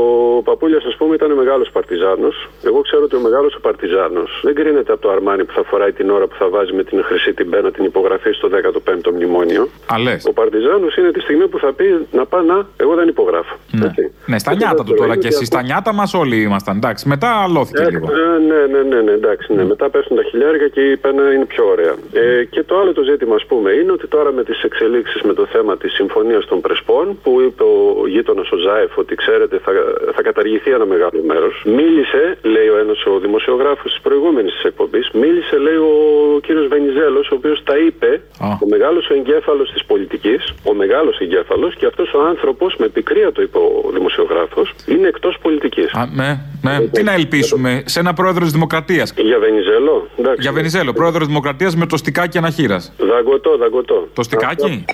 παππούλια, 0.45 0.81
ας 0.91 0.97
πούμε, 0.99 1.15
ήταν 1.15 1.31
μεγάλος 1.43 1.69
παρτιζάνος. 1.73 2.37
Εγώ 2.69 2.81
ξέρω 2.81 3.03
ότι 3.09 3.17
ο 3.17 3.21
μεγάλος 3.27 3.55
ο 3.55 3.61
παρτιζάνος 3.61 4.31
δεν 4.47 4.55
κρίνεται 4.55 4.93
από 4.93 5.03
το 5.03 5.11
αρμάνι 5.11 5.45
που 5.45 5.53
θα 5.59 5.63
φοράει 5.71 5.93
την 5.93 6.11
ώρα 6.11 6.27
που 6.27 6.35
θα 6.39 6.49
βάζει 6.49 6.73
με 6.73 6.83
την 6.85 6.99
χρυσή 7.05 7.33
την 7.33 7.51
πένα 7.51 7.71
την 7.71 7.85
υπογραφή 7.85 8.31
στο 8.33 8.49
15ο 8.49 9.11
μνημόνιο. 9.17 9.69
Αλέ. 9.87 10.17
Ο 10.29 10.33
παρτιζάνος 10.33 10.97
είναι 10.97 11.11
τη 11.11 11.21
στιγμή 11.21 11.47
που 11.49 11.59
θα 11.59 11.73
πει 11.73 12.07
να 12.13 12.25
πάει 12.27 12.45
να, 12.45 12.67
εγώ 12.77 12.95
δεν 12.95 13.09
υπογράφω. 13.09 13.55
Ναι. 13.71 13.89
ναι, 14.27 14.39
στα 14.39 14.55
νιάτα 14.55 14.83
του 14.85 14.95
τώρα 14.95 15.17
και 15.17 15.27
εσύ. 15.29 15.45
Στα 15.45 15.63
νιάτα 15.63 15.93
μας 15.93 16.15
όλοι 16.15 16.37
ήμασταν. 16.43 16.77
Εντάξει, 16.77 17.09
μετά 17.09 17.31
αλώθηκε 17.43 17.83
Ε, 17.83 17.91
λίγο. 17.91 18.07
ε, 18.07 18.39
ναι, 18.49 18.61
ναι, 18.79 18.83
ναι, 18.95 19.01
ναι, 19.03 19.11
εντάξει. 19.11 19.53
Ναι. 19.55 19.65
Μετά 19.65 19.91
πέφτουν 19.91 20.17
τα 20.17 20.23
χιλιάρια 20.23 20.69
και 20.69 20.81
η 20.81 20.97
πένα 20.97 21.33
είναι 21.35 21.45
πιο 21.45 21.65
ωραία. 21.67 21.95
Ε, 22.13 22.45
και 22.45 22.63
το 22.63 22.79
άλλο 22.81 22.93
το 22.93 23.03
ζήτημα, 23.03 23.35
ας 23.35 23.47
πούμε, 23.47 23.71
είναι 23.71 23.93
ότι 23.93 24.07
τώρα 24.07 24.33
με 24.33 24.45
τις 24.45 24.63
εξελίξεις 24.63 25.23
με 25.23 25.33
το 25.35 25.42
θέμα 25.47 25.77
της 25.77 25.93
συμφωνίας 25.93 26.45
των 26.47 26.61
Πρεσπών, 26.61 27.19
που 27.23 27.41
είπε 27.41 27.63
ο 27.63 28.07
γείτονας 28.07 28.51
ο 28.51 28.57
Ζάεφ 28.57 28.99
ότι 28.99 29.15
ξέρετε 29.15 29.61
θα, 29.65 29.73
θα 30.15 30.23
καταργηθεί 30.23 30.71
ένα 30.71 30.87
μεγάλο 30.87 31.23
μέρος. 31.27 31.63
Μίλησε, 31.65 32.39
λέει 32.43 32.69
ο 32.69 32.77
ένας 32.79 33.05
ο 33.07 33.19
δημοσιογράφος 33.19 33.93
της 33.93 34.01
προηγούμενης 34.03 34.63
εκπομπής, 34.65 35.11
μίλησε, 35.13 35.59
λέει 35.59 35.77
ο 35.77 35.95
κύριος 36.43 36.67
Βενιζέλος, 36.67 37.31
ο 37.31 37.35
οποίος 37.35 37.63
τα 37.65 37.77
είπε, 37.79 38.21
ο 38.41 38.67
μεγάλος 38.69 39.11
ο 39.11 39.13
ο 39.13 39.17
εγκέφαλος 39.19 39.71
της 39.71 39.85
πολιτικής, 39.85 40.55
ο 40.65 40.75
μεγάλος 40.75 41.19
εγκέφαλος, 41.19 41.77
και 41.77 41.87
αυτός 41.87 42.13
ο 42.15 42.21
άνθρωπος, 42.21 42.75
με 42.79 42.89
πικρία 42.89 43.33
το 43.33 43.43
είπε 43.43 43.59
ο 43.59 43.91
δημοσιογράφος, 43.93 44.73
είναι 44.87 45.09
εκτός 45.09 45.37
πολιτικής. 45.43 45.95
Α, 45.95 46.07
ναι, 46.15 46.41
ναι. 46.63 46.87
Τι 46.87 47.03
να 47.03 47.13
ελπίσουμε, 47.13 47.83
σε 47.87 48.01
ένα 48.01 48.13
πρόεδρο 48.13 48.43
της 48.43 48.53
Δημοκρατίας. 48.53 49.15
Για 49.17 49.39
Βενιζέλο, 49.39 50.09
εντάξει. 50.17 50.41
Για 50.41 50.53
Βενιζέλο, 50.53 50.93
πρόεδρο 50.93 51.25
Δημοκρατίας 51.25 51.77
με 51.77 51.87
το 51.87 51.97
στικάκι 51.97 52.39
αναχείρας. 52.39 52.93
Δαγκωτό, 52.99 53.57
δαγκωτό. 53.57 54.09
Το 54.13 54.23
στικάκι; 54.23 54.85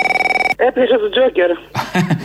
you 0.00 0.27
Έπιασε 0.66 0.96
τον 0.98 1.10
Τζόκερ. 1.10 1.50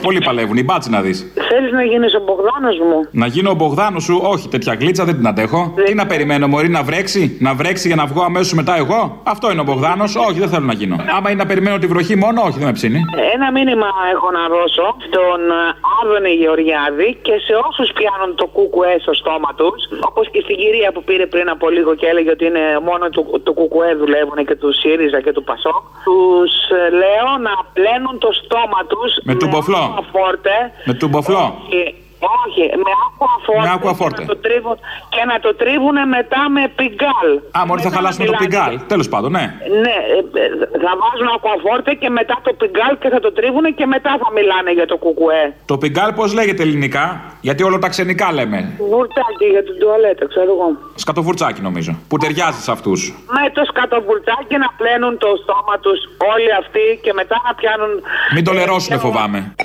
Πολλοί 0.05 0.19
παλεύουν, 0.27 0.57
η 0.57 0.63
μπάτση 0.63 0.89
να 0.89 1.01
δεις. 1.01 1.17
Θέλεις 1.49 1.71
να 1.71 1.83
γίνεις 1.83 2.13
ο 2.15 2.21
Μπογδάνος 2.25 2.77
μου; 2.89 2.99
Να 3.11 3.27
γίνω 3.27 3.49
ο 3.49 3.53
Μπογδάνος 3.53 4.03
σου, 4.03 4.19
όχι 4.23 4.47
τέτοια 4.47 4.73
γλίτσα 4.79 5.03
δεν 5.05 5.15
την 5.15 5.27
αντέχω. 5.27 5.73
Τι 5.85 5.93
να 5.93 6.05
περιμένω, 6.05 6.47
Μωρή, 6.47 6.69
να 6.69 6.83
βρέξει, 6.83 7.37
να 7.39 7.53
βρέξει 7.53 7.87
για 7.87 7.95
να 7.95 8.05
βγω 8.05 8.21
αμέσως 8.23 8.53
μετά 8.53 8.73
εγώ; 8.77 9.21
Αυτό 9.23 9.51
είναι 9.51 9.61
ο 9.61 9.63
Μπογδάνος, 9.63 10.15
όχι 10.15 10.39
δεν 10.39 10.49
θέλω 10.49 10.65
να 10.65 10.73
γίνω. 10.73 10.95
Άμα 11.17 11.27
είναι 11.29 11.41
να 11.43 11.47
περιμένω 11.51 11.77
τη 11.77 11.87
βροχή 11.87 12.15
μόνο, 12.15 12.41
όχι 12.47 12.57
δεν 12.57 12.67
με 12.67 12.73
ψήνει. 12.79 12.99
Ένα 13.35 13.47
μήνυμα 13.51 13.87
έχω 14.13 14.27
να 14.37 14.43
δώσω 14.55 14.85
στον 15.07 15.39
ε, 15.51 15.61
Άδωνη 15.99 16.33
Γεωργιάδη 16.41 17.09
και 17.25 17.35
σε 17.45 17.53
όσους 17.67 17.87
πιάνουν 17.97 18.35
το 18.41 18.45
κουκουέ 18.55 18.95
στο 19.05 19.13
στόμα 19.13 19.49
τους, 19.59 19.79
όπως 20.09 20.25
και 20.31 20.39
στην 20.45 20.55
κυρία 20.61 20.89
που 20.93 21.03
πήρε 21.07 21.25
πριν 21.33 21.47
από 21.55 21.65
λίγο 21.69 21.91
και 21.99 22.07
έλεγε 22.11 22.31
ότι 22.35 22.45
είναι 22.49 22.65
μόνο 22.89 23.05
του, 23.13 23.21
το 23.47 23.51
κουκουέ 23.59 23.89
δουλεύουν 24.01 24.39
και 24.47 24.55
του 24.61 24.69
ΣΥΡΙΖΑ 24.79 25.19
και 25.25 25.31
του 25.35 25.43
ΠΑΣΟΚ. 25.49 25.83
Τους 26.07 26.53
λέω 27.01 27.29
να 27.47 27.53
πλένουν 27.77 28.15
το 28.23 28.31
στόμα 28.41 28.79
τους 28.91 29.11
Με 29.23 29.35
τουμποφλό. 29.35 29.83
φόρτε. 30.11 30.55
Με 30.85 30.93
τουμποφλό. 30.93 31.45
Όχι, 32.43 32.63
με 32.85 32.91
aquaforte. 33.05 33.65
Με 33.67 33.71
aquaforte. 33.77 34.15
Και 34.15 34.21
να 34.21 34.31
το 34.33 34.37
τρίβουν, 34.45 34.77
και 35.15 35.23
να 35.31 35.37
το 35.45 35.51
τρίβουν 35.61 35.97
μετά 36.17 36.41
με 36.55 36.63
πιγκάλ. 36.77 37.29
Α, 37.57 37.59
μόλις 37.67 37.83
θα 37.87 37.91
χαλάσουμε 37.95 38.25
το 38.31 38.35
πιγκάλ. 38.41 38.73
Τέλος 38.93 39.07
πάντων, 39.13 39.31
ναι. 39.37 39.45
Ναι, 39.85 39.95
ε, 40.17 40.19
ε, 40.43 40.47
θα 40.83 40.91
βάζουν 41.01 41.27
aquaforte 41.37 41.91
και 42.01 42.09
μετά 42.19 42.35
το 42.43 42.51
πιγκάλ 42.59 42.93
και 43.01 43.09
θα 43.13 43.19
το 43.25 43.31
τρίβουν 43.37 43.65
και 43.79 43.85
μετά 43.85 44.11
θα 44.21 44.29
μιλάνε 44.37 44.71
για 44.71 44.87
το 44.91 44.95
κουκουέ. 45.03 45.43
Το 45.65 45.77
πιγκάλ 45.77 46.09
πώς 46.13 46.33
λέγεται 46.33 46.61
ελληνικά, 46.67 47.05
γιατί 47.41 47.61
όλο 47.63 47.77
τα 47.79 47.89
ξενικά 47.93 48.27
λέμε. 48.37 48.59
Βουρτάκι 48.91 49.45
για 49.55 49.63
την 49.63 49.75
τουαλέτα, 49.79 50.27
ξέρω 50.27 50.51
εγώ. 50.55 50.67
Σκατοβουρτσάκι 50.95 51.61
νομίζω. 51.61 51.91
Που 52.09 52.17
ταιριάζει 52.17 52.61
σε 52.61 52.71
αυτούς. 52.71 52.99
Με 53.37 53.49
το 53.55 53.61
σκατοβουρτάκι 53.69 54.55
να 54.57 54.69
πλένουν 54.77 55.17
το 55.17 55.29
στόμα 55.43 55.75
τους 55.81 55.99
όλοι 56.33 56.51
αυτοί 56.61 56.99
και 57.03 57.13
μετά 57.13 57.41
να 57.47 57.51
πιάνουν. 57.59 57.91
Μην 58.35 58.43
το 58.43 58.51
λερώσουνε, 58.53 58.97
φοβάμαι. 58.97 59.55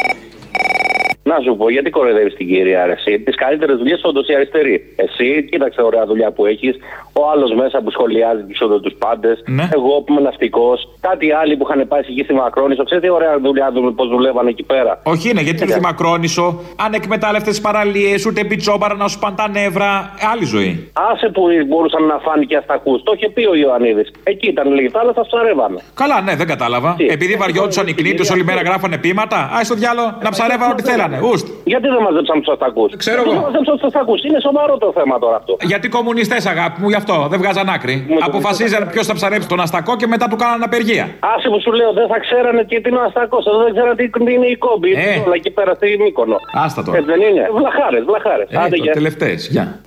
Να 1.23 1.37
σου 1.45 1.57
πω, 1.57 1.71
γιατί 1.71 1.91
κοροϊδεύει 1.91 2.33
την 2.33 2.47
κυρία 2.49 2.83
Αρεσί. 2.83 3.19
Τι 3.19 3.33
καλύτερε 3.33 3.73
δουλειέ 3.75 3.97
όντω 4.03 4.21
η 4.27 4.35
αριστερή. 4.35 4.95
Εσύ, 4.97 5.49
κοίταξε 5.51 5.83
ωραία 5.83 6.07
δουλειά 6.07 6.31
που 6.31 6.47
έχει. 6.47 6.69
Ο 7.13 7.31
άλλο 7.31 7.55
μέσα 7.55 7.81
που 7.83 7.91
σχολιάζει 7.91 8.43
του 8.43 8.55
όντω 8.67 8.81
του 8.81 8.93
πάντε. 8.99 9.33
Εγώ 9.75 10.01
που 10.03 10.13
είμαι 10.13 10.21
ναυτικό. 10.21 10.79
Κάτι 11.01 11.33
άλλοι 11.33 11.57
που 11.57 11.67
είχαν 11.69 11.89
πάει 11.89 12.01
εκεί 12.01 12.23
στη 12.25 12.35
Μακρόνισο. 12.35 12.85
Ξέρετε 12.85 13.07
τι 13.07 13.13
ωραία 13.13 13.39
δουλειά 13.39 13.71
του 13.75 13.95
πώ 13.95 14.05
δουλεύαν 14.05 14.47
εκεί 14.47 14.63
πέρα. 14.63 15.01
Όχι 15.03 15.31
είναι, 15.31 15.41
γιατί 15.41 15.63
ήρθε 15.63 15.81
Μακρόνισο, 15.81 16.61
ανεκμετάλλευτε 16.77 17.53
παραλίε, 17.63 18.15
ούτε 18.27 18.45
πιτσόμπαρα 18.45 18.95
να 18.95 19.09
σου 19.09 19.19
πάνε 19.19 19.37
τα 19.37 19.49
νεύρα. 19.49 20.15
Άλλη 20.33 20.45
ζωή. 20.45 20.91
Άσε 20.93 21.29
που 21.29 21.43
μπορούσαν 21.69 22.03
να 22.05 22.19
φάνε 22.19 22.45
και 22.45 22.57
αστακού. 22.57 23.03
Το 23.03 23.13
είχε 23.17 23.29
πει 23.29 23.45
ο 23.47 23.55
Ιωαννίδη. 23.55 24.05
Εκεί 24.23 24.49
ήταν 24.49 24.73
λίγη 24.73 24.89
θάλασσα, 24.89 25.23
ψαρεύανε. 25.27 25.81
Καλά, 25.95 26.21
ναι, 26.21 26.37
δεν 26.37 26.47
κατάλαβα. 26.47 26.97
Επειδή 26.99 27.35
βαριόντουσαν 27.35 27.87
οι 27.87 27.93
κλήτε 27.93 28.33
όλη 28.33 28.45
μέρα 28.45 28.61
γράφανε 28.61 28.99
πείματα, 28.99 29.37
α 29.37 29.65
στο 29.65 29.75
διάλο 29.75 30.19
να 30.23 30.31
ψαρεύαν 30.31 30.71
ό,τι 30.71 30.83
θέλανε. 30.83 31.18
Ουστ. 31.31 31.47
Γιατί 31.73 31.87
δεν 31.95 32.03
μαζέψαν 32.07 32.37
τους 32.43 32.53
αστακούς; 32.55 32.91
Ξέρω 32.97 33.17
Γιατί 33.23 33.31
εγώ. 33.31 33.41
δεν 33.41 33.47
μαζέψαν 33.49 33.75
τους 33.79 33.87
αστακούς; 33.91 34.19
Είναι 34.29 34.41
σοβαρό 34.49 34.75
το 34.79 34.89
θέμα 34.99 35.19
τώρα 35.19 35.37
αυτό. 35.37 35.57
Γιατί 35.73 35.87
κομμουνιστές, 35.89 36.47
αγάπη 36.47 36.77
μου, 36.83 36.89
γι' 36.89 37.01
αυτό 37.03 37.27
δεν 37.31 37.39
βγάζαν 37.43 37.69
άκρη. 37.69 37.95
Αποφασίζαν 38.29 38.89
ποιος 38.93 39.07
θα 39.07 39.15
ψαρέψει 39.15 39.49
τον 39.49 39.61
αστακό 39.61 39.97
και 39.97 40.07
μετά 40.07 40.27
του 40.31 40.37
κάνανε 40.37 40.65
απεργία. 40.65 41.05
Άσε 41.35 41.49
που 41.53 41.61
σου 41.65 41.73
λέω, 41.73 41.93
δεν 41.93 42.07
θα 42.13 42.19
ξέρανε 42.25 42.65
τι 42.65 42.75
είναι 42.89 42.97
ο 42.97 43.03
αστακός. 43.09 43.45
Δεν 43.65 43.73
ξέρανε 43.75 43.95
τι 43.95 44.33
είναι 44.35 44.47
η 44.47 44.57
κόμπη. 44.57 44.93
Ε. 44.93 45.23
Όλα 45.27 45.35
εκεί 45.35 45.51
πέρα 45.51 45.75
στη 45.75 45.87
Μύκονο. 46.05 46.37
Άστα 46.65 46.83
τώρα. 46.85 46.97
Έτσι 46.99 47.11
δεν 47.13 47.21
είναι. 47.29 47.49
Βλαχάρες, 47.59 48.05
βλαχάρες. 48.05 48.49
Άντε 48.53 48.77
Ε, 48.77 48.83
γεια. 48.83 48.93
τελευταίες. 48.93 49.49
Γεια. 49.49 49.81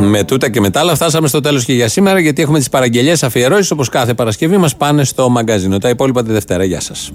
Με 0.00 0.24
τούτα 0.24 0.48
και 0.48 0.60
με 0.60 0.70
τα 0.70 0.80
άλλα 0.80 0.94
φτάσαμε 0.94 1.28
στο 1.28 1.40
τέλος 1.40 1.64
και 1.64 1.72
για 1.72 1.88
σήμερα 1.88 2.18
γιατί 2.18 2.42
έχουμε 2.42 2.58
τις 2.58 2.68
παραγγελίες 2.68 3.22
αφιερώσεις 3.22 3.70
όπως 3.70 3.88
κάθε 3.88 4.14
Παρασκευή 4.14 4.56
μας 4.56 4.76
πάνε 4.76 5.04
στο 5.04 5.28
μαγκαζίνο. 5.28 5.78
Τα 5.78 5.88
υπόλοιπα 5.88 6.22
τη 6.22 6.32
Δευτέρα. 6.32 6.64
Γεια 6.64 6.80
σας. 6.80 7.12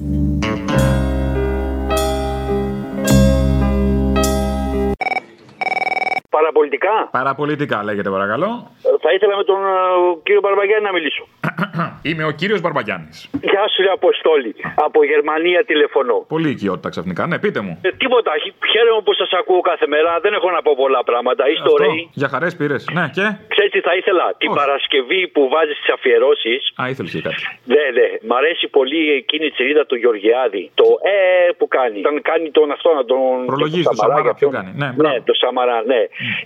Παραπολιτικά; 6.46 6.96
Παραπολιτικά 7.20 7.78
λέγεται 7.88 8.10
παρακαλώ. 8.18 8.50
Ε, 8.88 8.90
Θα 9.06 9.10
ήθελα 9.16 9.34
με 9.42 9.44
τον 9.52 9.60
ε, 9.66 9.78
κύριο 10.26 10.42
Μπαρμπαγιάννη 10.46 10.86
να 10.90 10.94
μιλήσω. 10.98 11.24
Είμαι 12.10 12.24
ο 12.32 12.32
κύριος 12.40 12.60
Μπαρμπαγιάννης. 12.64 13.18
Γεια 13.52 13.64
σου, 13.72 13.80
ρε 13.86 13.92
Αποστόλη. 14.00 14.52
Από 14.88 15.00
Γερμανία 15.12 15.60
τηλεφωνώ. 15.72 16.18
Πολύ 16.34 16.50
οικειότητα 16.54 16.90
ξαφνικά. 16.96 17.22
Ναι, 17.30 17.38
πείτε 17.44 17.60
μου. 17.66 17.74
Ε, 17.82 17.90
τίποτα. 18.04 18.32
Χαίρομαι 18.72 19.02
που 19.06 19.14
σας 19.22 19.30
ακούω 19.40 19.62
κάθε 19.72 19.88
μέρα. 19.94 20.12
Δεν 20.26 20.34
έχω 20.38 20.50
να 20.56 20.62
πω 20.66 20.72
πολλά 20.84 21.02
πράγματα. 21.10 21.42
Είστε 21.52 21.70
Αυτό. 21.72 21.84
ωραίοι. 21.84 22.02
Για 22.22 22.28
χαρές 22.34 22.54
πήρες. 22.60 22.82
Ναι, 22.98 23.06
και; 23.18 23.26
Ξέρετε 23.54 23.74
τι 23.76 23.82
θα 23.88 23.94
ήθελα; 24.00 24.26
Την 24.44 24.52
Παρασκευή 24.60 25.22
που 25.34 25.42
βάζεις 25.54 25.78
τις 25.82 25.90
αφιερώσεις. 25.96 26.62
Α, 26.82 26.84
ήθελες 26.94 27.12
και 27.16 27.22
κάτι. 27.28 27.42
Ναι, 27.74 27.84
ναι. 27.98 28.08
Μ' 28.30 28.34
αρέσει 28.42 28.66
πολύ 28.78 29.02
εκείνη 29.22 29.46
η 29.46 29.52
τσιρίδα 29.56 29.84
του 29.90 29.96
Γεωργιάδη. 30.04 30.64
Το 30.82 30.88
ε 31.16 31.18
που 31.60 31.66
κάνει. 31.78 32.00
Όταν 32.06 32.16
κάνει 32.30 32.48
τον 32.58 32.68
αυτό 32.76 32.90
να 33.00 33.04
τον. 33.12 33.46
Προλογίζεις 33.52 33.88
το 33.88 33.96
Σαμαρά, 33.96 34.16
Σαμάρα, 34.16 34.22
για 34.28 34.34
ποιο 34.40 34.48
ποιον- 34.50 34.56
κάνει. 34.58 34.72
Ναι, 34.82 34.90
Ναι, 35.10 35.14
το 35.30 35.34
Σαμαρά, 35.42 35.78
ναι. 35.92 36.02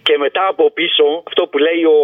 Και 0.08 0.16
μετά 0.26 0.44
από 0.54 0.64
πίσω 0.80 1.06
αυτό 1.30 1.42
που 1.52 1.58
λέει 1.66 1.82
ο. 1.96 1.98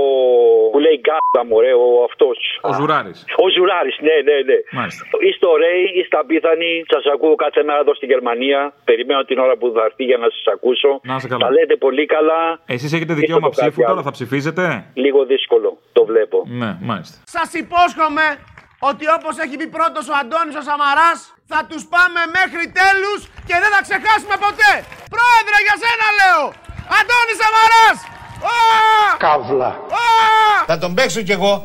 που 0.73 0.79
λέει 0.85 0.97
γκάτα, 1.03 1.41
μωρέ, 1.49 1.73
ο 1.85 1.87
αυτός. 2.09 2.37
Ο 2.69 2.71
Ζουράρης. 2.77 3.19
Ο 3.43 3.45
Ζουράρης, 3.55 3.95
ναι, 4.07 4.15
ναι, 4.27 4.37
ναι. 4.49 4.57
Μάλιστα. 4.79 5.03
Είστε 5.27 5.45
ωραίοι, 5.55 5.83
είστε 5.99 6.15
απίθανοι. 6.23 6.71
Σας 6.93 7.03
ακούω 7.13 7.35
κάθε 7.45 7.61
μέρα 7.67 7.79
εδώ 7.85 7.93
στη 7.99 8.05
Γερμανία. 8.13 8.59
Περιμένω 8.89 9.21
την 9.29 9.37
ώρα 9.45 9.55
που 9.59 9.67
θα 9.75 9.81
έρθει 9.87 10.03
για 10.11 10.17
να 10.23 10.27
σας 10.35 10.45
ακούσω. 10.55 10.89
Να 11.09 11.15
είστε 11.15 11.29
καλά. 11.33 11.43
Τα 11.45 11.51
λέτε 11.57 11.75
πολύ 11.85 12.05
καλά. 12.15 12.41
Εσείς 12.75 12.91
έχετε 12.97 13.13
δικαίωμα 13.19 13.47
Είστε 13.47 13.61
το 13.61 13.61
ψήφου, 13.61 13.79
κάτι 13.81 13.81
τώρα 13.81 13.91
άλλο. 13.91 14.01
θα 14.07 14.13
ψηφίζετε; 14.17 14.63
Λίγο 15.03 15.19
δύσκολο, 15.33 15.69
το 15.97 16.01
βλέπω. 16.09 16.37
Ναι, 16.61 16.71
μάλιστα. 16.89 17.15
Σας 17.37 17.49
υπόσχομαι 17.63 18.25
ότι 18.89 19.05
όπως 19.17 19.33
έχει 19.43 19.55
πει 19.59 19.67
πρώτος 19.77 20.05
ο 20.11 20.13
Αντώνης 20.21 20.55
ο 20.61 20.63
Σαμαράς 20.69 21.19
θα 21.51 21.59
τους 21.69 21.83
πάμε 21.95 22.21
μέχρι 22.39 22.65
τέλους 22.81 23.19
και 23.47 23.55
δεν 23.63 23.69
θα 23.75 23.81
ξεχάσουμε 23.87 24.35
ποτέ. 24.45 24.71
Πρόεδρε 25.15 25.57
για 25.67 25.75
σένα 25.83 26.07
λέω. 26.21 26.43
Αντώνης 26.97 27.37
Σαμαράς. 27.41 27.99
Καύλα. 29.17 29.71
Θα 30.65 30.77
τον 30.77 30.93
παίξω 30.93 31.21
κι 31.21 31.31
εγώ. 31.31 31.61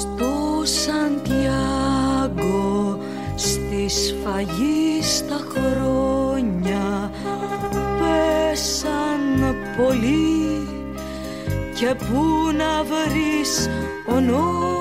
Στο 0.00 0.62
Σαντιάγκο 0.82 1.78
στη 3.34 3.88
σφαγή 3.88 5.02
στα 5.02 5.40
χρόνια 5.54 7.10
πέσαν 7.98 9.56
πολλοί 9.76 10.68
και 11.74 11.94
πού 11.94 12.22
να 12.56 12.82
βρεις 12.84 13.68
ονόματα 14.16 14.78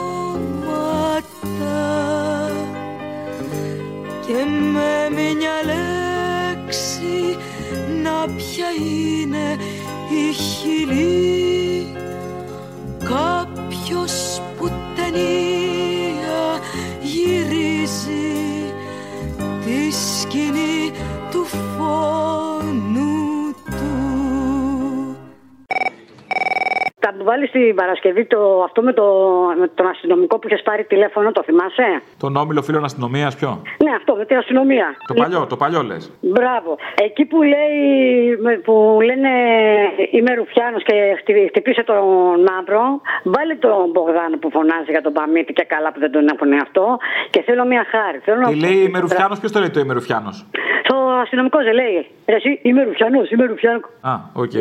και 4.27 4.45
με 4.73 5.09
μια 5.09 5.55
λέξη 5.65 7.37
να 8.03 8.25
ποια 8.35 8.67
είναι 8.79 9.55
η 10.09 10.33
χειλή. 10.33 11.95
Κάποιος 12.99 14.41
που 14.57 14.71
ταινία 14.95 16.59
γυρίζει 17.01 18.73
τη 19.65 19.91
σκηνή 19.91 20.91
του 21.31 21.45
φόνου 21.45 22.36
Θα 27.09 27.13
του 27.17 27.23
βάλεις 27.23 27.51
την 27.51 27.75
Παρασκευή 27.75 28.25
το, 28.25 28.39
αυτό 28.67 28.81
με, 28.81 28.93
το, 28.93 29.05
με 29.59 29.67
τον 29.67 29.87
αστυνομικό 29.87 30.39
που 30.39 30.47
είχες 30.47 30.61
πάρει 30.61 30.83
τηλέφωνο, 30.83 31.31
το 31.31 31.43
θυμάσαι; 31.43 31.87
Τον 32.23 32.35
όμιλο 32.35 32.61
φίλων 32.61 32.83
αστυνομίας 32.83 33.35
ποιο; 33.35 33.61
Ναι, 33.83 33.91
αυτό 33.99 34.15
με 34.15 34.25
την 34.25 34.37
αστυνομία. 34.37 34.87
Το 35.07 35.13
παλιό, 35.13 35.45
το 35.49 35.57
παλιό 35.57 35.81
λες. 35.83 36.11
Μπράβο. 36.21 36.77
Εκεί 37.07 37.25
που 37.25 37.41
λέει, 37.53 37.77
με- 38.45 38.57
που 38.65 38.99
λένε 39.07 39.29
είμαι 40.11 40.33
Ρουφιάνος 40.33 40.83
και 40.83 40.93
χτυ- 41.19 41.47
χτυπήσε 41.49 41.83
τον 41.83 41.97
άντρο, 42.59 42.81
βάλε 43.23 43.55
τον 43.55 43.89
Μπογδάνο 43.91 44.37
που 44.41 44.49
φωνάζει 44.51 44.89
για 44.95 45.01
τον 45.01 45.13
Παμίτη 45.13 45.53
και 45.53 45.63
καλά 45.73 45.91
που 45.93 45.99
δεν 45.99 46.11
τον 46.11 46.27
έχουν 46.33 46.53
αυτό 46.65 46.97
και 47.29 47.41
θέλω 47.41 47.65
μια 47.65 47.83
χάρη. 47.93 48.17
Θέλω 48.25 48.39
να 48.39 48.47
Τι 48.49 48.59
λέει 48.59 48.77
είμαι 48.85 48.99
Ρουφιάνος, 48.99 49.39
ποιος 49.39 49.51
το 49.51 49.59
λέει 49.59 49.69
το 49.69 49.79
είμαι 49.79 49.93
Ρουφιάνος. 49.93 50.45
Το 50.89 50.95
αστυνομικό 51.23 51.57
δεν 51.63 51.73
λέει. 51.73 52.07
Ρε, 52.27 52.35
εσύ 52.35 52.59
είμαι 52.61 52.83
Ρουφιάνος, 52.83 53.29
είμαι 53.31 53.45
Ρουφιάνος. 53.45 53.81
Α, 54.01 54.13
οκ. 54.33 54.51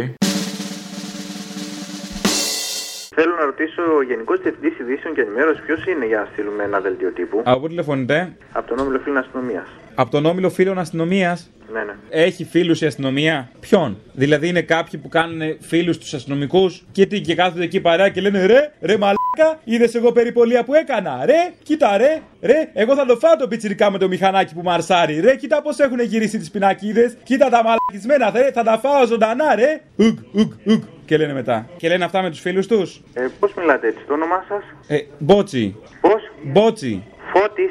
Θέλω 3.18 3.34
να 3.34 3.44
ρωτήσω 3.44 3.82
ο 3.96 4.02
Γενικός 4.02 4.40
Διευθυντής 4.40 4.78
Ειδήσεων 4.78 5.14
και 5.14 5.20
Ενημέρωσης 5.20 5.62
ποιος 5.62 5.86
είναι 5.86 6.06
για 6.06 6.18
να 6.18 6.28
στείλουμε 6.32 6.62
ένα 6.64 6.80
δελτίο 6.80 7.10
τύπου. 7.10 7.42
Από 7.44 7.60
πού 7.60 7.68
τηλεφωνείτε; 7.68 8.36
Από 8.52 8.68
τον 8.68 8.78
Όμιλο 8.78 8.98
Φίλων 8.98 9.18
Αστυνομίας. 9.18 9.66
Από 9.98 10.10
τον 10.10 10.24
όμιλο 10.26 10.50
φίλων 10.50 10.78
αστυνομίας. 10.78 11.50
Ναι, 11.72 11.82
ναι. 11.84 11.92
Έχει 12.10 12.44
φίλους 12.44 12.80
η 12.80 12.86
αστυνομία; 12.86 13.50
Ποιον; 13.60 13.98
Δηλαδή 14.12 14.48
είναι 14.48 14.62
κάποιοι 14.62 15.00
που 15.00 15.08
κάνουν 15.08 15.56
φίλους 15.60 15.98
τους 15.98 16.14
αστυνομικούς 16.14 16.84
και, 16.92 17.06
τι, 17.06 17.20
και 17.20 17.34
κάθονται 17.34 17.64
εκεί 17.64 17.80
παρέα 17.80 18.08
και 18.08 18.20
λένε 18.20 18.46
ρε, 18.46 18.72
ρε 18.80 18.96
μαλάκα, 18.96 19.60
είδες 19.64 19.94
εγώ 19.94 20.12
περιπολία 20.12 20.64
που 20.64 20.74
έκανα. 20.74 21.22
Ρε, 21.24 21.52
κοίτα 21.62 21.96
ρε, 21.96 22.22
ρε, 22.40 22.70
εγώ 22.74 22.94
θα 22.94 23.06
το 23.06 23.16
φάω 23.16 23.36
το 23.36 23.48
πιτσιρικά 23.48 23.90
με 23.90 23.98
το 23.98 24.08
μηχανάκι 24.08 24.54
που 24.54 24.62
μαρσάρει. 24.62 25.20
Ρε, 25.20 25.36
κοίτα 25.36 25.62
πώς 25.62 25.78
έχουν 25.78 26.00
γυρίσει 26.00 26.38
τις 26.38 26.50
πινακίδες. 26.50 27.16
Κοίτα 27.22 27.48
τα 27.48 27.62
μαλακισμένα, 27.62 28.30
ρε, 28.42 28.52
θα 28.52 28.62
τα 28.62 28.78
φάω 28.78 29.06
ζωντανά, 29.06 29.54
ρε. 29.54 29.80
Ουγ, 29.96 30.18
ουγ, 30.32 30.48
ουγ. 30.64 30.82
Και 31.04 31.16
λένε 31.16 31.32
μετά. 31.32 31.68
Και 31.76 31.88
λένε 31.88 32.04
αυτά 32.04 32.22
με 32.22 32.30
τους 32.30 32.40
φίλους 32.40 32.66
τους. 32.66 33.00
Ε, 33.14 33.26
Πώς 33.40 33.54
μιλάτε 33.54 33.86
έτσι, 33.86 34.00
το 34.06 34.12
όνομά 34.14 34.44
σας; 34.48 34.62
Ε, 34.86 34.98
μπότσι. 35.18 35.76
Πώς; 36.00 36.22
Μπότσι. 36.44 37.02
Φώτης. 37.32 37.70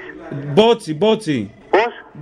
Μπότσι, 0.54 0.94
μπότσι. 0.96 1.52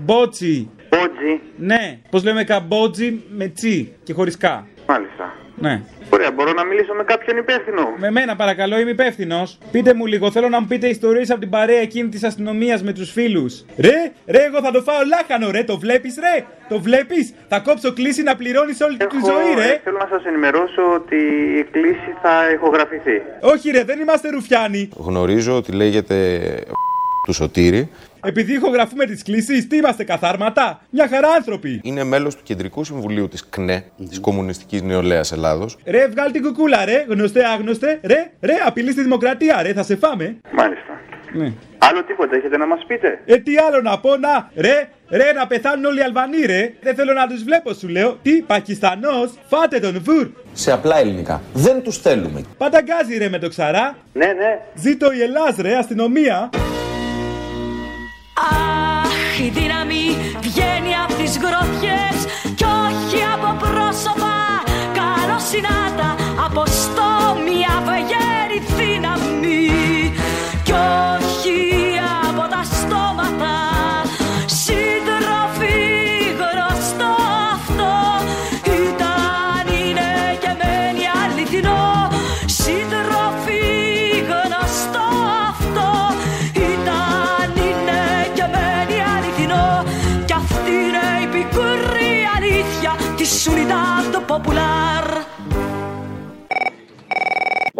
Πώ; 0.05 0.13
Μπότσι. 0.13 0.69
Μπότζι. 0.89 1.41
Ναι, 1.57 1.99
πώς 2.09 2.23
λέμε 2.23 2.43
καμπότζι 2.43 3.21
με 3.35 3.47
τσι 3.47 3.93
και 4.03 4.13
χωρίς 4.13 4.37
κα. 4.37 4.67
Μάλιστα. 4.87 5.33
Ναι. 5.55 5.81
Ωραία, 6.09 6.31
μπορώ 6.31 6.53
να 6.53 6.63
μιλήσω 6.65 6.93
με 6.93 7.03
κάποιον 7.03 7.37
υπεύθυνο; 7.37 7.93
Με 7.97 8.11
μένα 8.11 8.35
παρακαλώ, 8.35 8.79
είμαι 8.79 8.89
υπεύθυνος. 8.89 9.57
Πείτε 9.71 9.93
μου 9.93 10.05
λίγο, 10.05 10.31
θέλω 10.31 10.49
να 10.49 10.59
μου 10.59 10.67
πείτε 10.67 10.87
ιστορίες 10.87 11.29
από 11.29 11.39
την 11.39 11.49
παρέα 11.49 11.79
εκείνη 11.79 12.09
της 12.09 12.23
αστυνομίας 12.23 12.83
με 12.83 12.93
τους 12.93 13.11
φίλους. 13.11 13.65
Ρε, 13.77 14.11
ρε, 14.27 14.43
εγώ 14.43 14.61
θα 14.61 14.71
το 14.71 14.81
φάω 14.81 14.97
λάχανο, 15.07 15.51
ρε, 15.51 15.63
το 15.63 15.77
βλέπεις, 15.77 16.15
ρε, 16.19 16.45
το 16.69 16.79
βλέπεις. 16.79 17.33
Θα 17.47 17.59
κόψω 17.59 17.93
κλίση 17.93 18.23
να 18.23 18.35
πληρώνεις 18.35 18.81
όλη 18.81 18.97
τη 18.97 19.05
ζωή, 19.25 19.65
ρε. 19.65 19.73
ε, 19.73 19.79
θέλω 19.83 19.97
να 19.97 20.07
σας 20.09 20.25
ενημερώσω 20.25 20.81
ότι 20.95 21.15
η 21.59 21.63
κλίση 21.71 22.15
θα 22.21 22.51
ηχογραφηθεί. 22.53 23.21
Όχι, 23.41 23.69
ρε, 23.71 23.83
δεν 23.83 23.99
είμαστε 23.99 24.29
ρουφιάνοι. 24.29 24.89
Γνωρίζω 24.97 25.55
ότι 25.57 25.71
λέγεται 25.71 26.17
του 27.25 27.33
Σωτήρη. 27.33 27.89
Επειδή 28.25 28.53
ηχογραφούμε 28.53 29.05
τις 29.05 29.23
κλήσεις, 29.23 29.67
τι 29.67 29.75
είμαστε 29.75 30.03
καθάρματα; 30.03 30.81
Μια 30.89 31.07
χαρά 31.07 31.29
άνθρωποι. 31.29 31.79
Είναι 31.83 32.03
μέλος 32.03 32.35
του 32.35 32.43
Κεντρικού 32.43 32.83
Συμβουλίου 32.83 33.27
της 33.27 33.49
ΚΝΕ, 33.49 33.83
της 34.09 34.19
Κομμουνιστικής 34.19 34.81
Νεολαίας 34.81 35.31
Ελλάδος. 35.31 35.77
Ρε, 35.85 36.07
βγάλ 36.07 36.31
την 36.31 36.41
κουκούλα, 36.43 36.85
ρε, 36.85 37.05
γνωστέ, 37.09 37.45
άγνωστε. 37.45 37.99
Ρε, 38.03 38.31
ρε, 38.41 38.53
απειλή 38.65 38.91
στη 38.91 39.01
δημοκρατία, 39.01 39.61
ρε, 39.61 39.73
θα 39.73 39.83
σε 39.83 39.95
φάμε. 39.95 40.37
Μάλιστα. 40.51 40.99
Ναι. 41.33 41.53
Άλλο 41.77 42.03
τίποτα 42.03 42.35
έχετε 42.35 42.57
να 42.57 42.67
μας 42.67 42.79
πείτε; 42.87 43.19
Ε, 43.25 43.37
τι 43.37 43.57
άλλο 43.57 43.81
να 43.81 43.99
πω, 43.99 44.17
να, 44.17 44.49
ρε, 44.55 44.89
ρε, 45.09 45.31
να 45.33 45.47
πεθάνουν 45.47 45.85
όλοι 45.85 45.99
οι 45.99 46.01
Αλβανοί, 46.01 46.45
ρε. 46.45 46.73
Δεν 46.81 46.95
θέλω 46.95 47.13
να 47.13 47.27
τους 47.27 47.43
βλέπω, 47.43 47.73
σου 47.73 47.87
λέω. 47.87 48.17
Τι, 48.21 48.31
Πακιστανός, 48.31 49.33
φάτε 49.47 49.79
τον 49.79 50.01
βουρ. 50.03 50.27
Σε 50.53 50.71
απλά 50.71 50.97
ελληνικά. 50.99 51.41
Δεν 51.53 51.83
τους 51.83 51.97
θέλουμε. 51.97 52.41
Πανταγκάζει, 52.57 53.17
ρε, 53.17 53.29
με 53.29 53.39
το 53.39 53.49
ξαρά. 53.49 53.95
Ναι, 54.13 54.25
ναι. 54.25 54.59
Ζήτω 54.75 55.11
η 55.11 55.21
Ελλάς, 55.21 55.55
ρε, 55.57 55.75
αστυνομία. 55.75 56.49
Αχ, 58.51 59.39
η 59.39 59.49
Popular 94.43 95.05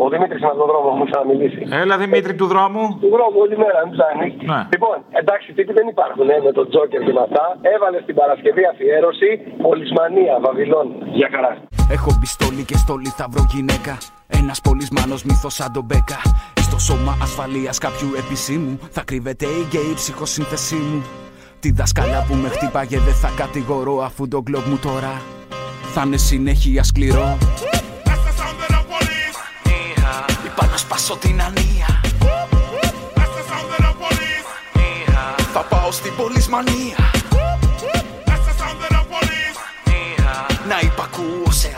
Ο 0.04 0.10
Δημήτρης 0.10 0.42
είναι 0.42 0.52
στον 0.56 0.68
δρόμο 0.72 0.90
μου, 0.98 1.06
θα 1.14 1.20
μιλήσει. 1.30 1.62
Έλα, 1.82 1.98
Δημήτρη 1.98 2.34
του 2.40 2.48
δρόμου. 2.54 2.84
Του 3.04 3.10
δρόμου 3.16 3.38
όλη 3.46 3.56
μέρα, 3.64 3.80
μην 3.86 3.92
ψάχνει. 3.96 4.28
Ναι. 4.52 4.60
Λοιπόν, 4.74 4.96
εντάξει, 5.22 5.48
τύποι 5.58 5.74
δεν 5.80 5.88
υπάρχουν 5.94 6.30
ε, 6.30 6.38
με 6.46 6.52
τον 6.58 6.66
Τζόκερ 6.70 7.02
και 7.06 7.14
με 7.18 7.22
αυτά. 7.28 7.44
Έβαλε 7.74 8.00
στην 8.06 8.16
Παρασκευή 8.20 8.64
αφιέρωση 8.72 9.30
Πολυσμανία, 9.66 10.36
Βαβυλών. 10.44 10.88
Για 11.18 11.30
χαρά. 11.34 11.52
Έχω 11.96 12.10
πιστόλι 12.22 12.64
και 12.70 12.78
στολή 12.84 13.12
θα 13.20 13.26
βρω 13.32 13.44
γυναίκα. 13.54 13.94
Ένας 14.40 14.58
πολυσμάνος 14.68 15.22
μύθος 15.28 15.54
σαν 15.54 15.70
τον 15.76 15.84
Μπέκα. 15.88 16.20
Στο 16.68 16.78
σώμα 16.88 17.14
ασφαλείας 17.26 17.78
κάποιου 17.86 18.10
επισήμου 18.22 18.74
θα 18.96 19.02
κρύβεται 19.10 19.46
η 19.46 19.62
γκέι 19.68 19.94
ψυχοσύνθεσή 20.02 20.80
μου. 20.90 21.00
Τη 21.64 21.72
δασκάλα 21.72 22.20
που 22.28 22.36
με 22.42 22.50
χτύπαγε 22.56 22.98
δεν 23.08 23.18
θα 23.24 23.30
κατηγορώ 23.42 23.96
αφού 24.08 24.28
το 24.28 24.40
γκλοπ 24.42 24.66
μου 24.72 24.80
τώρα 24.88 25.14
θα 25.94 26.02
είναι 26.06 26.18
συνέχεια 26.18 26.84
σκληρό. 26.84 27.38
Είπα 30.46 30.66
να 30.72 30.78
σπάσω 30.78 31.18
την 31.18 31.42
ανία. 31.42 32.02
Θα 35.54 35.60
πάω 35.70 35.92
στην 35.92 36.16
πολυσμανία. 36.16 36.96
Να 40.68 40.80
υπακούω 40.82 41.52
σε 41.52 41.73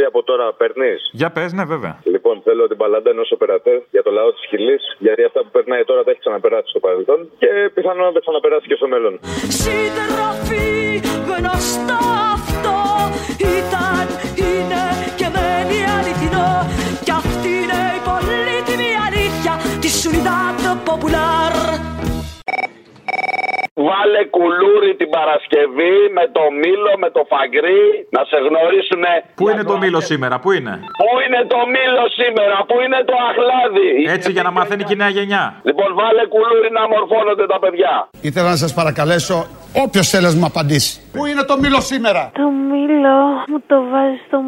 για 0.00 0.10
την 0.10 0.12
Παρασκευή 0.12 0.12
από 0.12 0.20
τώρα 0.22 0.46
παίρνεις; 0.60 1.00
Για 1.20 1.30
πες, 1.36 1.50
ναι, 1.52 1.64
βέβαια. 1.64 1.94
Λοιπόν, 2.14 2.36
θέλω 2.46 2.62
την 2.72 2.76
παλάντα 2.82 3.10
ενός 3.10 3.28
οπερατέ 3.36 3.74
για 3.94 4.02
το 4.02 4.10
λαό 4.10 4.30
της 4.36 4.44
Χιλής. 4.50 4.82
Γιατί 4.98 5.22
αυτά 5.28 5.40
που 5.44 5.50
περνάει 5.56 5.84
τώρα 5.90 6.00
τα 6.04 6.10
έχει 6.10 6.20
ξαναπεράσει 6.24 6.68
στο 6.74 6.80
παρελθόν 6.86 7.20
και 7.42 7.48
πιθανόν 7.74 8.04
να 8.08 8.12
τα 8.16 8.20
ξαναπεράσει 8.24 8.66
και 8.70 8.78
στο 8.80 8.88
μέλλον. 8.92 9.12
Σύντροφοι 9.64 10.66
γνωστό 11.28 12.00
αυτό 12.36 12.76
ήταν, 13.58 14.06
είναι 14.48 14.82
και 15.18 15.26
μένει 15.34 15.78
αληθινό 15.96 16.50
κι 17.06 17.12
αυτή 17.22 17.50
είναι 17.60 17.80
η 17.98 18.00
πολύτιμη 18.08 18.90
αλήθεια 19.06 19.54
της 19.82 19.94
Unidad 20.08 20.58
Popular 20.88 21.52
Βάλε 23.88 24.22
κουλούρι 24.36 24.90
την 25.00 25.08
Παρασκευή 25.16 25.96
με 26.16 26.24
το 26.36 26.44
μήλο, 26.60 26.92
με 27.02 27.08
το 27.16 27.22
φαγκρί, 27.32 27.84
να 28.14 28.20
σε 28.30 28.38
γνωρίσουνε. 28.46 29.12
Πού 29.40 29.44
είναι 29.50 29.64
το 29.72 29.76
μήλο 29.82 30.00
σήμερα, 30.10 30.34
πού 30.42 30.48
είναι; 30.56 30.74
Πού 31.02 31.10
είναι 31.24 31.40
το 31.54 31.60
μήλο 31.74 32.04
σήμερα, 32.20 32.56
πού 32.68 32.76
είναι 32.84 33.00
το 33.10 33.16
αχλάδι; 33.28 33.90
Έτσι 34.16 34.28
για 34.36 34.44
να 34.46 34.50
μαθαίνει 34.56 34.82
και 34.88 34.94
η 34.96 35.00
νέα 35.02 35.12
γενιά. 35.18 35.44
Λοιπόν, 35.68 35.88
βάλε 36.00 36.22
κουλούρι 36.34 36.70
να 36.78 36.82
μορφώνονται 36.94 37.46
τα 37.52 37.58
παιδιά. 37.62 37.94
Ήθελα 38.28 38.48
να 38.54 38.58
σας 38.64 38.72
παρακαλέσω 38.80 39.36
όποιος 39.84 40.06
θέλει 40.12 40.26
να 40.30 40.34
μου 40.40 40.48
απαντήσει. 40.52 40.92
Πού 41.14 41.22
είναι 41.30 41.44
το 41.50 41.54
μήλο 41.62 41.80
σήμερα; 41.90 42.22
Το 42.42 42.48
μήλο 42.70 43.16
μου 43.50 43.58
το 43.70 43.76
βάζει 43.92 44.18
στο 44.26 44.38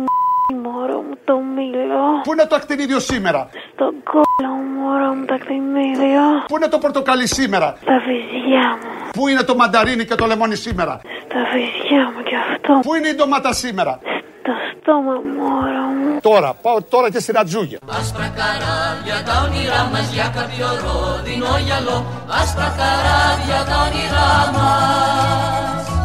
μωρό 0.63 0.99
μου 1.07 1.15
το 1.25 1.35
μήλο. 1.55 2.03
Πού 2.25 2.33
είναι 2.33 2.47
το 2.47 2.55
ακτινίδιο 2.55 3.01
σήμερα; 3.01 3.49
Στον 3.73 3.95
κόλλο 4.11 4.53
μου 4.55 4.81
μωρό 4.81 5.15
μου 5.15 5.25
το 5.25 5.35
ακτινίδιο. 5.35 6.25
Πού 6.49 6.57
είναι 6.57 6.69
το 6.69 6.79
πορτοκαλί 6.79 7.27
σήμερα; 7.27 7.69
Στα 7.81 7.97
βυζιά 8.07 8.67
μου. 8.81 8.91
Πού 9.13 9.29
είναι 9.29 9.43
το 9.43 9.55
μανταρίνι 9.55 10.05
και 10.05 10.15
το 10.15 10.27
λεμόνι 10.27 10.57
σήμερα; 10.57 11.01
Στα 11.25 11.41
βυζιά 11.53 12.05
μου 12.15 12.23
κι 12.29 12.35
αυτό. 12.35 12.73
Πού 12.83 12.95
είναι 12.95 13.09
η 13.09 13.15
ντομάτα 13.15 13.53
σήμερα; 13.53 13.99
Στο 14.41 14.53
στόμα 14.71 15.13
μου 15.25 15.33
μωρό 15.39 15.87
μου. 16.01 16.21
Τώρα, 16.21 16.55
πάω 16.63 16.83
τώρα 16.83 17.11
και 17.11 17.19
στη 17.19 17.33
ρατζούγια. 17.33 17.79
Άσπρα 17.99 18.29
καράβια 18.39 19.19
τα 19.27 19.35
όνειρά 19.47 19.83
μας 19.93 20.13
για 20.17 20.29
κάποιο 20.39 20.67
ρόδινο 20.85 21.47
γυαλό 21.67 21.97
Άσπρα 22.41 22.69
καράβια 22.81 23.61
τα 23.69 23.77
όνειρά 23.87 24.31
μας 24.57 26.02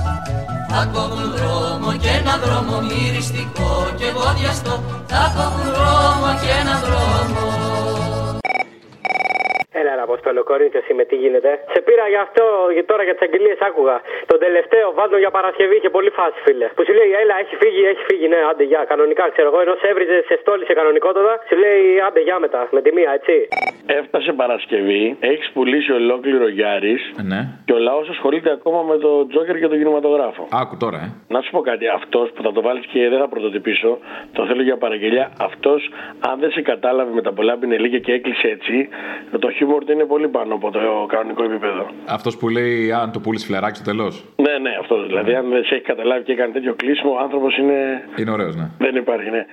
Θα 0.70 0.89
κόβουν 0.93 1.32
δρόμο 1.36 1.97
και 2.01 2.09
ένα 2.20 2.38
δρόμο 2.43 2.82
μυριστικό 2.82 3.72
και 3.99 4.07
βοδιαστό 4.18 4.84
Θα 5.07 5.24
κόβουν 5.36 5.68
δρόμο 5.78 6.28
και 6.41 6.49
ένα 6.61 6.76
δρόμο 6.86 7.87
Έλα, 9.98 10.06
ρε 10.06 10.12
Αποστόλο, 10.12 10.41
Κορίνθιο 10.52 10.82
με 11.00 11.04
τι 11.10 11.16
γίνεται. 11.24 11.52
Σε 11.74 11.80
πήρα 11.88 12.06
γι' 12.14 12.22
αυτό 12.28 12.43
για 12.76 12.86
τώρα 12.91 13.04
για 13.08 13.14
τις 13.16 13.24
αγγελίες, 13.28 13.58
άκουγα. 13.68 13.98
Τον 14.32 14.39
τελευταίο 14.45 14.86
βάζω 15.00 15.18
για 15.24 15.32
Παρασκευή 15.38 15.76
είχε 15.80 15.89
πολύ 15.98 16.12
φάση, 16.20 16.38
φίλε. 16.45 16.68
Που 16.76 16.82
σου 16.88 16.93
λέει, 17.00 17.10
Έλα, 17.22 17.36
έχει 17.43 17.56
φύγει, 17.62 17.84
έχει 17.91 18.04
φύγει, 18.10 18.28
ναι, 18.34 18.39
άντε 18.50 18.64
γεια. 18.72 18.82
Κανονικά, 18.91 19.24
ξέρω 19.34 19.48
εγώ, 19.52 19.60
ενώ 19.66 19.74
σε 19.82 19.88
έβριζε, 19.91 20.18
σε 20.30 20.36
στόλισε 20.41 20.74
κανονικότατα, 20.80 21.34
σου 21.48 21.56
λέει, 21.64 21.84
άντε 22.08 22.22
γεια 22.28 22.38
μετά, 22.45 22.62
με 22.76 22.80
τη 22.86 22.89
μία, 22.98 23.10
έτσι. 23.20 23.36
Έφτασε 24.00 24.32
Παρασκευή, 24.41 25.04
έχεις 25.32 25.48
πουλήσει 25.54 25.91
ολόκληρο 26.02 26.48
Γιάρης 26.58 27.02
Ναι. 27.32 27.39
και 27.68 27.74
ο 27.78 27.80
λαός 27.88 28.06
ασχολείται 28.16 28.50
ακόμα 28.58 28.82
με 28.89 28.95
τον 29.06 29.28
Τζόκερ 29.30 29.56
και 29.62 29.68
τον 29.72 29.78
κινηματογράφο. 29.82 30.41
Άκου 30.62 30.76
τώρα, 30.84 30.98
ε. 31.06 31.08
Να 31.34 31.39
σου 31.43 31.50
πω 31.56 31.62
κάτι, 31.70 31.86
αυτός 32.00 32.28
που 32.34 32.41
θα 32.45 32.52
το 32.56 32.62
βάλεις 32.68 32.86
και 32.91 33.10
δεν 33.12 33.20
θα 33.24 33.28
πρωτοτυπήσω, 33.34 33.91
το 34.36 34.41
θέλω 34.48 34.62
για 34.70 34.78
παραγγελιά. 34.84 35.26
Αυτός, 35.50 35.80
αν 36.30 36.36
δεν 36.39 36.52
σε 36.52 36.62
κατάλαβε 36.62 37.12
με 37.14 37.22
τα 37.28 37.32
πολλά 37.38 37.54
πινελίκια 37.58 38.00
και 38.00 38.12
έκλεισε 38.18 38.48
έτσι, 38.48 38.89
το 39.39 39.50
χιούμορ 39.52 39.84
του 39.88 39.94
είναι 39.94 40.06
πολύ 40.14 40.28
πάνω 40.28 40.54
από 40.54 40.72
το 40.72 40.80
κανονικό 41.08 41.44
επίπεδο. 41.44 41.84
Αυτός 42.06 42.38
που 42.38 42.50
λέει 42.50 42.92
αν 42.92 43.12
το 43.12 43.20
πούλησε 43.20 43.46
φλεράκι 43.46 43.76
στο 43.76 43.86
τέλος. 43.92 44.14
Ναι, 44.36 44.58
ναι, 44.58 44.72
αυτό 44.80 45.06
δηλαδή. 45.06 45.36
Αν 45.36 45.50
δεν 45.50 45.64
σε 45.64 45.76
έχει 45.76 45.84
καταλάβει 45.84 46.24
και 46.24 46.32
έκανε 46.32 46.54
τέτοιο 46.54 46.74
κλείσιμο, 46.76 47.12
ο 47.14 47.20
άνθρωπος 47.20 47.58
είναι. 47.58 47.78
Είναι 48.18 48.32
ωραίος, 48.32 48.56
ναι. 48.56 48.68
Δεν 48.78 48.96
υπάρχει, 48.96 49.30
ναι. 49.30 49.46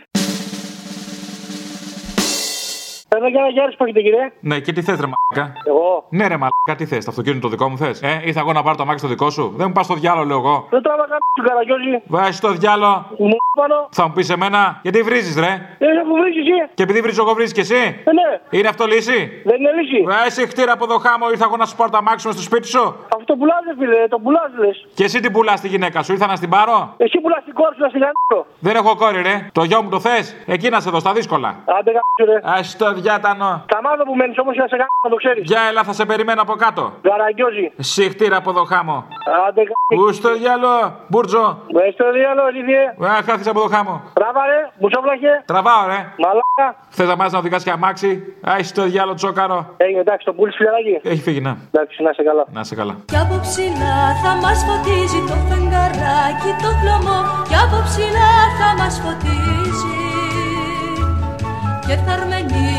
Εδώ 3.08 3.28
για 3.28 3.40
ένα 3.40 3.48
Γιάννης 3.48 3.76
που 3.76 3.84
έχετε, 3.84 4.00
κύριε; 4.00 4.32
Ναι, 4.40 4.58
και 4.60 4.72
τι 4.72 4.82
θες, 4.82 5.00
ρε 5.00 5.06
μαλάκα; 5.12 5.52
Εγώ. 5.66 6.04
Ναι, 6.08 6.26
ρε 6.26 6.36
μαλάκα, 6.36 6.74
τι 6.76 6.84
θες, 6.86 7.04
το 7.04 7.10
αυτοκίνητο 7.10 7.48
δικό 7.48 7.68
μου 7.68 7.76
θες; 7.78 8.02
Ε, 8.02 8.20
ήρθα 8.24 8.40
εγώ 8.40 8.52
να 8.52 8.62
πάρω 8.62 8.76
το 8.76 8.82
αμάξι 8.82 9.04
το 9.04 9.10
δικό 9.10 9.30
σου; 9.30 9.52
Δεν 9.56 9.66
μου 9.66 9.72
πας 9.72 9.84
στο 9.84 9.94
διάλογο, 9.94 10.26
λέω 10.26 10.38
εγώ. 10.38 10.66
Δεν 10.70 10.82
τράβα 10.82 11.06
κάτι 11.12 11.22
του 11.34 11.42
καραγκιόζη. 11.48 12.02
Βάζει 12.06 12.40
το 12.40 12.50
διάλογο. 12.52 13.06
Μου 13.18 13.36
πάνω. 13.56 13.88
Θα 13.90 14.06
μου 14.06 14.12
πεις 14.12 14.28
εμένα, 14.30 14.78
γιατί 14.82 15.02
βρίζεις, 15.02 15.36
ρε; 15.36 15.52
Δεν 15.78 15.96
έχω 16.02 16.12
βρει 16.20 16.28
εσύ. 16.42 16.70
Και 16.74 16.82
επειδή 16.82 17.00
βρίζω 17.00 17.22
εγώ, 17.22 17.34
βρίζεις 17.34 17.52
και 17.52 17.60
εσύ; 17.60 17.74
Ε, 18.04 18.12
ναι. 18.18 18.58
Είναι 18.58 18.68
αυτό 18.68 18.84
λύση; 18.86 19.42
Δεν 19.44 19.56
είναι 19.60 19.70
λύση. 19.80 20.02
Βάζει 20.04 20.46
χτύρα 20.46 20.72
από 20.72 20.84
εδώ 20.84 20.98
χάμω, 20.98 21.30
ήρθα 21.30 21.44
εγώ 21.44 21.56
να 21.56 21.66
σου 21.66 21.76
πάρω 21.76 21.90
το 21.90 21.96
αμάξι 21.96 22.26
μου 22.26 22.32
στο 22.32 22.42
σπίτι 22.42 22.66
σου. 22.66 22.84
Αυτό 23.14 23.24
το 23.24 23.36
πουλάζε, 23.36 23.74
φίλε. 23.78 24.08
Το 24.08 24.18
πουλάζε, 24.18 24.56
λες. 24.58 24.86
Και 24.94 25.04
εσύ 25.04 25.20
την 25.20 25.32
πουλάς 25.32 25.60
τη 25.60 25.68
γυναίκα 25.68 26.02
σου, 26.02 26.12
ήρθα 26.12 26.26
να 26.26 26.36
στην 26.36 26.48
πάρω; 26.48 26.94
Εσύ 26.96 27.18
πουλάς 27.20 27.44
την 27.44 27.54
κόρη 27.54 27.74
σου 27.74 27.82
να 27.82 27.88
στην 27.88 28.00
κάνω. 28.00 28.46
Δεν 28.58 28.76
έχω 28.76 28.96
κόρη, 28.96 29.22
ρε. 29.22 29.48
Το 29.52 29.62
γιο 29.64 29.82
μου 29.82 29.88
το 29.90 30.00
θες; 30.00 30.36
Εκεί 30.46 30.68
να 30.68 30.80
σε 30.80 30.90
δω 30.90 30.98
στα 30.98 31.12
δύσκολα. 31.12 31.48
Άντε 31.78 31.90
γάμισε, 31.96 32.40
ρε. 32.42 32.50
Α 32.50 32.60
το 32.78 32.93
διάτανο. 32.94 33.50
Τα 33.74 33.78
μάθα 33.84 34.02
που 34.08 34.14
μένεις 34.20 34.38
όμως 34.38 34.56
να 34.56 34.66
σε 34.72 34.76
κάνω, 34.80 34.94
να 35.06 35.10
το 35.10 35.16
ξέρεις. 35.22 35.42
Για 35.50 35.60
έλα, 35.68 35.82
θα 35.88 35.92
σε 35.92 36.04
περιμένω 36.10 36.42
από 36.42 36.54
κάτω. 36.64 36.92
Καραγκιόζη. 37.02 37.66
Συχτήρα 37.78 38.36
από 38.36 38.50
εδώ 38.50 38.64
χάμω. 38.64 38.96
Άντε 39.48 39.62
γάμισε. 39.70 39.94
Πού 39.96 40.12
στο 40.12 40.30
διάλο, 40.38 40.72
Μπούρτζο. 41.08 41.46
Με 41.76 41.82
στο 41.96 42.12
διάλογο, 42.12 42.48
Λίδιε. 42.56 42.82
Α, 43.10 43.22
χάθησε 43.28 43.50
από 43.50 43.60
εδώ 43.60 43.68
χάμω. 43.74 43.94
Τράβα, 44.18 44.42
ρε. 44.50 44.60
Μπουσόβλαχε. 44.78 45.32
Τραβάω, 45.50 45.82
ρε. 45.86 46.00
Μαλάκα. 46.22 46.66
Θες 46.96 47.06
να 47.08 47.16
πας 47.16 47.32
να 47.32 47.38
οδηγάς 47.38 47.62
και 47.64 47.70
αμάξι; 47.70 48.10
Α, 48.50 48.52
το 48.74 48.82
διάλο 48.82 49.14
τσόκαρο. 49.14 49.58
Έγινε, 49.76 50.00
εντάξει, 50.00 50.24
το 50.26 50.32
πουλί 50.32 50.52
φιλαράκι. 50.52 51.00
Έχει 51.02 51.22
φύγει, 51.22 51.40
να. 51.40 51.56
Εντάξει, 51.72 52.02
να 52.02 52.12
σε 52.12 52.22
καλά. 52.22 52.44
Να 52.52 52.64
σε 52.64 52.74
καλά. 52.74 52.94
Κι 53.04 53.16
από 53.24 53.36
ψηλά 53.46 53.98
θα 54.22 54.32
μας 54.42 54.58
φωτίζει 54.66 55.20
το 55.28 55.36
φεγγαράκι 55.48 56.50
το 56.62 56.70
χλωμό 56.80 57.18
Κι 57.48 57.56
από 57.64 57.78
ψηλά 57.88 58.32
θα 58.58 58.68
μας 58.78 58.94
φωτίζει 59.04 59.92
Και 61.86 61.94
θα 62.04 62.12
αρμενίζουν 62.12 62.72
ο 62.72 62.73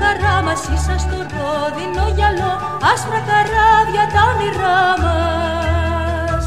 χαρά 0.00 0.36
μας 0.46 0.60
ίσα 0.74 0.94
στο 1.04 1.16
ρόδινο 1.36 2.04
γυαλό 2.16 2.52
Άσπρα 2.92 3.20
καράβια 3.28 4.04
τα 4.14 4.20
όνειρά 4.32 4.78
μας 5.02 6.44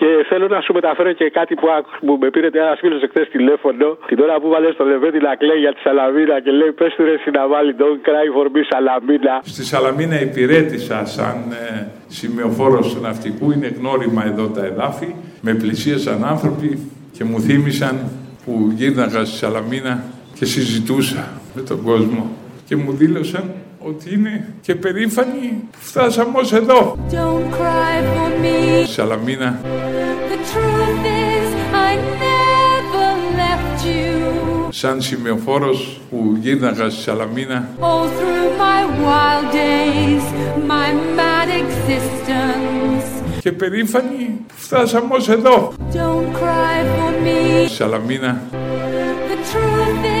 Και 0.00 0.10
θέλω 0.30 0.46
να 0.54 0.60
σου 0.60 0.72
μεταφέρω 0.78 1.12
και 1.12 1.30
κάτι 1.38 1.54
που, 1.54 1.66
άκου- 1.78 1.98
που 2.06 2.12
με 2.20 2.28
πήρε 2.30 2.48
ένας 2.52 2.78
φίλος 2.82 3.02
εχθές 3.02 3.28
τηλέφωνο. 3.36 3.86
Την 4.10 4.18
ώρα 4.20 4.34
που 4.40 4.48
βάλε 4.48 4.72
στο 4.72 4.84
Λεβέντι 4.84 5.18
να 5.28 5.34
κλαίει 5.40 5.58
για 5.64 5.72
τη 5.74 5.80
Σαλαμίνα 5.86 6.40
και 6.44 6.50
λέει: 6.50 6.72
Πες 6.72 6.92
του 6.96 7.02
ρε 7.04 7.12
εσύ 7.18 7.30
να 7.30 7.42
βάλει 7.52 7.74
Don't 7.82 8.00
cry 8.08 8.26
for 8.36 8.46
me 8.54 8.60
Σαλαμίνα. 8.70 9.34
Στη 9.54 9.64
Σαλαμίνα 9.64 10.20
υπηρέτησα 10.20 10.98
σαν 11.14 11.36
ε, 11.52 11.86
σημειοφόρος 12.08 12.94
του 12.94 13.00
ναυτικού, 13.00 13.46
είναι 13.52 13.68
γνώριμα 13.78 14.22
εδώ 14.30 14.46
τα 14.56 14.64
εδάφη. 14.64 15.14
Με 15.40 15.52
πλησίασαν 15.54 16.24
άνθρωποι 16.24 16.68
και 17.16 17.24
μου 17.24 17.40
θύμισαν 17.40 17.94
που 18.44 18.72
γύρναγα 18.74 19.24
στη 19.24 19.36
Σαλαμίνα 19.36 20.02
και 20.38 20.44
συζητούσα 20.44 21.24
με 21.54 21.62
τον 21.62 21.82
κόσμο. 21.82 22.30
Και 22.64 22.76
μου 22.76 22.92
δήλωσαν 22.92 23.50
ότι 23.78 24.14
είναι 24.14 24.54
και 24.60 24.74
περήφανοι 24.74 25.64
που 25.70 25.78
φτάσαμε 25.80 26.38
ως 26.38 26.52
εδώ. 26.52 26.98
Don't 27.10 27.54
cry 27.54 27.96
for 28.14 28.44
me. 28.44 28.82
Στη 28.84 28.92
Σαλαμίνα. 28.92 29.60
The 30.30 30.36
truth 30.52 31.04
is 31.04 31.48
I 31.88 31.92
never 32.24 33.08
left 33.40 33.84
you. 33.84 34.68
Σαν 34.70 35.00
σημειοφόρος 35.00 36.00
που 36.10 36.36
γύρναγα 36.40 36.90
στη 36.90 37.00
Σαλαμίνα. 37.00 37.68
All 37.80 38.06
through 38.18 38.48
my 38.64 38.80
wild 39.04 39.52
days 39.52 40.24
My 40.66 40.92
mad 41.18 41.48
existence. 41.62 43.40
Και 43.40 43.52
περήφανοι 43.52 44.44
που 44.48 44.54
φτάσαμε 44.56 45.14
ως 45.14 45.28
εδώ. 45.28 45.72
Don't 45.92 46.36
cry 46.36 46.78
for 46.96 47.26
me. 47.26 47.64
Στη 47.66 47.74
Σαλαμίνα. 47.74 48.42
The 49.30 49.36
truth 49.52 50.04
is 50.04 50.11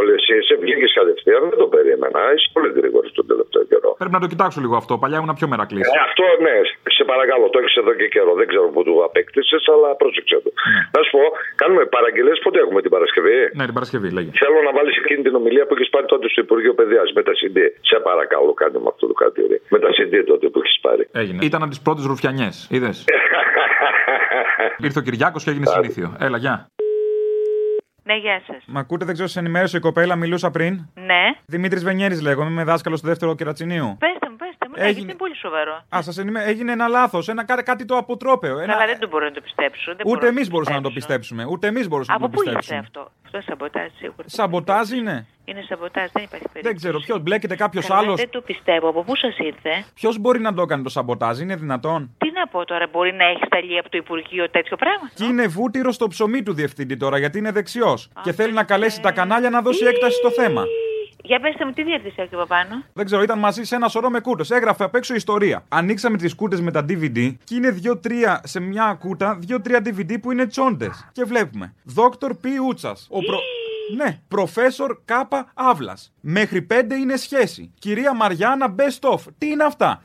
Αποστολή, 0.00 0.12
εσύ, 0.20 0.32
εσύ 0.42 0.52
βγήκες 0.64 0.90
κατευθείαν, 0.98 1.42
δεν 1.50 1.58
το 1.62 1.68
περίμενα. 1.74 2.20
Είσαι 2.34 2.48
πολύ 2.56 2.70
γρήγορη 2.78 3.08
τον 3.18 3.26
τελευταίο 3.30 3.64
καιρό. 3.70 3.90
Πρέπει 4.02 4.16
να 4.18 4.22
το 4.24 4.28
κοιτάξω 4.32 4.58
λίγο 4.64 4.74
αυτό. 4.82 4.92
Παλιά 5.02 5.16
ήμουν 5.20 5.34
πιο 5.40 5.46
μερακλής. 5.52 5.86
Ε, 5.96 5.98
αυτό 6.08 6.24
ναι, 6.46 6.56
σε 6.96 7.02
παρακαλώ, 7.12 7.44
το 7.52 7.58
έχεις 7.62 7.74
εδώ 7.82 7.92
και 8.00 8.06
καιρό. 8.14 8.32
Δεν 8.40 8.46
ξέρω 8.50 8.66
πού 8.74 8.80
το 8.88 8.92
απέκτησες, 9.08 9.62
αλλά 9.74 9.88
πρόσεξε 10.00 10.36
το. 10.44 10.50
Να 10.96 11.00
σου 11.04 11.10
πω, 11.16 11.22
κάνουμε 11.62 11.82
παραγγελίες 11.96 12.38
πότε 12.44 12.58
έχουμε 12.64 12.80
την 12.84 12.92
Παρασκευή; 12.96 13.38
Ναι, 13.58 13.64
την 13.68 13.76
Παρασκευή 13.78 14.08
λέγει. 14.16 14.30
Θέλω 14.42 14.58
να 14.68 14.72
βάλεις 14.76 14.94
εκείνη 15.02 15.20
την 15.26 15.34
ομιλία 15.40 15.64
που 15.66 15.74
έχεις 15.76 15.88
πάρει 15.94 16.06
τότε 16.12 16.26
στο 16.32 16.40
Υπουργείο 16.46 16.72
Παιδείας 16.78 17.08
με 17.16 17.22
τα 17.28 17.32
CD. 17.40 17.58
Σε 17.90 17.96
παρακαλώ, 18.08 18.52
κάνε 18.60 18.78
με 18.84 18.88
αυτό 18.92 19.04
το 19.10 19.16
κάτι. 19.22 19.38
ρε. 19.50 19.56
Με 19.74 19.78
τα 19.84 19.90
CD 19.96 20.14
τότε 20.30 20.44
που 20.52 20.58
έχεις 20.62 20.76
πάρει. 20.86 21.02
Έγινε. 21.22 21.38
Ήταν 21.48 21.60
από 21.64 21.70
τις 21.74 21.82
πρώτες 21.86 22.04
ρουφιανιές. 22.10 22.54
Είδες; 22.74 22.96
Ήρθε 24.86 24.98
ο 25.02 25.04
Κυριάκος 25.06 25.42
και 25.44 25.50
έγινε 25.50 25.66
συνήθιο. 25.66 26.08
Έλα, 26.26 26.38
γεια. 26.44 26.54
Ναι, 28.10 28.16
γεια 28.16 28.42
σας. 28.46 28.56
Μ' 28.66 28.78
ακούτε, 28.78 29.04
δεν 29.04 29.14
ξέρω, 29.14 29.28
σε 29.28 29.38
ενημέρωσε 29.38 29.76
η 29.76 29.80
κοπέλα, 29.80 30.16
μιλούσα 30.16 30.50
πριν. 30.50 30.86
Ναι. 30.94 31.22
Δημήτρης 31.46 31.84
Βενιέρης 31.84 32.20
λέγομαι, 32.22 32.50
είμαι 32.50 32.64
δάσκαλος 32.64 32.98
στο 32.98 33.08
δεύτερο 33.08 33.34
κερατσινίου. 33.34 33.96
Πέστε 33.98 34.28
μου, 34.30 34.36
πέστε 34.36 34.66
μου. 34.68 34.72
Ναι, 34.76 34.80
Έγινε- 34.80 34.90
γιατί 34.92 35.00
είναι 35.10 35.14
πολύ 35.18 35.36
σοβαρό. 35.36 35.82
Α, 35.96 36.02
σας 36.02 36.18
ενημέρω. 36.18 36.48
Έγινε 36.48 36.72
ένα 36.72 36.86
λάθος, 36.88 37.28
ένα, 37.28 37.44
κάτι, 37.44 37.62
κάτι 37.62 37.84
το 37.84 37.96
αποτρόπαιο. 37.96 38.58
Ένα... 38.58 38.72
Καλά, 38.72 38.86
δεν 38.86 38.98
το 38.98 39.08
μπορώ 39.08 39.24
να 39.24 39.30
το 39.32 39.40
πιστέψω. 39.40 39.94
Δεν 39.96 40.06
Ούτε 40.06 40.18
μπορώ 40.18 40.26
εμεί 40.26 40.42
το 40.42 40.50
μπορούσαμε 40.50 40.76
να 40.76 40.82
το 40.82 40.90
πιστέψω. 40.90 41.18
πιστέψουμε. 41.18 41.52
Ούτε 41.52 41.66
εμείς 41.66 41.88
μπορούσαμε 41.88 42.16
Από 42.16 42.26
να 42.26 42.30
το 42.32 42.36
πού 42.36 42.42
ήρθε 42.48 42.58
πιστέψουμε. 42.58 42.78
αυτό; 42.86 43.12
Αυτό 43.32 43.40
σαμποτάζ 43.46 43.86
σίγουρα. 43.98 44.24
Σαμποτάζ 44.26 44.90
είναι; 44.90 45.26
Είναι 45.44 45.62
σαμποτάζ, 45.68 46.08
δεν 46.12 46.22
υπάρχει 46.22 46.48
περίπτωση. 46.52 46.62
Δεν 46.62 46.76
ξέρω, 46.76 46.98
ποιος 46.98 47.20
μπλέκεται 47.20 47.56
κάποιος 47.56 47.86
Καλά, 47.86 48.00
άλλος; 48.00 48.16
Δεν 48.16 48.30
το 48.30 48.40
πιστεύω. 48.40 48.88
Από 48.88 49.02
πού 49.02 49.16
σας 49.16 49.38
ήρθε; 49.38 49.84
Ποιος 49.94 50.18
μπορεί 50.18 50.40
να 50.40 50.54
το 50.54 50.64
κάνει 50.64 50.82
το 50.82 50.88
σαμποτάζ, 50.88 51.40
είναι 51.40 51.56
δυνατόν; 51.56 52.14
Τι 52.18 52.30
να 52.30 52.46
πω 52.46 52.64
τώρα, 52.64 52.86
μπορεί 52.92 53.12
να 53.12 53.24
έχει 53.24 53.42
σταλεί 53.46 53.78
από 53.78 53.88
το 53.90 53.96
Υπουργείο 53.96 54.50
τέτοιο 54.50 54.76
πράγμα; 54.76 55.10
Και 55.14 55.24
είναι 55.24 55.46
βούτυρο 55.46 55.92
στο 55.92 56.08
ψωμί 56.08 56.42
του 56.42 56.52
διευθυντή 56.52 56.96
τώρα, 56.96 57.18
γιατί 57.18 57.38
είναι 57.38 57.52
δεξιός. 57.52 58.10
Και 58.22 58.32
θέλει 58.32 58.52
να 58.52 58.64
καλέσει 58.64 59.00
τα 59.00 59.12
κανάλια 59.12 59.50
να 59.50 59.62
δώσει 59.62 59.84
έκταση 59.84 60.16
στο 60.16 60.30
θέμα. 60.30 60.64
Για 61.22 61.40
πέστε 61.40 61.64
μου, 61.64 61.72
τι 61.72 61.82
διεύθυνση 61.82 62.22
έχει 62.22 62.34
από 62.34 62.46
πάνω; 62.46 62.82
Δεν 62.92 63.04
ξέρω, 63.04 63.22
ήταν 63.22 63.38
μαζί 63.38 63.64
σε 63.64 63.74
ένα 63.74 63.88
σωρό 63.88 64.10
με 64.10 64.20
κούτε. 64.20 64.54
Έγραφε 64.54 64.84
απ' 64.84 64.94
έξω 64.94 65.14
ιστορία. 65.14 65.64
Ανοίξαμε 65.68 66.16
τις 66.16 66.34
κούτε 66.34 66.60
με 66.60 66.70
τα 66.70 66.84
DVD 66.88 67.34
και 67.44 67.54
είναι 67.54 67.70
δύο-τρία 67.70 68.40
σε 68.44 68.60
μια 68.60 68.96
κούτα, 69.00 69.36
δύο-τρία 69.40 69.82
DVD 69.84 70.20
που 70.20 70.32
είναι 70.32 70.46
τσόντες. 70.46 71.08
Και 71.12 71.24
βλέπουμε. 71.24 71.74
Δόκτωρ 71.84 72.34
Π. 72.34 72.44
Ούτσας. 72.66 73.06
Ο 73.10 73.18
προ... 73.18 73.38
Ναι, 73.96 74.20
προφέσορ 74.28 74.96
Κάπα 75.04 75.50
Αύλα. 75.54 75.96
Μέχρι 76.20 76.62
πέντε 76.62 76.94
είναι 76.94 77.16
σχέση. 77.16 77.74
Κυρία 77.78 78.14
Μαριάννα 78.14 78.74
Best 78.78 79.10
of. 79.10 79.18
Τι 79.38 79.46
είναι 79.46 79.64
αυτά; 79.64 80.02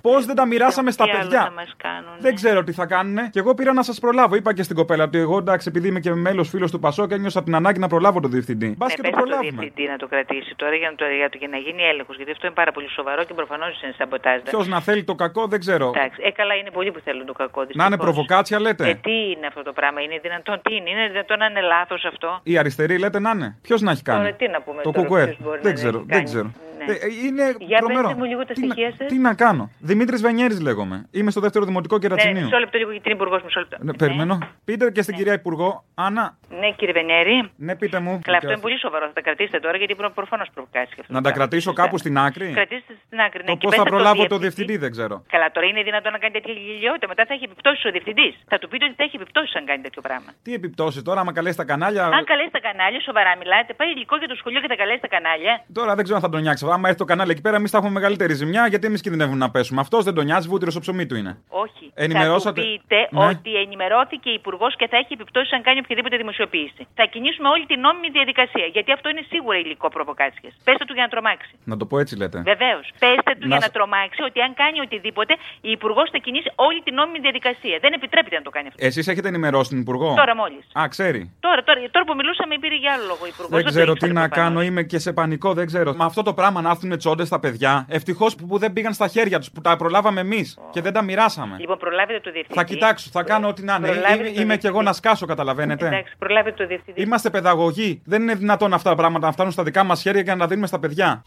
Πώς 0.00 0.24
δεν 0.26 0.34
τα 0.36 0.46
μοιράσαμε 0.46 0.90
στα 0.90 1.04
Τι 1.04 1.10
άλλο 1.10 1.20
παιδιά; 1.20 1.42
θα 1.42 1.50
μας 1.50 1.74
κάνουν. 1.76 2.12
Δεν 2.18 2.34
ξέρω 2.34 2.64
τι 2.64 2.72
θα 2.72 2.86
κάνουνε. 2.86 3.28
Και 3.32 3.38
εγώ 3.38 3.54
πήρα 3.54 3.72
να 3.72 3.82
σας 3.82 3.98
προλάβω. 4.00 4.34
Είπα 4.34 4.54
και 4.54 4.62
στην 4.62 4.76
κοπέλα 4.76 5.04
ότι 5.04 5.18
εγώ 5.18 5.38
εντάξει, 5.38 5.68
επειδή 5.68 5.88
είμαι 5.88 6.00
και 6.00 6.14
μέλος 6.14 6.48
φίλος 6.48 6.70
του 6.70 6.78
Πασό 6.78 7.06
και 7.06 7.14
ένιωσα 7.14 7.42
την 7.42 7.54
ανάγκη 7.54 7.78
να 7.78 7.88
προλάβω 7.88 8.20
τον 8.20 8.30
διευθυντή. 8.30 8.74
Μπας 8.78 8.88
Ναι, 8.88 8.94
και 8.94 9.00
το 9.02 9.08
πες 9.08 9.10
στο 9.18 9.20
προλάβουμε. 9.22 9.50
διευθυντή 9.50 9.90
να 9.90 9.96
το 9.96 10.06
κρατήσει 10.08 10.54
τώρα 10.56 10.74
για 10.74 10.90
να, 10.90 10.96
το, 10.96 11.04
για, 11.04 11.28
το, 11.30 11.36
για 11.38 11.48
να 11.48 11.56
γίνει 11.56 11.82
έλεγχος. 11.82 12.16
Γιατί 12.16 12.30
αυτό 12.30 12.46
είναι 12.46 12.54
πάρα 12.54 12.72
πολύ 12.72 12.88
σοβαρό 12.90 13.24
και 13.24 13.34
προφανώς 13.34 13.82
είναι 13.82 13.94
σαμποτάζ. 13.98 14.40
Ποιος 14.42 14.68
να 14.68 14.80
θέλει 14.80 15.04
το 15.04 15.14
κακό 15.14 15.46
δεν 15.46 15.60
ξέρω. 15.60 15.86
Εντάξει, 15.94 16.20
ε, 16.24 16.30
καλά 16.30 16.54
είναι 16.54 16.70
πολλοί 16.70 16.90
που 16.92 17.00
θέλουν 17.04 17.26
το 17.26 17.32
κακό. 17.32 17.60
Να 17.60 17.66
είναι 17.66 17.74
δυστυχώς. 17.74 18.04
προβοκάτσια 18.04 18.60
λέτε. 18.60 18.88
Ε, 18.88 18.94
τι 18.94 19.16
είναι 19.32 19.46
αυτό 19.46 19.62
το 19.62 19.72
πράγμα, 19.72 20.00
είναι 20.00 20.18
δυνατόν, 20.22 20.60
τι 20.62 20.74
είναι, 20.74 20.90
είναι 20.90 21.08
δυνατόν 21.08 21.38
να 21.38 21.46
είναι 21.46 21.60
λάθος 21.60 22.04
αυτό; 22.04 22.40
Η 22.42 22.58
αριστερή 22.58 22.98
λέτε 22.98 23.18
να 23.20 23.30
είναι. 23.30 23.56
Ποιος 23.62 23.80
να 23.80 23.90
έχει 23.90 24.02
κάνει; 24.02 24.18
Τώρα 24.24 24.32
τι 24.36 24.48
να 24.48 24.60
πούμε 24.62 24.82
το 24.82 24.90
τώρα, 24.90 25.06
κουκουέ. 25.06 25.24
ποιος 25.24 25.38
μπορεί 25.42 25.56
να 25.56 25.62
Δεν 25.62 25.72
το 25.72 25.78
ξέρω, 25.78 25.96
έχει 25.96 26.06
δεν 26.06 26.16
κάνει. 26.16 26.24
ξέρω. 26.24 26.50
Ναι. 26.86 26.92
Ε, 26.92 26.98
είναι 27.26 27.54
Για 27.58 27.78
τρομερό. 27.78 28.08
πετε 28.08 28.18
μου 28.18 28.24
λίγο 28.24 28.44
τα 28.46 28.52
Τι 28.54 28.60
να- 28.60 28.66
στοιχεία 28.72 28.92
σας. 28.98 29.06
Τι 29.08 29.18
να 29.18 29.34
κάνω. 29.34 29.70
Δημήτρης 29.78 30.20
Βενιέρης 30.22 30.60
λέγομαι. 30.60 31.06
Είμαι 31.10 31.30
στο 31.30 31.40
δεύτερο 31.40 31.64
δημοτικό 31.64 31.94
Ναι, 31.94 32.00
κερατσινίου. 32.00 32.44
μισό 32.44 32.58
λεπτό 32.58 32.78
λίγο 32.78 32.90
γιατί 32.90 33.08
είναι 33.08 33.18
υπουργός, 33.20 33.42
μισό 33.42 33.60
λεπτό. 33.60 33.76
Ναι, 33.80 33.92
περιμένω. 33.94 34.38
Πείτε 34.64 34.90
και 34.90 35.02
στην 35.02 35.14
κυρία 35.14 35.32
Υπουργό, 35.32 35.84
Άννα. 35.94 36.38
Ναι, 36.60 36.70
κύριε 36.78 36.92
Βενέρη. 36.98 37.50
Ναι, 37.56 37.76
πείτε 37.76 37.98
μου. 38.00 38.20
Καλά, 38.24 38.36
αυτό 38.36 38.50
είναι 38.52 38.60
πολύ 38.60 38.78
σοβαρό. 38.78 39.04
Θα 39.06 39.12
τα 39.12 39.20
κρατήσετε 39.20 39.58
τώρα 39.60 39.76
γιατί 39.76 39.94
προφανώς 40.14 40.48
προβοκάσεις. 40.54 40.98
αυτό. 41.00 41.12
Να 41.12 41.20
τα 41.22 41.30
κρατήσω 41.32 41.72
κάπου 41.72 41.98
στην 41.98 42.18
άκρη; 42.18 42.50
Κρατήστε 42.54 42.92
στην 43.06 43.20
άκρη. 43.20 43.42
Ναι, 43.42 43.48
Το 43.50 43.52
και 43.52 43.66
πώς 43.66 43.70
πέστε 43.70 43.76
θα 43.76 43.86
στο 43.88 43.94
προλάβω 43.94 44.22
το 44.26 44.36
διευθυντή. 44.38 44.72
διευθυντή 44.72 44.74
δεν 44.84 44.90
ξέρω. 44.96 45.14
Καλά, 45.34 45.46
τώρα 45.54 45.66
είναι 45.70 45.82
δυνατόν 45.82 46.12
να 46.12 46.18
κάνει 46.22 46.32
τέτοια 46.38 46.52
γελιότητα. 46.68 47.06
Μετά 47.12 47.22
θα 47.28 47.32
έχει 47.34 47.44
επιπτώσεις 47.50 47.84
ο 47.84 47.90
διευθυντής. 47.90 48.32
Θα 48.52 48.56
του 48.60 48.68
πείτε 48.70 48.84
ότι 48.88 48.94
θα 49.00 49.04
έχει 49.06 49.16
επιπτώσεις 49.20 49.52
αν 49.58 49.64
κάνει 49.70 49.82
τέτοιο 49.86 50.02
πράγμα. 50.06 50.30
Τι 50.44 50.50
επιπτώσεις 50.60 51.02
τώρα, 51.08 51.20
άμα 51.20 51.32
καλέσει 51.38 51.56
τα 51.62 51.64
κανάλια; 51.72 52.04
Αν 52.18 52.24
καλέσει 52.32 52.50
τα 52.56 52.60
κανάλια, 52.68 53.00
σοβαρά 53.08 53.32
μιλάτε, 53.42 53.70
πάει 53.78 53.90
υλικό 53.96 54.14
για 54.22 54.28
το 54.32 54.36
σχολείο 54.40 54.60
και 54.62 54.70
θα 54.72 54.76
καλέσει 54.82 55.00
τα 55.06 55.10
κανάλια. 55.14 55.54
Τώρα 55.78 55.92
δεν 55.96 56.02
ξέρω 56.06 56.16
αν 56.20 56.24
θα 56.26 56.30
τον 56.34 56.40
νιάξει. 56.46 56.62
Άμα 56.72 56.86
έρθει 56.88 56.98
το 56.98 57.04
κανάλι 57.04 57.30
εκεί 57.30 57.40
πέρα, 57.40 57.56
εμείς 57.56 57.70
θα 57.70 57.76
έχουμε 57.78 57.92
μεγαλύτερη 57.92 58.34
ζημιά 58.34 58.66
γιατί 58.66 58.86
εμείς 58.86 59.00
κινδυνεύουμε 59.00 59.36
να 59.44 59.50
πέσουμε. 59.50 59.80
Αυτός 59.80 60.04
δεν 60.04 60.14
τον 60.14 60.24
νοιάζει, 60.24 60.48
βούτυρος 60.48 60.72
στο 60.72 60.82
ψωμί 60.84 61.06
του 61.06 61.16
είναι. 61.20 61.32
Όχι. 61.48 61.84
Ενημερώσατε- 61.94 62.62
Θα 62.62 62.66
του 62.66 62.80
πείτε 62.88 62.98
Ναι. 63.10 63.24
ότι 63.30 63.50
ενημερώθηκε 63.64 64.28
η 64.30 64.36
Υπουργός 64.42 64.72
και 64.80 64.86
θα 64.92 64.96
έχει 65.02 65.12
επιπτώσεις 65.18 65.52
αν 65.56 65.62
κάνει 65.62 65.78
οποιαδήποτε 65.84 66.16
δημοσιοποίηση. 66.22 66.82
Θα 66.98 67.04
κινήσουμε 67.12 67.48
όλη 67.54 67.64
την 67.72 67.78
νόμιμη 67.86 68.08
διαδικασία. 68.18 68.66
Γιατί 68.76 68.90
αυτό 68.96 69.06
είναι 69.12 69.22
σίγουρα 69.32 69.58
υλικό 69.64 69.88
προβοκάτσια. 69.96 70.50
Πέστε 70.66 70.84
του 70.88 70.94
για 70.98 71.04
να 71.06 71.10
τρομάξει. 71.14 71.50
Να 71.70 71.76
το 71.80 71.84
πω 71.90 71.94
έτσι 72.02 72.14
λέτε. 72.20 72.38
Βεβαίως. 72.52 72.84
Πέστε 73.04 73.32
του 73.40 73.46
Να 73.48 73.52
για 73.56 73.60
σ- 73.60 73.66
να 73.66 73.70
τρομάξει 73.76 74.20
ότι 74.28 74.38
αν 74.46 74.50
κάνει 74.62 74.78
οτιδήποτε, 74.86 75.32
η 75.68 75.70
Υπουργός 75.76 76.06
θα 76.14 76.18
κινήσει 76.26 76.48
όλη 76.66 76.80
την 76.86 76.94
νόμιμη 77.00 77.18
διαδικασία. 77.26 77.76
Δεν 77.84 77.92
επιτρέπεται 77.98 78.36
να 78.40 78.44
το 78.48 78.50
κάνει 78.56 78.66
αυτό. 78.70 78.78
Εσείς 78.88 79.04
έχετε 79.12 79.28
ενημερώσει 79.32 79.68
την 79.72 79.80
Υπουργό; 79.84 80.08
Τώρα 80.22 80.34
μόλις. 80.42 80.62
Α, 80.80 80.82
ξέρει. 80.94 81.20
Τώρα, 81.46 81.60
τώρα, 81.66 81.78
τώρα 81.94 82.04
που 82.08 82.14
μιλούσαμε 82.20 82.52
πήρε 82.62 82.76
για 82.84 82.92
άλλο 82.94 83.04
λόγο 83.12 83.22
η 83.28 83.30
Υπουργός. 83.34 83.54
Δεν 83.58 83.64
ξέρω 83.72 83.92
τι 84.02 84.08
να 84.20 84.24
κάνω, 84.40 84.58
είμαι 84.68 84.82
και 84.90 84.98
σε 84.98 85.10
πανικό, 85.12 85.50
δεν 85.58 85.66
ξέρω. 85.70 85.90
Μα 86.00 86.04
αυτό 86.04 86.22
το 86.22 86.32
πράγμα 86.38 86.59
προλάβαμε 86.60 86.68
να 86.68 86.70
έρθουν 86.70 86.98
τσόντες 86.98 87.26
στα 87.26 87.40
παιδιά. 87.40 87.86
Ευτυχώς 87.88 88.34
που, 88.34 88.46
που 88.46 88.58
δεν 88.58 88.72
πήγαν 88.72 88.92
στα 88.92 89.08
χέρια 89.08 89.38
τους, 89.38 89.50
που 89.50 89.60
τα 89.60 89.76
προλάβαμε 89.76 90.20
εμείς 90.20 90.58
και 90.70 90.80
δεν 90.80 90.92
τα 90.92 91.02
μοιράσαμε. 91.02 91.56
Λοιπόν, 91.58 91.78
προλάβετε 91.78 92.20
το 92.20 92.30
διευθυντή. 92.30 92.58
Θα 92.58 92.64
κοιτάξω, 92.64 93.08
θα 93.12 93.22
κάνω 93.22 93.48
ό,τι 93.48 93.62
να 93.62 93.74
είναι. 93.74 93.86
Προλάβετε 93.88 94.12
Είμαι, 94.14 94.22
το 94.22 94.28
είμαι 94.28 94.34
κι 94.40 94.44
διευθυντή. 94.44 94.66
εγώ 94.68 94.82
να 94.82 94.92
σκάσω, 94.92 95.26
καταλαβαίνετε. 95.26 95.86
Εντάξει, 95.86 96.14
προλάβετε 96.18 96.56
το 96.62 96.66
διευθυντή. 96.66 97.02
Είμαστε 97.02 97.30
παιδαγωγοί. 97.30 98.02
Δεν 98.04 98.22
είναι 98.22 98.34
δυνατόν 98.34 98.72
αυτά 98.72 98.90
τα 98.90 98.96
πράγματα 98.96 99.26
να 99.26 99.32
φτάνουν 99.32 99.52
στα 99.52 99.62
δικά 99.62 99.84
μας 99.84 100.00
χέρια 100.00 100.22
και 100.22 100.30
να 100.30 100.38
τα 100.38 100.46
δίνουμε 100.46 100.66
στα 100.66 100.78
παιδιά. 100.78 101.24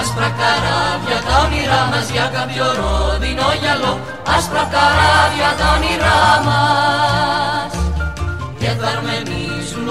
Άσπρα 0.00 0.28
καράβια 0.40 1.18
τα 1.28 1.34
όνειρά 1.46 1.82
μας 1.90 2.10
για 2.10 2.30
κάποιο 2.36 2.64
ρόδινο 2.80 3.46
γυαλό 3.60 3.92
Άσπρα 4.36 4.64
καράβια 4.74 5.50
τα 5.58 5.66
όνειρά 5.76 6.20
μας 6.46 7.72
Και 8.58 8.66
θα 8.66 8.88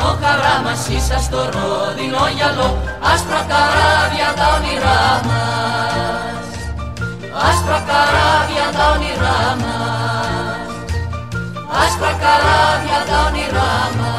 Ρόδινο 0.06 0.28
χαρά 0.28 0.62
μας 0.64 0.88
ίσα 0.88 1.20
στο 1.20 1.38
ρόδινο 1.38 2.28
γυαλό 2.36 2.70
άσπρα 3.14 3.42
καράβια 3.52 4.30
τα 4.36 4.46
όνειρά 4.56 5.02
μας. 5.28 6.48
άσπρα 7.48 7.80
καράβια 7.90 8.68
τα 8.76 8.84
όνειρά 8.96 9.40
μας. 9.62 10.70
άσπρα 11.82 12.14
καράβια 12.24 13.00
τα 13.10 13.18
όνειρά 13.28 13.74
μας 13.98 14.16